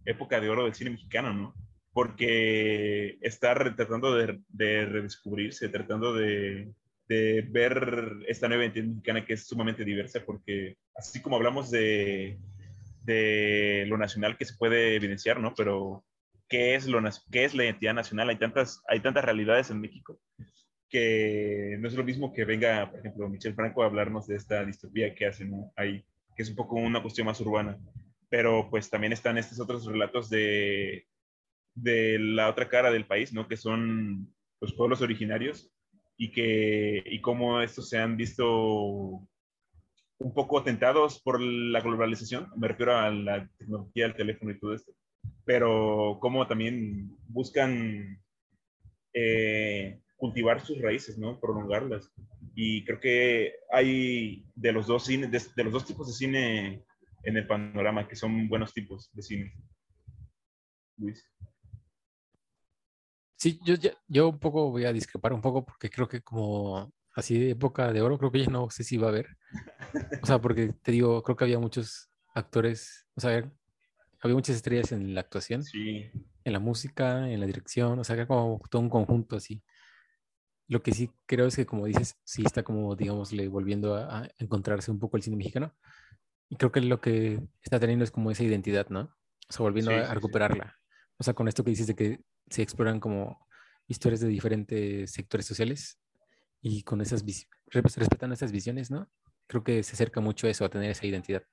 época 0.06 0.42
de 0.42 0.50
oro 0.50 0.66
del 0.66 0.74
cine 0.74 0.90
mexicano, 0.92 1.34
¿no? 1.34 1.54
Porque 1.94 3.18
está 3.22 3.54
tratando 3.56 4.16
de, 4.16 4.40
de 4.50 4.86
redescubrirse, 4.86 5.70
tratando 5.70 6.14
de, 6.14 6.74
de 7.08 7.46
ver 7.50 8.26
esta 8.28 8.48
nueva 8.48 8.64
identidad 8.64 8.86
mexicana 8.86 9.26
que 9.26 9.34
es 9.34 9.48
sumamente 9.48 9.86
diversa, 9.86 10.24
porque 10.26 10.78
así 10.96 11.22
como 11.22 11.38
hablamos 11.38 11.72
de, 11.72 12.38
de 13.04 13.86
lo 13.88 13.98
nacional 13.98 14.38
que 14.38 14.46
se 14.46 14.58
puede 14.58 14.96
evidenciar, 14.96 15.40
¿no? 15.40 15.54
Pero, 15.56 16.04
¿qué 16.50 16.76
es, 16.76 16.88
lo, 16.88 17.02
qué 17.32 17.46
es 17.46 17.56
la 17.56 17.66
identidad 17.66 17.94
nacional? 17.94 18.30
Hay 18.30 18.38
tantas, 18.38 18.84
hay 18.88 19.00
tantas 19.00 19.24
realidades 19.24 19.70
en 19.70 19.82
México 19.82 20.20
que 20.90 21.78
no 21.80 21.88
es 21.88 21.96
lo 21.96 22.04
mismo 22.04 22.34
que 22.34 22.46
venga, 22.46 22.90
por 22.90 23.00
ejemplo, 23.00 23.30
Michel 23.30 23.56
Franco 23.56 23.84
a 23.84 23.88
hablarnos 23.88 24.28
de 24.28 24.36
esta 24.36 24.64
distopía 24.64 25.14
que 25.14 25.26
hacen 25.26 25.52
¿no? 25.52 25.74
ahí, 25.76 26.06
que 26.36 26.44
es 26.44 26.50
un 26.50 26.56
poco 26.56 26.76
una 26.76 27.02
cuestión 27.02 27.28
más 27.28 27.40
urbana. 27.42 27.78
Pero 28.30 28.70
pues 28.70 28.90
también 28.90 29.14
están 29.14 29.38
estos 29.38 29.60
otros 29.60 29.86
relatos 29.86 30.30
de, 30.30 31.08
de 31.76 32.20
la 32.20 32.50
otra 32.50 32.68
cara 32.70 32.92
del 32.92 33.06
país, 33.06 33.34
¿no? 33.34 33.48
Que 33.48 33.58
son 33.58 34.34
los 34.60 34.74
pueblos 34.74 35.02
originarios 35.02 35.72
y 36.18 36.32
que 36.32 37.04
y 37.06 37.22
cómo 37.22 37.62
estos 37.62 37.90
se 37.90 38.00
han 38.00 38.18
visto 38.18 39.28
un 40.20 40.34
poco 40.34 40.64
tentados 40.64 41.22
por 41.22 41.40
la 41.40 41.80
globalización, 41.82 42.50
me 42.58 42.68
refiero 42.68 42.98
a 42.98 43.12
la 43.12 43.48
tecnología, 43.58 44.08
el 44.08 44.16
teléfono 44.16 44.52
y 44.52 44.60
todo 44.60 44.74
esto, 44.74 44.92
pero 45.46 46.18
cómo 46.20 46.48
también 46.48 47.16
buscan 47.28 48.20
eh, 49.14 50.00
cultivar 50.16 50.62
sus 50.62 50.82
raíces, 50.82 51.18
¿no? 51.18 51.40
Prolongarlas. 51.40 52.12
Y 52.56 52.84
creo 52.86 53.00
que 53.00 53.54
hay 53.72 54.44
de 54.56 54.72
los 54.72 54.88
dos 54.88 55.06
cines, 55.06 55.32
de, 55.32 55.42
de 55.56 55.64
los 55.64 55.74
dos 55.74 55.86
tipos 55.86 56.08
de 56.08 56.14
cine 56.14 56.84
en 57.24 57.38
el 57.38 57.46
panorama, 57.46 58.08
que 58.08 58.16
son 58.16 58.48
buenos 58.50 58.74
tipos 58.74 59.12
de 59.14 59.22
cine. 59.22 59.54
Luis. 60.98 61.24
Sí, 63.38 63.60
yo, 63.64 63.76
yo 64.08 64.30
un 64.30 64.40
poco 64.40 64.72
voy 64.72 64.86
a 64.86 64.94
discrepar 64.94 65.32
un 65.32 65.42
poco 65.42 65.64
porque 65.64 65.90
creo 65.90 66.08
que 66.08 66.22
como 66.22 66.92
así 67.14 67.40
de 67.40 67.52
época 67.52 67.94
de 67.94 68.02
oro, 68.02 68.18
creo 68.18 68.32
que 68.32 68.44
ya 68.44 68.48
no 68.48 68.70
sé 68.70 68.84
si 68.84 68.98
va 68.98 69.08
a 69.08 69.10
haber. 69.12 69.38
O 70.22 70.26
sea, 70.26 70.42
porque 70.42 70.74
te 70.82 70.92
digo, 70.92 71.22
creo 71.24 71.36
que 71.36 71.44
había 71.46 71.60
muchos 71.60 72.10
actores, 72.34 73.08
o 73.16 73.22
sea, 73.22 73.50
había 74.20 74.36
muchas 74.36 74.56
estrellas 74.56 74.92
en 74.92 75.14
la 75.14 75.22
actuación, 75.22 75.64
Sí, 75.64 76.10
en 76.44 76.54
la 76.54 76.60
música, 76.60 77.30
en 77.30 77.40
la 77.40 77.46
dirección, 77.46 78.00
o 78.00 78.04
sea, 78.04 78.26
como 78.26 78.62
todo 78.70 78.82
un 78.82 78.90
conjunto 78.90 79.36
así. 79.36 79.62
Lo 80.68 80.82
que 80.82 80.92
sí 80.92 81.12
creo 81.26 81.46
es 81.46 81.56
que, 81.56 81.66
como 81.66 81.86
dices, 81.86 82.18
sí 82.24 82.44
está 82.46 82.64
como, 82.64 82.96
digamos, 82.96 83.32
volviendo 83.50 83.96
a, 83.96 84.28
encontrarse 84.38 84.92
un 84.92 85.00
poco 85.00 85.18
el 85.18 85.24
cine 85.24 85.38
mexicano. 85.38 85.76
Y 86.50 86.56
creo 86.56 86.72
que 86.72 86.82
lo 86.82 87.02
que 87.02 87.40
está 87.62 87.80
teniendo 87.80 88.04
es 88.04 88.12
como 88.12 88.32
esa 88.32 88.44
identidad, 88.44 88.90
¿no? 88.90 89.02
O 89.50 89.54
sea, 89.54 89.64
volviendo 89.64 89.92
a, 89.92 90.14
recuperarla. 90.14 90.76
O 91.18 91.24
sea, 91.24 91.34
con 91.34 91.48
esto 91.48 91.64
que 91.64 91.72
dices 91.72 91.88
de 91.88 91.96
que 91.96 92.22
se 92.50 92.62
exploran 92.62 93.00
como 93.00 93.46
historias 93.88 94.22
de 94.22 94.28
diferentes 94.28 95.12
sectores 95.12 95.46
sociales 95.46 96.00
y 96.62 96.84
con 96.84 97.02
esas, 97.02 97.24
respetando 97.68 98.34
esas 98.34 98.52
visiones, 98.52 98.92
¿no? 98.92 99.10
Creo 99.48 99.64
que 99.64 99.84
se 99.84 99.94
acerca 99.94 100.20
mucho 100.20 100.48
a 100.48 100.50
eso, 100.50 100.66
a 100.66 100.70
tener 100.70 100.92
esa 100.92 101.06
identidad. 101.06 101.44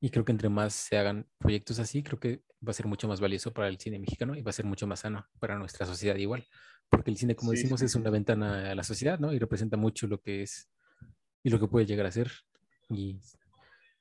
Y 0.00 0.10
creo 0.10 0.24
que 0.24 0.32
entre 0.32 0.48
más 0.48 0.72
se 0.72 0.96
hagan 0.96 1.26
proyectos 1.38 1.78
así, 1.78 2.02
creo 2.02 2.18
que 2.18 2.42
va 2.66 2.70
a 2.70 2.74
ser 2.74 2.86
mucho 2.86 3.06
más 3.06 3.20
valioso 3.20 3.52
para 3.52 3.68
el 3.68 3.78
cine 3.78 3.98
mexicano 3.98 4.34
y 4.34 4.42
va 4.42 4.50
a 4.50 4.54
ser 4.54 4.64
mucho 4.64 4.86
más 4.86 5.00
sano 5.00 5.26
para 5.38 5.58
nuestra 5.58 5.86
sociedad 5.86 6.16
igual. 6.16 6.46
Porque 6.88 7.10
el 7.10 7.18
cine, 7.18 7.36
como 7.36 7.52
decimos, 7.52 7.82
es 7.82 7.94
una 7.94 8.10
ventana 8.10 8.70
a 8.70 8.74
la 8.74 8.82
sociedad, 8.82 9.18
¿no? 9.18 9.32
Y 9.32 9.38
representa 9.38 9.76
mucho 9.76 10.06
lo 10.06 10.20
que 10.20 10.42
es 10.42 10.70
y 11.42 11.50
lo 11.50 11.60
que 11.60 11.68
puede 11.68 11.86
llegar 11.86 12.06
a 12.06 12.12
ser. 12.12 12.32
Y, 12.88 13.20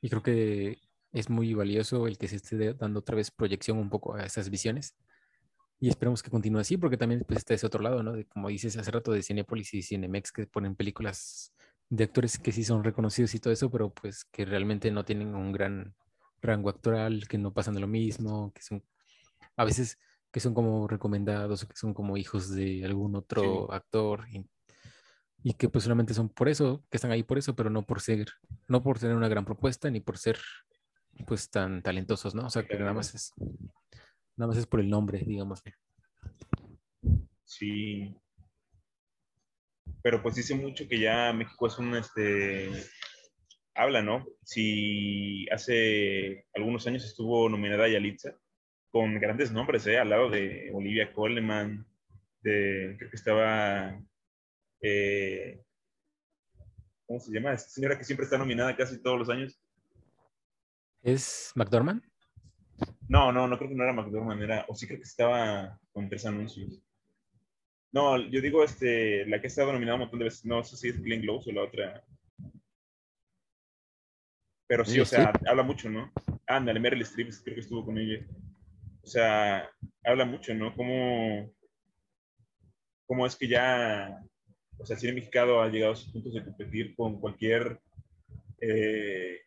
y 0.02 0.10
creo 0.10 0.24
que 0.24 0.80
es 1.12 1.30
muy 1.30 1.54
valioso 1.54 2.08
el 2.08 2.18
que 2.18 2.28
se 2.28 2.38
esté 2.38 2.74
dando 2.74 3.00
otra 3.00 3.16
vez 3.16 3.32
proyección 3.32 3.78
un 3.78 3.90
poco 3.90 4.16
a 4.16 4.24
esas 4.24 4.50
visiones. 4.50 4.96
Y 5.80 5.90
esperemos 5.90 6.22
que 6.22 6.30
continúe 6.30 6.60
así, 6.60 6.78
porque 6.78 6.98
también 6.98 7.24
pues, 7.26 7.40
está 7.40 7.54
ese 7.54 7.66
otro 7.66 7.82
lado, 7.82 8.04
¿no? 8.04 8.14
De, 8.14 8.26
como 8.26 8.50
dices 8.50 8.78
hace 8.78 8.92
rato, 8.92 9.12
de 9.12 9.24
Cinepolis 9.24 9.74
y 9.74 9.82
Cinemex 9.82 10.32
que 10.32 10.46
ponen 10.46 10.76
películas 10.76 11.54
de 11.90 12.04
actores 12.04 12.38
que 12.38 12.52
sí 12.52 12.64
son 12.64 12.84
reconocidos 12.84 13.34
y 13.34 13.40
todo 13.40 13.54
eso, 13.54 13.72
pero 13.72 13.90
pues 13.90 14.26
que 14.26 14.46
realmente 14.46 14.92
no 14.92 15.06
tienen 15.06 15.36
un 15.36 15.52
gran 15.52 15.96
rango 16.42 16.70
actoral, 16.70 17.28
que 17.28 17.38
no 17.38 17.54
pasan 17.54 17.74
de 17.74 17.80
lo 17.80 17.88
mismo, 17.88 18.52
que 18.54 18.62
son 18.62 18.84
a 19.56 19.66
veces 19.66 19.98
que 20.32 20.40
son 20.40 20.54
como 20.54 20.88
recomendados 20.88 21.64
o 21.64 21.68
que 21.68 21.76
son 21.76 21.94
como 21.94 22.16
hijos 22.18 22.54
de 22.54 22.86
algún 22.86 23.16
otro 23.16 23.72
actor 23.74 24.26
y, 25.44 25.54
que 25.54 25.70
pues 25.70 25.84
solamente 25.84 26.14
son 26.14 26.30
por 26.30 26.50
eso, 26.50 26.84
que 26.92 26.98
están 26.98 27.12
ahí 27.12 27.24
por 27.24 27.38
eso, 27.38 27.56
pero 27.56 27.70
no 27.70 27.84
por 27.86 28.02
ser, 28.02 28.28
no 28.68 28.84
por 28.84 29.00
tener 29.00 29.16
una 29.16 29.28
gran 29.28 29.46
propuesta 29.46 29.90
ni 29.90 30.00
por 30.00 30.18
ser 30.18 30.38
pues 31.26 31.50
tan 31.50 31.82
talentosos, 31.82 32.36
¿no? 32.36 32.46
O 32.46 32.50
sea, 32.50 32.66
que 32.66 32.78
nada 32.78 32.94
más 32.94 33.16
es 33.16 33.34
nada 34.40 34.48
más 34.48 34.58
es 34.58 34.66
por 34.66 34.80
el 34.80 34.90
nombre, 34.90 35.20
digamos. 35.20 35.62
Sí, 37.44 38.16
pero 40.02 40.24
pues 40.24 40.36
dice 40.36 40.56
mucho 40.56 40.88
que 40.88 41.00
ya 41.00 41.34
México 41.34 41.68
es 41.68 41.78
un, 41.78 41.94
este, 41.96 42.70
habla, 43.76 44.02
¿no? 44.02 44.26
Si 44.44 45.46
hace 45.50 46.46
algunos 46.56 46.88
años 46.88 47.04
estuvo 47.04 47.50
nominada 47.50 47.90
Yalitza, 47.90 48.34
con 48.92 49.20
grandes 49.20 49.52
nombres, 49.52 49.86
¿eh? 49.88 50.00
Al 50.00 50.10
lado 50.10 50.30
de 50.30 50.72
Olivia 50.74 51.12
Coleman, 51.14 51.86
de, 52.42 52.96
creo 52.98 53.10
que 53.10 53.18
estaba, 53.18 54.02
eh, 54.82 55.62
¿cómo 57.06 57.20
se 57.20 57.34
llama? 57.34 57.54
Esta 57.54 57.70
señora 57.70 57.98
que 57.98 58.06
siempre 58.06 58.24
está 58.24 58.38
nominada 58.38 58.76
casi 58.78 59.02
todos 59.02 59.20
los 59.20 59.30
años. 59.30 59.60
¿Es 61.02 61.52
McDormand? 61.56 62.09
No, 63.10 63.32
no, 63.32 63.48
no 63.48 63.58
creo 63.58 63.70
que 63.70 63.76
no 63.76 63.84
era 63.84 63.92
McDormand, 63.92 64.44
era, 64.44 64.66
o 64.68 64.76
sí 64.76 64.86
creo 64.86 65.00
que 65.00 65.06
estaba 65.06 65.80
con 65.92 66.08
tres 66.08 66.28
anuncios. 66.28 66.80
No, 67.92 68.18
yo 68.18 68.40
digo 68.40 68.64
este, 68.64 69.26
la 69.26 69.42
que 69.42 69.48
ha 69.48 69.50
estado 69.50 69.74
nominada 69.74 69.96
un 69.96 70.02
montón 70.02 70.20
de 70.20 70.26
veces, 70.26 70.46
no 70.46 70.64
sé 70.64 70.78
si 70.78 70.90
es 70.90 71.02
Glenn 71.02 71.22
Close 71.22 71.50
o 71.50 71.54
la 71.54 71.64
otra. 71.64 72.04
Pero 74.68 74.86
sí, 74.86 75.00
o 75.00 75.06
sea, 75.06 75.34
habla 75.48 75.64
mucho, 75.64 75.90
¿no? 75.90 76.12
Ándale, 76.46 76.80
Meryl 76.80 77.02
Streep, 77.02 77.32
creo 77.44 77.56
que 77.56 77.62
estuvo 77.62 77.84
con 77.84 77.98
ella. 77.98 78.24
O 79.02 79.08
sea, 79.08 79.68
habla 80.04 80.26
mucho, 80.26 80.54
¿no? 80.54 80.76
Cómo, 80.76 81.52
cómo 83.08 83.26
es 83.26 83.36
que 83.36 83.48
ya, 83.48 84.24
o 84.78 84.86
sea, 84.86 84.94
el 84.94 85.00
cine 85.00 85.14
mexicano 85.14 85.64
ha 85.64 85.70
llegado 85.70 85.94
a 85.94 85.96
sus 85.96 86.14
puntos 86.14 86.36
de 86.36 86.44
competir 86.44 86.96
con 86.96 87.20
cualquier, 87.20 87.80
eh, 88.62 89.40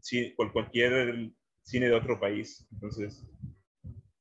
sí, 0.00 0.32
con 0.34 0.50
cualquier 0.52 1.32
cine 1.66 1.86
de 1.86 1.94
otro 1.94 2.18
país. 2.18 2.66
Entonces, 2.72 3.26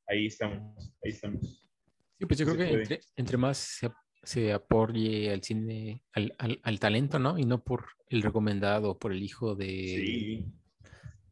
ahí 0.07 0.27
estamos, 0.27 0.91
ahí 1.03 1.11
estamos. 1.11 1.69
Sí, 2.17 2.25
pues 2.25 2.39
yo 2.39 2.45
creo 2.45 2.57
que 2.57 2.99
entre, 3.15 3.37
más 3.37 3.57
se, 3.57 3.91
se, 4.23 4.51
apoye 4.53 5.31
al 5.31 5.43
cine, 5.43 6.03
al, 6.13 6.35
al, 6.63 6.79
talento, 6.79 7.19
¿no? 7.19 7.37
Y 7.37 7.45
no 7.45 7.63
por 7.63 7.85
el 8.09 8.21
recomendado, 8.21 8.97
por 8.97 9.11
el 9.11 9.21
hijo 9.21 9.55
de, 9.55 10.45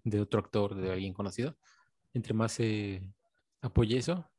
de 0.03 0.20
otro 0.20 0.39
actor, 0.39 0.76
de 0.76 0.91
alguien 0.91 1.14
conocido. 1.14 1.57
Entre 2.14 2.34
más 2.34 2.51
se 2.51 3.01
apoye 3.61 3.97
eso, 3.97 4.30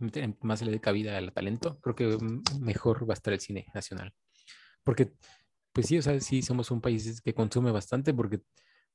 entre 0.00 0.34
más 0.40 0.58
se 0.58 0.64
le 0.64 0.72
dé 0.72 0.80
cabida 0.80 1.16
al 1.16 1.32
talento, 1.32 1.78
creo 1.80 1.94
que 1.94 2.18
mejor 2.58 3.08
va 3.08 3.12
a 3.12 3.18
estar 3.18 3.32
el 3.34 3.40
cine 3.40 3.66
nacional. 3.74 4.14
Porque, 4.82 5.12
pues 5.72 5.86
sí, 5.86 5.98
o 5.98 6.02
sea, 6.02 6.18
sí 6.18 6.42
somos 6.42 6.70
un 6.70 6.80
país 6.80 7.20
que 7.20 7.34
consume 7.34 7.70
bastante, 7.70 8.14
porque 8.14 8.40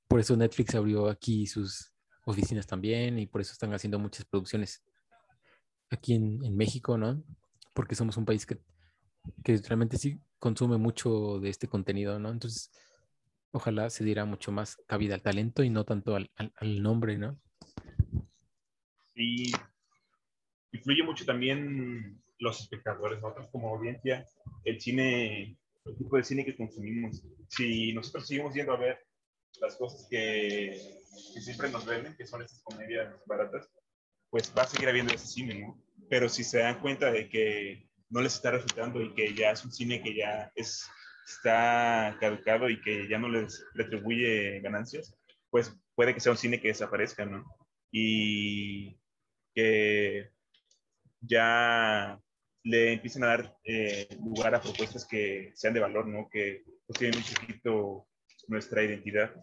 por 0.07 0.19
eso 0.19 0.35
Netflix 0.35 0.73
abrió 0.73 1.07
aquí 1.07 1.45
sus 1.45 1.94
oficinas 2.25 2.67
también 2.67 3.17
y 3.19 3.27
por 3.27 3.41
eso 3.41 3.53
están 3.53 3.73
haciendo 3.73 3.99
muchas 3.99 4.25
producciones 4.25 4.83
aquí 5.89 6.15
en, 6.15 6.55
México, 6.55 6.97
¿no? 6.97 7.23
Porque 7.73 7.95
somos 7.95 8.17
un 8.17 8.25
país 8.25 8.45
que, 8.45 8.59
realmente 9.43 9.97
sí 9.97 10.19
consume 10.39 10.77
mucho 10.77 11.39
de 11.39 11.49
este 11.49 11.67
contenido, 11.67 12.19
¿no? 12.19 12.29
Entonces, 12.29 12.71
ojalá 13.51 13.89
se 13.89 14.03
diera 14.03 14.25
mucho 14.25 14.51
más 14.51 14.77
cabida 14.87 15.15
al 15.15 15.21
talento 15.21 15.63
y 15.63 15.69
no 15.69 15.85
tanto 15.85 16.15
al, 16.15 16.83
nombre, 16.83 17.17
¿no? 17.17 17.39
Sí, 19.13 19.51
influye 20.71 21.03
mucho 21.03 21.25
también 21.25 22.21
los 22.39 22.59
espectadores, 22.59 23.21
nosotros 23.21 23.47
como 23.51 23.69
audiencia, 23.69 24.25
el 24.65 24.81
cine, 24.81 25.57
el 25.85 25.97
tipo 25.97 26.17
de 26.17 26.23
cine 26.23 26.43
que 26.43 26.57
consumimos. 26.57 27.23
Si 27.47 27.93
nosotros 27.93 28.27
seguimos 28.27 28.53
yendo 28.53 28.73
a 28.73 28.77
ver 28.77 28.99
las 29.61 29.75
cosas 29.75 30.07
que, 30.09 30.99
que 31.33 31.41
siempre 31.41 31.69
nos 31.69 31.85
venden, 31.85 32.15
que 32.15 32.25
son 32.25 32.41
esas 32.41 32.61
comedias 32.63 33.13
baratas, 33.25 33.69
pues 34.29 34.53
va 34.57 34.63
a 34.63 34.67
seguir 34.67 34.89
habiendo 34.89 35.13
ese 35.13 35.27
cine, 35.27 35.59
¿no? 35.61 35.81
Pero 36.09 36.29
si 36.29 36.43
se 36.43 36.59
dan 36.59 36.79
cuenta 36.81 37.11
de 37.11 37.29
que 37.29 37.87
no 38.09 38.21
les 38.21 38.35
está 38.35 38.51
resultando 38.51 39.01
y 39.01 39.13
que 39.13 39.33
ya 39.33 39.51
es 39.51 39.63
un 39.65 39.71
cine 39.71 40.01
que 40.01 40.15
ya 40.15 40.51
es, 40.55 40.89
está 41.25 42.17
caducado 42.19 42.69
y 42.69 42.81
que 42.81 43.07
ya 43.07 43.17
no 43.17 43.29
les 43.29 43.65
retribuye 43.73 44.59
ganancias, 44.61 45.15
pues 45.49 45.73
puede 45.95 46.13
que 46.13 46.19
sea 46.19 46.31
un 46.31 46.37
cine 46.37 46.59
que 46.59 46.69
desaparezca, 46.69 47.25
¿no? 47.25 47.45
Y 47.91 48.99
que 49.53 50.31
ya 51.21 52.19
le 52.63 52.93
empiecen 52.93 53.23
a 53.23 53.27
dar 53.27 53.57
eh, 53.63 54.07
lugar 54.19 54.55
a 54.55 54.61
propuestas 54.61 55.05
que 55.05 55.51
sean 55.55 55.73
de 55.73 55.79
valor, 55.79 56.07
¿no? 56.07 56.27
Que 56.29 56.63
pues, 56.85 56.99
tienen 56.99 57.19
un 57.19 57.23
poquito 57.23 58.07
nuestra 58.47 58.83
identidad. 58.83 59.33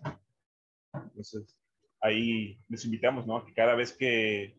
Entonces, 0.95 1.57
ahí 2.01 2.59
les 2.69 2.85
invitamos, 2.85 3.27
¿no? 3.27 3.45
Que 3.45 3.55
cada 3.55 3.75
vez 3.75 3.97
que 3.97 4.57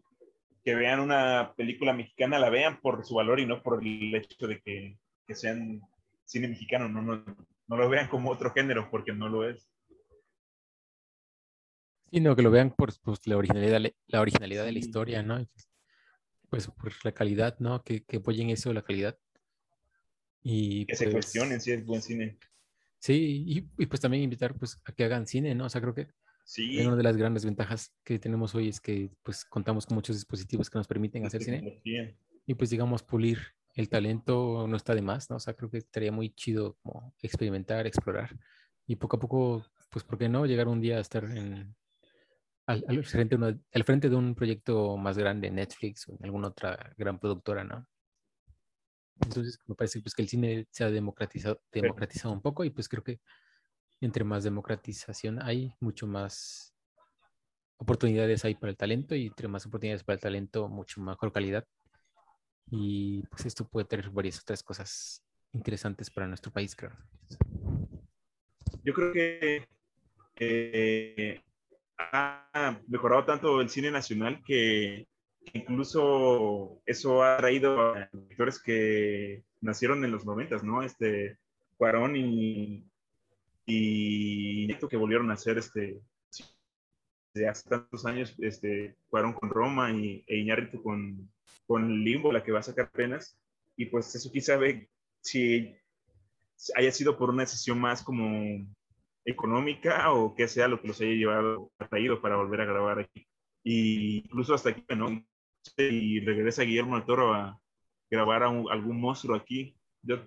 que 0.64 0.76
vean 0.76 1.00
una 1.00 1.54
película 1.56 1.94
mexicana 1.94 2.40
la 2.40 2.50
vean 2.50 2.80
por 2.80 3.06
su 3.06 3.16
valor 3.16 3.40
y 3.40 3.46
no 3.46 3.62
por 3.62 3.86
el 3.86 4.16
hecho 4.16 4.48
de 4.48 4.62
que, 4.62 4.98
que 5.28 5.36
sean 5.36 5.82
cine 6.24 6.48
mexicano, 6.48 6.88
no, 6.88 7.02
no, 7.02 7.24
no, 7.68 7.78
lo 7.78 7.90
vean 7.90 8.08
como 8.08 8.32
otro 8.32 8.52
género, 8.52 8.90
porque 8.90 9.12
no 9.12 9.28
lo 9.28 9.48
es. 9.48 9.70
Sino 12.12 12.36
que 12.36 12.44
lo 12.44 12.52
vean 12.52 12.72
por 12.72 12.94
pues, 13.02 13.28
la 13.28 13.38
originalidad, 13.38 13.82
la 14.08 14.22
originalidad 14.22 14.66
de 14.66 14.72
la 14.72 14.80
historia, 14.80 15.22
¿no? 15.22 15.46
Pues 16.50 16.68
por 16.68 16.94
la 17.04 17.12
calidad, 17.12 17.58
¿no? 17.60 17.84
Que, 17.84 18.04
que 18.04 18.18
apoyen 18.18 18.50
eso, 18.50 18.72
la 18.72 18.84
calidad. 18.84 19.18
Y, 20.44 20.86
que 20.86 20.96
se 20.96 21.06
pues 21.06 21.16
cuestionen 21.16 21.60
si 21.60 21.72
es 21.72 21.86
buen 21.86 22.02
cine. 22.02 22.38
Sí, 23.04 23.44
y, 23.46 23.84
y, 23.84 23.86
pues 23.86 24.00
también 24.00 24.24
invitar 24.24 24.56
pues 24.56 24.80
a 24.86 24.94
que 24.94 25.04
hagan 25.04 25.28
cine, 25.28 25.54
¿no? 25.54 25.66
O 25.66 25.70
sea, 25.70 25.82
creo 25.82 25.94
que 25.94 26.08
Sí. 26.46 26.80
Una 26.86 26.96
de 26.96 27.04
las 27.04 27.16
grandes 27.16 27.46
ventajas 27.46 27.94
que 28.04 28.20
tenemos 28.20 28.54
hoy 28.54 28.68
es 28.68 28.82
que 28.82 29.10
pues 29.24 29.46
contamos 29.46 29.86
con 29.86 29.96
muchos 29.96 30.16
dispositivos 30.18 30.70
que 30.70 30.78
nos 30.78 30.88
permiten 30.88 31.26
hacer 31.26 31.42
cine. 31.42 31.82
Y 32.46 32.54
pues 32.56 32.70
digamos 32.70 33.02
pulir 33.04 33.40
el 33.76 33.90
talento 33.90 34.68
no 34.68 34.76
está 34.76 34.94
de 34.94 35.02
más, 35.02 35.30
¿no? 35.30 35.38
O 35.38 35.40
sea, 35.40 35.54
creo 35.54 35.70
que 35.70 35.78
estaría 35.78 36.12
muy 36.12 36.32
chido 36.32 36.78
como 36.84 37.14
experimentar, 37.22 37.88
explorar 37.88 38.38
y 38.86 38.98
poco 38.98 39.16
a 39.16 39.20
poco, 39.20 39.66
pues, 39.90 40.04
¿por 40.04 40.18
qué 40.18 40.28
no 40.28 40.46
llegar 40.46 40.68
un 40.68 40.82
día 40.82 40.98
a 40.98 41.02
estar 41.02 41.24
en, 41.24 41.74
al, 42.68 43.04
frente, 43.06 43.38
al 43.38 43.84
frente 43.84 44.10
de 44.10 44.16
un 44.16 44.36
proyecto 44.36 44.98
más 44.98 45.18
grande, 45.18 45.50
Netflix 45.50 46.08
o 46.10 46.18
en 46.18 46.26
alguna 46.26 46.50
otra 46.50 46.94
gran 46.98 47.20
productora, 47.20 47.64
¿no? 47.64 47.88
Entonces, 49.22 49.60
me 49.68 49.76
parece 49.76 50.02
pues, 50.02 50.14
que 50.14 50.22
el 50.22 50.30
cine 50.30 50.68
se 50.72 50.84
ha 50.84 50.90
democratizado, 50.90 51.62
democratizado 51.72 52.34
un 52.34 52.42
poco 52.42 52.64
y 52.64 52.70
pues 52.70 52.90
creo 52.90 53.04
que 53.04 53.20
entre 54.02 54.24
más 54.24 54.44
democratización 54.44 55.42
hay, 55.42 55.74
mucho 55.80 56.08
más 56.08 56.74
oportunidades 57.78 58.46
hay 58.46 58.56
para 58.56 58.72
el 58.72 58.78
talento 58.78 59.16
y 59.16 59.28
entre 59.28 59.48
más 59.48 59.66
oportunidades 59.66 60.04
para 60.04 60.16
el 60.16 60.22
talento, 60.22 60.68
mucho 60.70 61.02
mejor 61.02 61.32
calidad. 61.32 61.66
Y 62.72 63.24
pues 63.28 63.46
esto 63.46 63.68
puede 63.68 63.86
tener 63.86 64.10
varias 64.10 64.40
otras 64.40 64.64
cosas 64.64 65.24
interesantes 65.52 66.10
para 66.10 66.28
nuestro 66.28 66.52
país, 66.52 66.76
creo. 66.76 66.92
Yo 68.84 68.94
creo 68.94 69.14
que 69.14 69.68
eh, 70.36 71.42
ha 71.98 72.80
mejorado 72.88 73.26
tanto 73.26 73.62
el 73.62 73.70
cine 73.70 73.92
nacional 73.92 74.42
que 74.46 75.08
incluso 75.54 76.82
eso 76.86 77.24
ha 77.24 77.38
traído 77.38 77.94
a 77.94 78.10
directores 78.12 78.62
que 78.62 79.44
nacieron 79.62 80.04
en 80.06 80.12
los 80.12 80.26
noventas, 80.26 80.64
¿no? 80.64 80.82
Este, 80.84 81.38
Cuarón 81.78 82.16
y, 82.16 82.86
y 83.66 84.68
que 84.90 84.98
volvieron 84.98 85.32
a 85.32 85.36
hacer 85.36 85.58
este, 85.58 86.02
de 87.34 87.48
hace 87.48 87.70
tantos 87.70 88.06
años, 88.06 88.36
este, 88.40 88.96
Cuarón 89.10 89.34
con 89.34 89.50
Roma 89.50 89.92
y, 89.92 90.24
e 90.28 90.82
con, 90.82 91.30
con 91.66 92.04
Limbo, 92.04 92.32
la 92.32 92.44
que 92.44 92.52
va 92.52 92.60
a 92.60 92.64
sacar 92.64 92.92
penas. 92.92 93.38
Y 93.76 93.88
pues 93.88 94.14
eso 94.16 94.32
quizá 94.32 94.56
ve 94.58 94.90
si 95.22 95.76
haya 96.76 96.92
sido 96.92 97.18
por 97.18 97.30
una 97.30 97.44
decisión 97.44 97.80
más 97.80 98.04
como 98.04 98.66
económica 99.26 100.12
o 100.12 100.36
que 100.36 100.48
sea 100.48 100.68
lo 100.68 100.82
que 100.82 100.88
los 100.88 101.02
haya 101.02 101.12
llevado, 101.12 101.72
traído 101.90 102.22
para 102.22 102.36
volver 102.36 102.62
a 102.62 102.66
grabar 102.66 103.00
aquí. 103.00 103.28
Y 103.64 104.18
incluso 104.18 104.54
hasta 104.54 104.70
aquí, 104.70 104.84
¿no? 104.96 105.24
Y 105.78 106.20
regresa 106.20 106.64
Guillermo 106.64 106.96
del 106.96 107.06
Toro 107.06 107.34
a 107.34 107.60
grabar 108.10 108.44
a 108.44 108.48
algún 108.48 109.00
monstruo 109.00 109.36
aquí. 109.36 109.76
Yo 110.02 110.18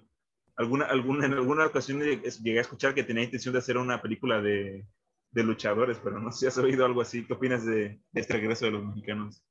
alguna, 0.56 0.86
alguna, 0.86 1.26
en 1.26 1.34
alguna 1.34 1.66
ocasión 1.66 2.00
llegué 2.00 2.58
a 2.58 2.62
escuchar 2.62 2.94
que 2.94 3.04
tenía 3.04 3.24
intención 3.24 3.52
de 3.52 3.58
hacer 3.58 3.76
una 3.76 4.00
película 4.00 4.40
de, 4.40 4.86
de 5.30 5.42
luchadores, 5.42 5.98
pero 6.02 6.18
no 6.18 6.32
sé 6.32 6.38
si 6.38 6.46
has 6.46 6.58
oído 6.58 6.84
algo 6.84 7.02
así. 7.02 7.26
¿Qué 7.26 7.34
opinas 7.34 7.64
de, 7.64 8.00
este 8.14 8.34
regreso 8.34 8.64
de 8.64 8.70
los 8.72 8.84
mexicanos? 8.84 9.42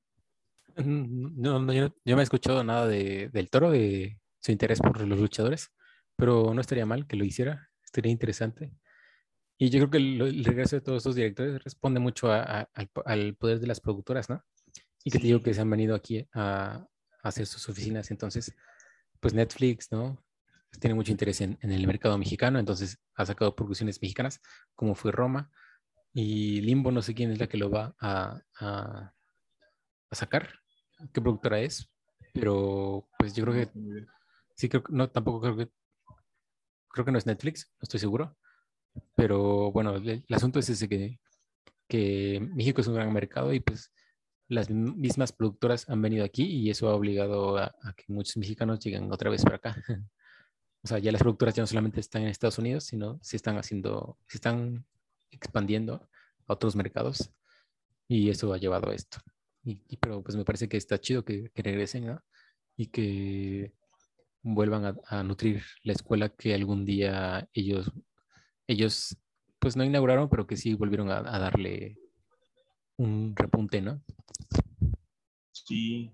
Mm, 0.77 1.41
no, 1.41 1.59
no 1.59 1.73
yo, 1.73 1.95
no 2.03 2.19
he 2.19 2.23
escuchado 2.23 2.63
nada 2.63 2.87
de, 2.87 3.29
del 3.29 3.49
toro, 3.49 3.71
de 3.71 4.19
su 4.39 4.51
interés 4.51 4.79
por 4.79 4.99
los 4.99 5.19
luchadores, 5.19 5.71
pero 6.15 6.53
no 6.53 6.61
estaría 6.61 6.85
mal 6.85 7.07
que 7.07 7.15
lo 7.15 7.23
hiciera, 7.23 7.69
estaría 7.83 8.11
interesante. 8.11 8.73
Y 9.57 9.69
yo 9.69 9.79
creo 9.79 9.89
que 9.91 9.97
el, 9.97 10.43
regreso 10.43 10.75
de 10.75 10.81
todos 10.81 10.97
estos 10.97 11.15
directores 11.15 11.63
responde 11.63 11.99
mucho 11.99 12.31
al, 12.31 12.67
al, 13.05 13.35
poder 13.35 13.59
de 13.59 13.67
las 13.67 13.79
productoras, 13.79 14.29
¿no? 14.29 14.43
Y 15.05 15.11
que 15.11 15.19
te 15.19 15.27
digo 15.27 15.41
que 15.41 15.53
se 15.53 15.61
han 15.61 15.69
venido 15.69 15.95
aquí 15.95 16.27
a, 16.33 16.85
a, 17.23 17.29
hacer 17.29 17.45
sus 17.45 17.69
oficinas. 17.69 18.11
Entonces, 18.11 18.53
pues 19.21 19.33
Netflix, 19.33 19.91
¿no? 19.91 20.21
Tiene 20.81 20.95
mucho 20.95 21.11
interés 21.11 21.39
en, 21.39 21.57
en, 21.61 21.71
el 21.71 21.87
mercado 21.87 22.17
mexicano, 22.17 22.59
entonces 22.59 22.99
ha 23.15 23.25
sacado 23.25 23.55
producciones 23.55 24.01
mexicanas, 24.01 24.41
como 24.75 24.93
fue 24.93 25.13
Roma. 25.13 25.49
Y 26.11 26.59
Limbo, 26.61 26.91
no 26.91 27.01
sé 27.01 27.13
quién 27.13 27.31
es 27.31 27.39
la 27.39 27.47
que 27.47 27.57
lo 27.57 27.69
va 27.69 27.95
a, 28.01 28.41
a, 28.59 29.13
a 30.09 30.15
sacar, 30.15 30.49
qué 31.13 31.21
productora 31.21 31.59
es, 31.59 31.89
pero 32.33 33.07
pues 33.17 33.33
yo 33.33 33.45
creo 33.45 33.53
que 33.53 34.05
sí, 34.55 34.69
creo, 34.69 34.83
no, 34.89 35.09
tampoco 35.09 35.41
creo 35.41 35.57
que 35.57 35.69
creo 36.89 37.05
que 37.05 37.11
no 37.11 37.17
es 37.17 37.25
Netflix, 37.25 37.71
no 37.73 37.83
estoy 37.83 37.99
seguro, 37.99 38.37
pero 39.15 39.71
bueno, 39.71 39.95
el, 39.95 40.23
asunto 40.31 40.59
es 40.59 40.69
ese 40.69 40.87
que, 40.87 41.19
que 41.87 42.39
México 42.53 42.81
es 42.81 42.87
un 42.87 42.95
gran 42.95 43.11
mercado 43.13 43.53
y 43.53 43.59
pues 43.59 43.91
las 44.47 44.69
mismas 44.69 45.31
productoras 45.31 45.89
han 45.89 46.01
venido 46.01 46.23
aquí 46.23 46.43
y 46.43 46.69
eso 46.69 46.89
ha 46.89 46.95
obligado 46.95 47.57
a, 47.57 47.75
que 47.95 48.05
muchos 48.07 48.37
mexicanos 48.37 48.79
lleguen 48.79 49.11
otra 49.11 49.29
vez 49.29 49.43
para 49.43 49.57
acá. 49.57 49.75
o 50.83 50.87
sea, 50.87 50.99
ya 50.99 51.11
las 51.11 51.21
productoras 51.21 51.55
ya 51.55 51.63
no 51.63 51.67
solamente 51.67 51.99
están 51.99 52.23
en 52.23 52.29
Estados 52.29 52.57
Unidos, 52.57 52.83
sino 52.83 53.19
se 53.21 53.37
están 53.37 53.57
haciendo, 53.57 54.17
se 54.27 54.37
están 54.37 54.85
expandiendo 55.31 56.07
a 56.47 56.53
otros 56.53 56.75
mercados 56.75 57.31
y 58.07 58.29
eso 58.29 58.53
ha 58.53 58.57
llevado 58.57 58.91
a 58.91 58.95
esto. 58.95 59.19
Y, 59.63 59.77
pero 59.97 60.21
pues 60.21 60.35
me 60.35 60.45
parece 60.45 60.69
que 60.69 60.77
está 60.77 60.99
chido 60.99 61.25
que, 61.25 61.49
que 61.49 61.63
regresen 61.63 62.05
¿no? 62.05 62.21
y 62.77 62.87
que 62.87 63.73
vuelvan 64.45 64.99
a, 65.07 65.23
nutrir 65.23 65.63
la 65.83 65.93
escuela 65.93 66.29
que 66.29 66.53
algún 66.53 66.85
día 66.85 67.49
ellos, 67.53 67.91
ellos, 68.67 69.17
pues 69.59 69.75
no 69.75 69.83
inauguraron, 69.83 70.29
pero 70.29 70.45
que 70.45 70.55
sí 70.55 70.75
volvieron 70.75 71.09
a, 71.09 71.21
darle 71.21 71.97
un 72.97 73.35
repunte, 73.35 73.81
¿no? 73.81 74.03
Sí. 75.65 76.11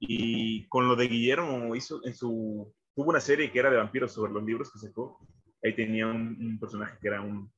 Y 0.00 0.68
con 0.68 0.88
lo 0.88 0.96
de 0.96 1.06
Guillermo, 1.06 1.74
hizo 1.74 2.04
en 2.04 2.14
su, 2.14 2.74
tuvo 2.94 3.10
una 3.10 3.20
serie 3.20 3.50
que 3.52 3.60
era 3.60 3.70
de 3.70 3.76
vampiros 3.76 4.12
sobre 4.12 4.32
los 4.32 4.44
libros 4.44 4.72
que 4.72 4.78
sacó. 4.80 5.20
Ahí 5.62 5.74
tenía 5.74 6.06
un, 6.06 6.58
personaje 6.60 6.98
que 7.00 7.08
era 7.08 7.20
un, 7.20 7.52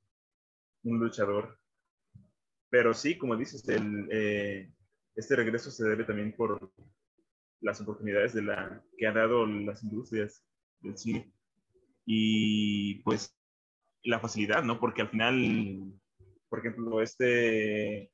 un, 0.84 0.98
luchador. 0.98 1.58
Pero 2.70 2.94
sí, 2.94 3.16
como 3.16 3.36
dices, 3.36 3.66
el, 3.68 4.08
eh, 4.10 4.70
este 5.16 5.36
regreso 5.36 5.70
se 5.70 5.88
debe 5.88 6.04
también 6.04 6.34
por 6.36 6.72
las 7.60 7.80
oportunidades 7.80 8.34
de 8.34 8.42
la, 8.42 8.82
que 8.96 9.06
han 9.06 9.14
dado 9.14 9.46
las 9.46 9.82
industrias 9.82 10.44
del 10.80 10.96
cine. 10.96 11.32
Y 12.04 13.02
pues 13.02 13.34
la 14.02 14.20
facilidad, 14.20 14.62
¿no? 14.62 14.78
Porque 14.78 15.02
al 15.02 15.10
final, 15.10 15.92
por 16.48 16.58
ejemplo, 16.58 17.00
este 17.02 18.10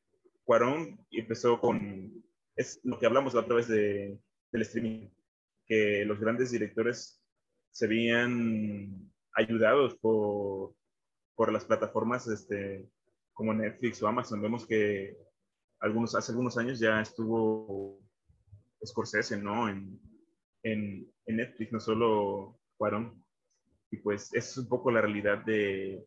Cuarón 0.47 1.05
empezó 1.11 1.61
con, 1.61 2.25
es 2.55 2.81
lo 2.85 2.99
que 2.99 3.07
hablamos 3.07 3.35
la 3.35 3.41
otra 3.41 3.57
vez 3.57 3.67
de, 3.67 4.19
del 4.53 4.63
streaming, 4.63 5.09
que 5.67 6.05
los 6.05 6.21
grandes 6.21 6.53
directores 6.53 7.21
se 7.71 7.89
veían 7.89 9.13
ayudados 9.35 9.97
por, 9.97 10.75
por 11.35 11.53
las 11.53 11.65
plataformas 11.65 12.29
este, 12.29 12.89
como 13.35 13.53
Netflix 13.53 14.01
o 14.03 14.07
Amazon. 14.07 14.41
Vemos 14.41 14.67
que 14.67 15.17
algunos, 15.81 16.15
hace 16.15 16.31
algunos 16.31 16.57
años 16.57 16.79
ya 16.79 17.01
estuvo 17.01 18.01
Scorsese, 18.85 19.37
¿no? 19.37 19.69
En, 19.69 20.01
en, 20.63 21.13
Netflix, 21.27 21.73
no 21.73 21.81
solo 21.81 22.61
Cuarón. 22.77 23.21
Y 23.91 23.97
pues 23.97 24.33
es 24.33 24.57
un 24.57 24.69
poco 24.69 24.93
la 24.93 25.01
realidad 25.01 25.45
de, 25.45 26.07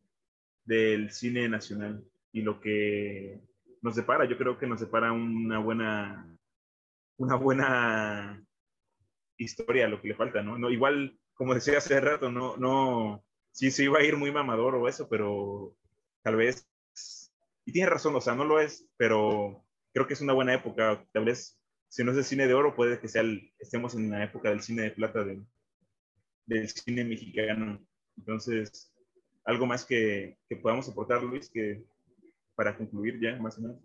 del 0.63 1.11
cine 1.11 1.49
nacional 1.49 2.03
y 2.31 2.41
lo 2.41 2.61
que 2.61 3.41
nos 3.81 3.95
separa. 3.95 4.25
Yo 4.25 4.37
creo 4.37 4.57
que 4.57 4.67
nos 4.67 4.79
separa 4.79 5.11
una 5.11 5.59
buena, 5.59 6.37
una 7.17 7.35
buena 7.35 8.43
historia, 9.37 9.87
lo 9.87 10.01
que 10.01 10.09
le 10.09 10.15
falta, 10.15 10.43
¿no? 10.43 10.57
no 10.57 10.69
igual, 10.69 11.17
como 11.33 11.53
decía 11.53 11.77
hace 11.77 11.99
rato, 12.01 12.31
no, 12.31 12.57
no, 12.57 13.23
sí 13.51 13.71
se 13.71 13.85
iba 13.85 13.99
a 13.99 14.03
ir 14.03 14.17
muy 14.17 14.31
mamador 14.31 14.75
o 14.75 14.87
eso, 14.87 15.07
pero 15.09 15.75
tal 16.21 16.35
vez, 16.35 16.67
y 17.65 17.71
tiene 17.71 17.89
razón, 17.89 18.15
o 18.15 18.21
sea, 18.21 18.35
no 18.35 18.43
lo 18.43 18.59
es, 18.59 18.85
pero 18.97 19.63
creo 19.93 20.07
que 20.07 20.13
es 20.13 20.21
una 20.21 20.33
buena 20.33 20.53
época, 20.53 21.05
tal 21.13 21.25
vez 21.25 21.59
si 21.89 22.03
no 22.03 22.11
es 22.11 22.17
el 22.17 22.23
cine 22.23 22.47
de 22.47 22.53
oro, 22.53 22.75
puede 22.75 22.99
que 22.99 23.07
sea 23.07 23.23
estemos 23.57 23.95
en 23.95 24.11
la 24.11 24.23
época 24.23 24.49
del 24.49 24.61
cine 24.61 24.83
de 24.83 24.91
plata 24.91 25.25
del 26.45 26.69
cine 26.69 27.03
mexicano. 27.03 27.83
Entonces, 28.15 28.93
algo 29.43 29.65
más 29.65 29.85
que, 29.85 30.37
que, 30.47 30.55
podamos 30.55 30.87
aportar, 30.87 31.23
Luis, 31.23 31.49
que 31.49 31.83
para 32.59 32.75
concluir 32.75 33.17
ya, 33.21 33.37
más 33.37 33.57
o 33.57 33.61
menos. 33.61 33.77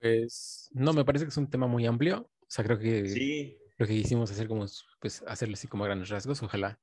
Pues 0.00 0.68
no, 0.72 0.92
me 0.92 1.04
parece 1.04 1.24
que 1.24 1.28
es 1.28 1.36
un 1.36 1.48
tema 1.48 1.68
muy 1.68 1.86
amplio. 1.86 2.28
O 2.40 2.46
sea, 2.48 2.64
creo 2.64 2.80
que 2.80 3.08
sí. 3.08 3.56
lo 3.78 3.86
que 3.86 3.94
quisimos 3.94 4.28
hacer 4.28 4.48
como, 4.48 4.66
pues, 5.00 5.22
hacerlo 5.28 5.54
así 5.54 5.68
como 5.68 5.84
a 5.84 5.86
grandes 5.86 6.08
rasgos. 6.08 6.42
Ojalá 6.42 6.80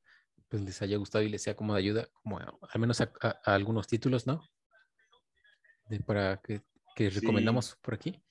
pues 0.48 0.62
les 0.64 0.82
haya 0.82 0.96
gustado 0.96 1.26
y 1.26 1.30
les 1.30 1.44
sea 1.44 1.58
como 1.58 1.74
de 1.74 1.80
ayuda, 1.80 2.08
como 2.24 2.40
al 2.40 2.80
menos 2.80 3.02
a, 3.02 3.12
algunos 3.44 3.86
títulos, 3.88 4.28
¿no? 4.28 4.42
De, 5.90 6.00
para 6.00 6.40
que, 6.42 6.62
que 6.96 7.10
recomendamos 7.10 7.76
por 7.82 7.96
aquí. 7.96 8.24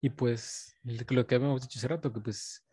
Y 0.00 0.08
pues 0.08 0.74
lo 0.82 1.26
que 1.26 1.34
habíamos 1.34 1.60
dicho 1.60 1.78
hace 1.78 1.88
rato, 1.88 2.10
que 2.10 2.20
pues 2.20 2.66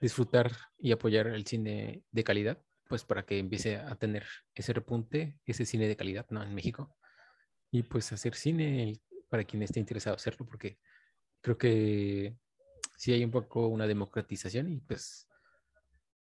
disfrutar 0.00 0.52
y 0.78 0.92
apoyar 0.92 1.26
el 1.26 1.46
cine 1.46 2.02
de 2.10 2.24
calidad, 2.24 2.64
pues 2.88 3.04
para 3.04 3.26
que 3.26 3.38
empiece 3.38 3.76
a 3.76 3.94
tener 3.96 4.24
ese 4.54 4.72
repunte, 4.72 5.38
ese 5.44 5.66
cine 5.66 5.86
de 5.86 5.96
calidad, 5.96 6.26
¿no? 6.30 6.42
En 6.42 6.54
México. 6.54 6.96
Y 7.72 7.82
pues 7.82 8.12
hacer 8.12 8.36
cine 8.36 9.00
para 9.28 9.42
quien 9.42 9.64
esté 9.64 9.80
interesado 9.80 10.14
hacerlo, 10.14 10.46
porque 10.46 10.78
creo 11.40 11.58
que 11.58 12.36
sí 12.96 13.12
hay 13.12 13.24
un 13.24 13.32
poco 13.32 13.66
una 13.66 13.88
democratización 13.88 14.70
y 14.70 14.80
pues 14.80 15.28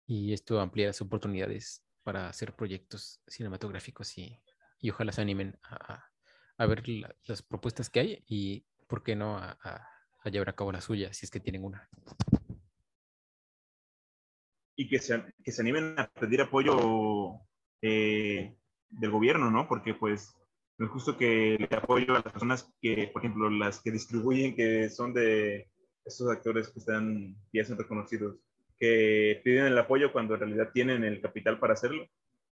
y 0.07 0.33
esto 0.33 0.59
amplía 0.61 0.87
las 0.87 1.03
oportunidades 1.03 1.85
para 2.03 2.29
hacer 2.29 2.57
proyectos 2.57 3.21
cinematográficos 3.27 4.17
y, 4.17 4.41
y 4.81 4.91
ojalá 4.91 5.13
se 5.13 5.21
animen 5.21 5.59
a, 5.63 6.07
a 6.57 6.67
ver 6.67 6.83
las 7.27 7.43
propuestas 7.43 7.91
que 7.91 8.01
hay 8.01 8.25
y 8.27 8.65
por 8.89 9.03
qué 9.03 9.15
no 9.15 9.37
a 9.37 9.59
a 10.23 10.31
llevar 10.31 10.51
a 10.51 10.55
cabo 10.55 10.73
la 10.73 10.81
suya, 10.81 11.13
si 11.13 11.25
es 11.25 11.31
que 11.31 11.41
tienen 11.41 11.65
una. 11.65 11.89
Y 14.77 14.89
que 14.89 14.99
se, 14.99 15.23
que 15.45 15.53
se 15.53 15.63
animen 15.63 15.99
a 15.99 16.09
pedir 16.09 16.41
apoyo 16.41 17.41
eh, 17.83 18.57
del 18.89 19.11
gobierno, 19.11 19.51
¿no? 19.51 19.69
Porque 19.69 19.95
pues 19.95 20.35
no 20.81 20.87
es 20.87 20.93
justo 20.93 21.19
que 21.19 21.59
le 21.59 21.77
apoyo 21.77 22.13
a 22.13 22.23
las 22.25 22.33
personas 22.33 22.73
que, 22.81 23.11
por 23.13 23.23
ejemplo, 23.23 23.51
las 23.51 23.81
que 23.81 23.91
distribuyen, 23.91 24.57
que 24.57 24.89
son 24.89 25.13
de 25.13 25.69
estos 26.07 26.31
actores 26.31 26.69
que 26.69 26.79
están, 26.79 27.37
ya 27.53 27.67
son 27.67 27.77
reconocidos, 27.77 28.39
que 28.79 29.43
piden 29.45 29.67
el 29.67 29.77
apoyo 29.77 30.11
cuando 30.11 30.33
en 30.33 30.41
realidad 30.41 30.71
tienen 30.73 31.05
el 31.05 31.21
capital 31.21 31.59
para 31.59 31.75
hacerlo, 31.75 32.09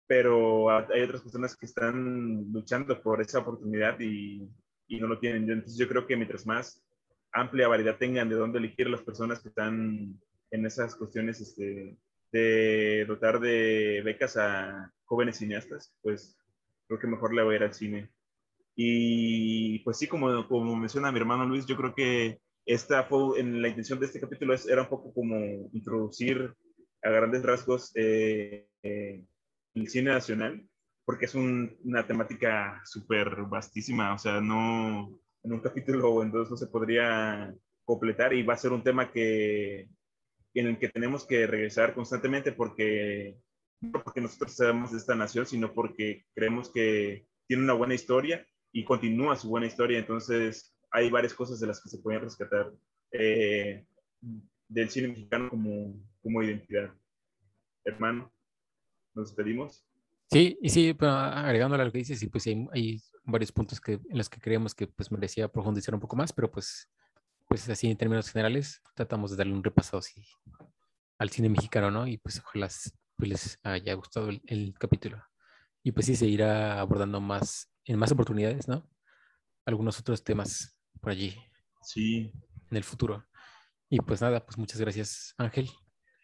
pero 0.08 0.70
hay 0.70 1.04
otras 1.04 1.22
personas 1.22 1.56
que 1.56 1.68
están 1.68 2.52
luchando 2.52 3.02
por 3.02 3.22
esa 3.22 3.40
oportunidad 3.40 3.98
y, 4.02 4.46
y 4.90 5.00
no 5.00 5.08
lo 5.08 5.20
tienen. 5.20 5.50
Entonces 5.50 5.78
yo 5.78 5.88
creo 5.88 6.06
que 6.06 6.18
mientras 6.18 6.46
más 6.46 6.86
amplia 7.32 7.70
variedad 7.70 7.98
tengan 7.98 8.28
de 8.28 8.36
dónde 8.36 8.60
elegir 8.60 8.90
las 8.90 9.04
personas 9.04 9.40
que 9.40 9.48
están 9.48 10.20
en 10.52 10.66
esas 10.66 10.96
cuestiones 10.96 11.40
este, 11.40 11.96
de 12.34 13.06
dotar 13.08 13.40
de 13.40 14.02
becas 14.04 14.36
a 14.36 14.92
jóvenes 15.06 15.38
cineastas, 15.38 15.96
pues 16.02 16.38
creo 16.88 17.00
que 17.00 17.08
mejor 17.08 17.34
le 17.34 17.44
voy 17.44 17.54
a 17.54 17.58
ir 17.60 17.64
al 17.64 17.74
cine. 17.74 18.10
Y 18.80 19.80
pues 19.80 19.98
sí, 19.98 20.08
como, 20.08 20.48
como 20.48 20.76
menciona 20.76 21.12
mi 21.12 21.18
hermano 21.18 21.48
Luis, 21.48 21.66
yo 21.66 21.76
creo 21.76 21.96
que 21.96 22.40
esta 22.64 23.04
fue, 23.06 23.40
en 23.40 23.60
la 23.60 23.70
intención 23.70 24.00
de 24.00 24.06
este 24.06 24.20
capítulo 24.20 24.54
es, 24.54 24.68
era 24.68 24.84
un 24.84 24.90
poco 24.90 25.12
como 25.14 25.36
introducir 25.74 26.54
a 27.02 27.10
grandes 27.10 27.42
rasgos 27.42 27.92
eh, 27.96 28.68
eh, 28.84 29.26
el 29.74 29.90
cine 29.90 30.12
nacional, 30.12 30.64
porque 31.06 31.26
es 31.26 31.34
un, 31.34 31.76
una 31.86 32.06
temática 32.06 32.80
súper 32.86 33.46
vastísima, 33.50 34.14
o 34.14 34.20
sea, 34.20 34.42
no 34.42 35.20
en 35.44 35.54
un 35.54 35.60
capítulo 35.60 36.12
o 36.12 36.22
en 36.22 36.32
dos 36.32 36.52
no 36.52 36.58
se 36.58 36.68
podría 36.68 37.52
completar 37.84 38.34
y 38.34 38.44
va 38.44 38.54
a 38.54 38.58
ser 38.58 38.74
un 38.74 38.84
tema 38.84 39.12
que 39.12 39.90
en 40.54 40.68
el 40.68 40.78
que 40.78 40.90
tenemos 40.90 41.26
que 41.26 41.48
regresar 41.48 41.96
constantemente 41.96 42.52
porque 42.52 43.38
no 43.82 44.04
porque 44.04 44.22
nosotros 44.22 44.56
seamos 44.56 44.92
de 44.92 44.98
esta 45.00 45.16
nación, 45.16 45.48
sino 45.48 45.74
porque 45.74 46.26
creemos 46.36 46.72
que 46.72 47.26
tiene 47.48 47.64
una 47.64 47.74
buena 47.74 47.96
historia 47.96 48.46
y 48.72 48.84
continúa 48.84 49.36
su 49.36 49.50
buena 49.50 49.68
historia. 49.68 50.00
Entonces, 50.00 50.76
hay 50.92 51.10
varias 51.10 51.34
cosas 51.34 51.60
de 51.60 51.68
las 51.68 51.82
que 51.82 51.90
se 51.90 52.00
pueden 52.00 52.22
rescatar 52.22 52.72
eh, 53.12 53.86
del 54.68 54.90
cine 54.90 55.10
mexicano 55.10 55.50
como, 55.50 56.00
como 56.22 56.44
identidad. 56.44 56.94
Hermano, 57.84 58.32
nos 59.14 59.30
despedimos. 59.30 59.86
Sí, 60.30 60.58
y 60.62 60.70
sí, 60.70 60.94
pero 60.94 61.12
agregándole 61.12 61.84
a 61.84 61.86
lo 61.86 61.92
que 61.92 62.00
dices, 62.00 62.20
sí, 62.20 62.28
pues 62.28 62.46
hay, 62.48 63.02
varios 63.24 63.52
puntos 63.52 63.80
que, 63.80 63.94
en 63.94 64.18
los 64.18 64.30
que 64.30 64.40
creemos 64.40 64.76
que 64.76 64.88
pues 64.88 65.12
merecía 65.12 65.48
profundizar 65.48 65.94
un 65.94 66.02
poco 66.02 66.16
más, 66.16 66.34
pero 66.34 66.52
pues, 66.52 66.90
pues 67.48 67.68
así 67.70 67.90
en 67.90 67.98
términos 67.98 68.30
generales 68.30 68.82
tratamos 68.94 69.32
de 69.32 69.38
darle 69.38 69.54
un 69.54 69.64
repaso 69.64 69.98
así 69.98 70.26
al 71.18 71.30
cine 71.30 71.50
mexicano, 71.50 71.92
¿no? 71.92 72.08
Y 72.08 72.18
pues 72.18 72.40
ojalá 72.40 72.70
pues, 73.16 73.30
les 73.30 73.60
haya 73.64 73.94
gustado 73.94 74.30
el, 74.30 74.42
el 74.46 74.74
capítulo. 74.78 75.24
Y 75.84 75.92
pues 75.94 76.06
sí, 76.06 76.16
se 76.16 76.28
irá 76.28 76.80
abordando 76.80 77.22
más, 77.22 77.72
en 77.88 78.00
más 78.00 78.12
oportunidades, 78.12 78.68
¿no? 78.68 78.88
Algunos 79.66 80.00
otros 80.00 80.24
temas 80.24 80.78
por 81.02 81.12
allí. 81.12 81.36
Sí. 81.82 82.32
En 82.70 82.78
el 82.78 82.84
futuro. 82.84 83.26
Y 83.90 84.00
pues 84.00 84.22
nada, 84.22 84.46
pues 84.46 84.58
muchas 84.58 84.80
gracias, 84.80 85.34
Ángel. 85.38 85.70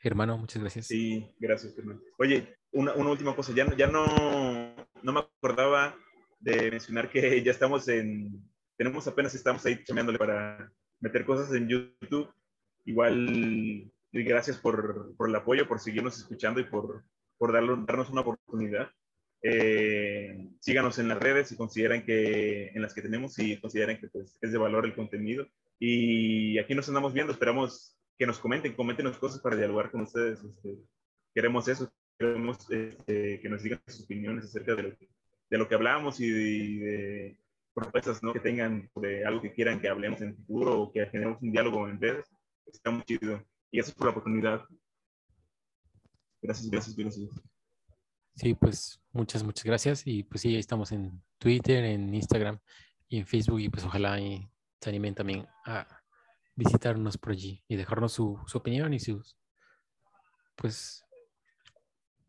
Hermano, 0.03 0.37
muchas 0.37 0.61
gracias. 0.61 0.87
Sí, 0.87 1.25
gracias, 1.39 1.77
hermano. 1.77 2.01
Oye, 2.19 2.57
una, 2.71 2.93
una, 2.93 3.11
última 3.11 3.35
cosa, 3.35 3.53
ya, 3.53 3.73
ya 3.77 3.87
no, 3.87 4.75
no 5.01 5.13
me 5.13 5.19
acordaba 5.19 5.95
de 6.39 6.69
mencionar 6.71 7.09
que 7.09 7.41
ya 7.43 7.51
estamos 7.51 7.87
en, 7.87 8.43
tenemos 8.77 9.07
apenas 9.07 9.33
estamos 9.33 9.65
ahí 9.65 9.81
chameándole 9.83 10.17
para 10.17 10.71
meter 10.99 11.25
cosas 11.25 11.53
en 11.55 11.69
YouTube. 11.69 12.29
Igual, 12.85 13.89
gracias 14.11 14.57
por, 14.57 15.15
por 15.15 15.29
el 15.29 15.35
apoyo, 15.35 15.67
por 15.67 15.79
seguirnos 15.79 16.17
escuchando 16.17 16.59
y 16.59 16.65
por, 16.65 17.05
por 17.37 17.53
darnos 17.53 18.09
una 18.09 18.21
oportunidad. 18.21 18.89
Eh, 19.41 20.02
síganos 20.63 20.97
en 20.97 21.09
las 21.09 21.19
redes 21.19 21.49
si 21.49 21.57
consideran 21.57 22.05
que 22.05 22.69
en 22.69 22.81
las 22.81 22.93
que 22.93 23.01
tenemos 23.01 23.37
y 23.37 23.59
consideran 23.59 23.99
que 23.99 24.07
pues, 24.07 24.37
es 24.41 24.51
de 24.53 24.57
valor 24.57 24.85
el 24.85 24.95
contenido. 24.95 25.45
Y 25.77 26.57
aquí 26.57 26.73
nos 26.73 26.87
andamos 26.87 27.13
viendo, 27.13 27.33
esperamos 27.33 27.97
que 28.17 28.25
nos 28.25 28.39
comenten, 28.39 28.73
coméntenos 28.73 29.17
cosas 29.17 29.41
para 29.41 29.57
dialogar 29.57 29.91
con 29.91 30.01
ustedes. 30.01 30.41
Este, 30.41 30.77
queremos 31.35 31.67
eso, 31.67 31.91
queremos 32.17 32.71
este, 32.71 33.41
que 33.41 33.49
nos 33.49 33.61
digan 33.61 33.81
sus 33.87 34.05
opiniones 34.05 34.45
acerca 34.45 34.75
de 34.75 34.83
lo 34.83 34.97
que, 34.97 35.09
de 35.49 35.57
lo 35.57 35.67
que 35.67 35.75
hablamos 35.75 36.21
y 36.21 36.29
de, 36.29 36.85
de 36.85 37.37
propuestas 37.73 38.23
¿no? 38.23 38.31
que 38.31 38.39
tengan 38.39 38.89
de 38.95 39.25
algo 39.25 39.41
que 39.41 39.51
quieran 39.51 39.81
que 39.81 39.89
hablemos 39.89 40.21
en 40.21 40.29
el 40.29 40.35
futuro 40.35 40.79
o 40.79 40.93
que 40.93 41.05
generemos 41.07 41.41
un 41.41 41.51
diálogo 41.51 41.89
en 41.89 41.99
redes. 41.99 42.25
Está 42.65 42.89
muy 42.89 43.03
chido. 43.03 43.43
Y 43.69 43.79
gracias 43.79 43.97
por 43.97 44.05
la 44.05 44.11
oportunidad. 44.11 44.65
Gracias, 46.41 46.69
gracias, 46.71 46.95
gracias. 46.95 47.52
Sí, 48.35 48.53
pues 48.55 48.99
muchas, 49.11 49.43
muchas 49.43 49.63
gracias. 49.63 50.03
Y 50.05 50.23
pues 50.23 50.41
sí, 50.41 50.55
estamos 50.55 50.91
en 50.91 51.21
Twitter, 51.37 51.83
en 51.83 52.13
Instagram 52.13 52.59
y 53.07 53.19
en 53.19 53.27
Facebook. 53.27 53.59
Y 53.59 53.69
pues 53.69 53.85
ojalá 53.85 54.19
y 54.19 54.49
se 54.81 54.89
animen 54.89 55.15
también 55.15 55.47
a 55.65 55.87
visitarnos 56.55 57.17
por 57.17 57.31
allí 57.31 57.63
y 57.67 57.75
dejarnos 57.75 58.13
su, 58.13 58.39
su 58.47 58.57
opinión 58.57 58.93
y 58.93 58.99
sus, 58.99 59.37
pues, 60.55 61.03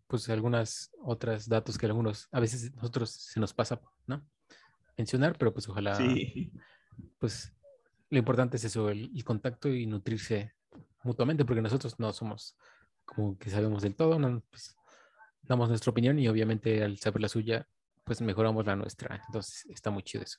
pues 0.07 0.29
algunas 0.29 0.91
otras 1.03 1.49
datos 1.49 1.79
que 1.79 1.87
algunos, 1.87 2.29
a 2.33 2.41
veces 2.41 2.75
nosotros 2.75 3.11
se 3.11 3.41
nos 3.41 3.53
pasa, 3.53 3.81
¿no? 4.07 4.27
Mencionar, 4.97 5.37
pero 5.37 5.53
pues 5.53 5.69
ojalá, 5.69 5.97
sí. 5.97 6.53
pues 7.19 7.53
lo 8.11 8.19
importante 8.19 8.57
es 8.57 8.65
eso, 8.65 8.89
el, 8.91 9.11
el, 9.15 9.25
contacto 9.25 9.69
y 9.69 9.87
nutrirse 9.87 10.55
mutuamente, 11.03 11.45
porque 11.45 11.63
nosotros 11.63 11.99
no 11.99 12.13
somos 12.13 12.57
como 13.05 13.37
que 13.37 13.51
sabemos 13.51 13.83
del 13.83 13.97
todo, 13.97 14.19
no, 14.19 14.43
pues, 14.51 14.77
damos 15.47 15.69
nuestra 15.69 15.91
opinión 15.91 16.19
y 16.19 16.29
obviamente 16.29 16.83
al 16.83 16.99
saber 16.99 17.23
la 17.23 17.29
suya, 17.29 17.69
pues 18.05 18.21
mejoramos 18.21 18.65
la 18.67 18.77
nuestra. 18.77 19.23
Entonces 19.27 19.67
está 19.71 19.91
muy 19.91 20.03
chido 20.03 20.25
eso. 20.25 20.39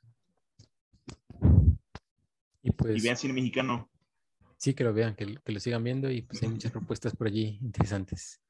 Y, 2.61 2.71
pues, 2.71 2.97
y 2.97 3.01
vean 3.01 3.17
cine 3.17 3.33
mexicano. 3.33 3.89
Sí, 4.57 4.73
que 4.73 4.83
lo 4.83 4.93
vean, 4.93 5.15
que, 5.15 5.37
que, 5.43 5.51
lo 5.51 5.59
sigan 5.59 5.83
viendo 5.83 6.09
y 6.09 6.21
pues 6.21 6.41
hay 6.41 6.49
muchas 6.49 6.71
propuestas 6.71 7.15
por 7.15 7.27
allí 7.27 7.59
interesantes. 7.61 8.41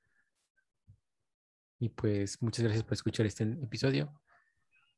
Y 1.79 1.89
pues 1.89 2.41
muchas 2.41 2.63
gracias 2.63 2.83
por 2.83 2.93
escuchar 2.93 3.25
este 3.25 3.43
episodio 3.43 4.13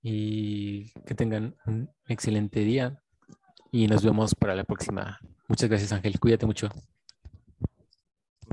y 0.03 0.91
que 1.03 1.15
tengan 1.15 1.57
un 1.65 1.89
excelente 2.07 2.59
día 2.59 3.01
y 3.71 3.87
nos 3.87 4.03
vemos 4.03 4.35
para 4.35 4.55
la 4.55 4.63
próxima. 4.63 5.19
Muchas 5.47 5.69
gracias 5.69 5.91
Ángel, 5.91 6.19
cuídate 6.19 6.45
mucho. 6.45 6.69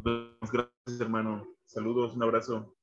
Gracias 0.02 1.00
hermano. 1.00 1.46
Saludos, 1.66 2.14
un 2.14 2.22
abrazo. 2.22 2.74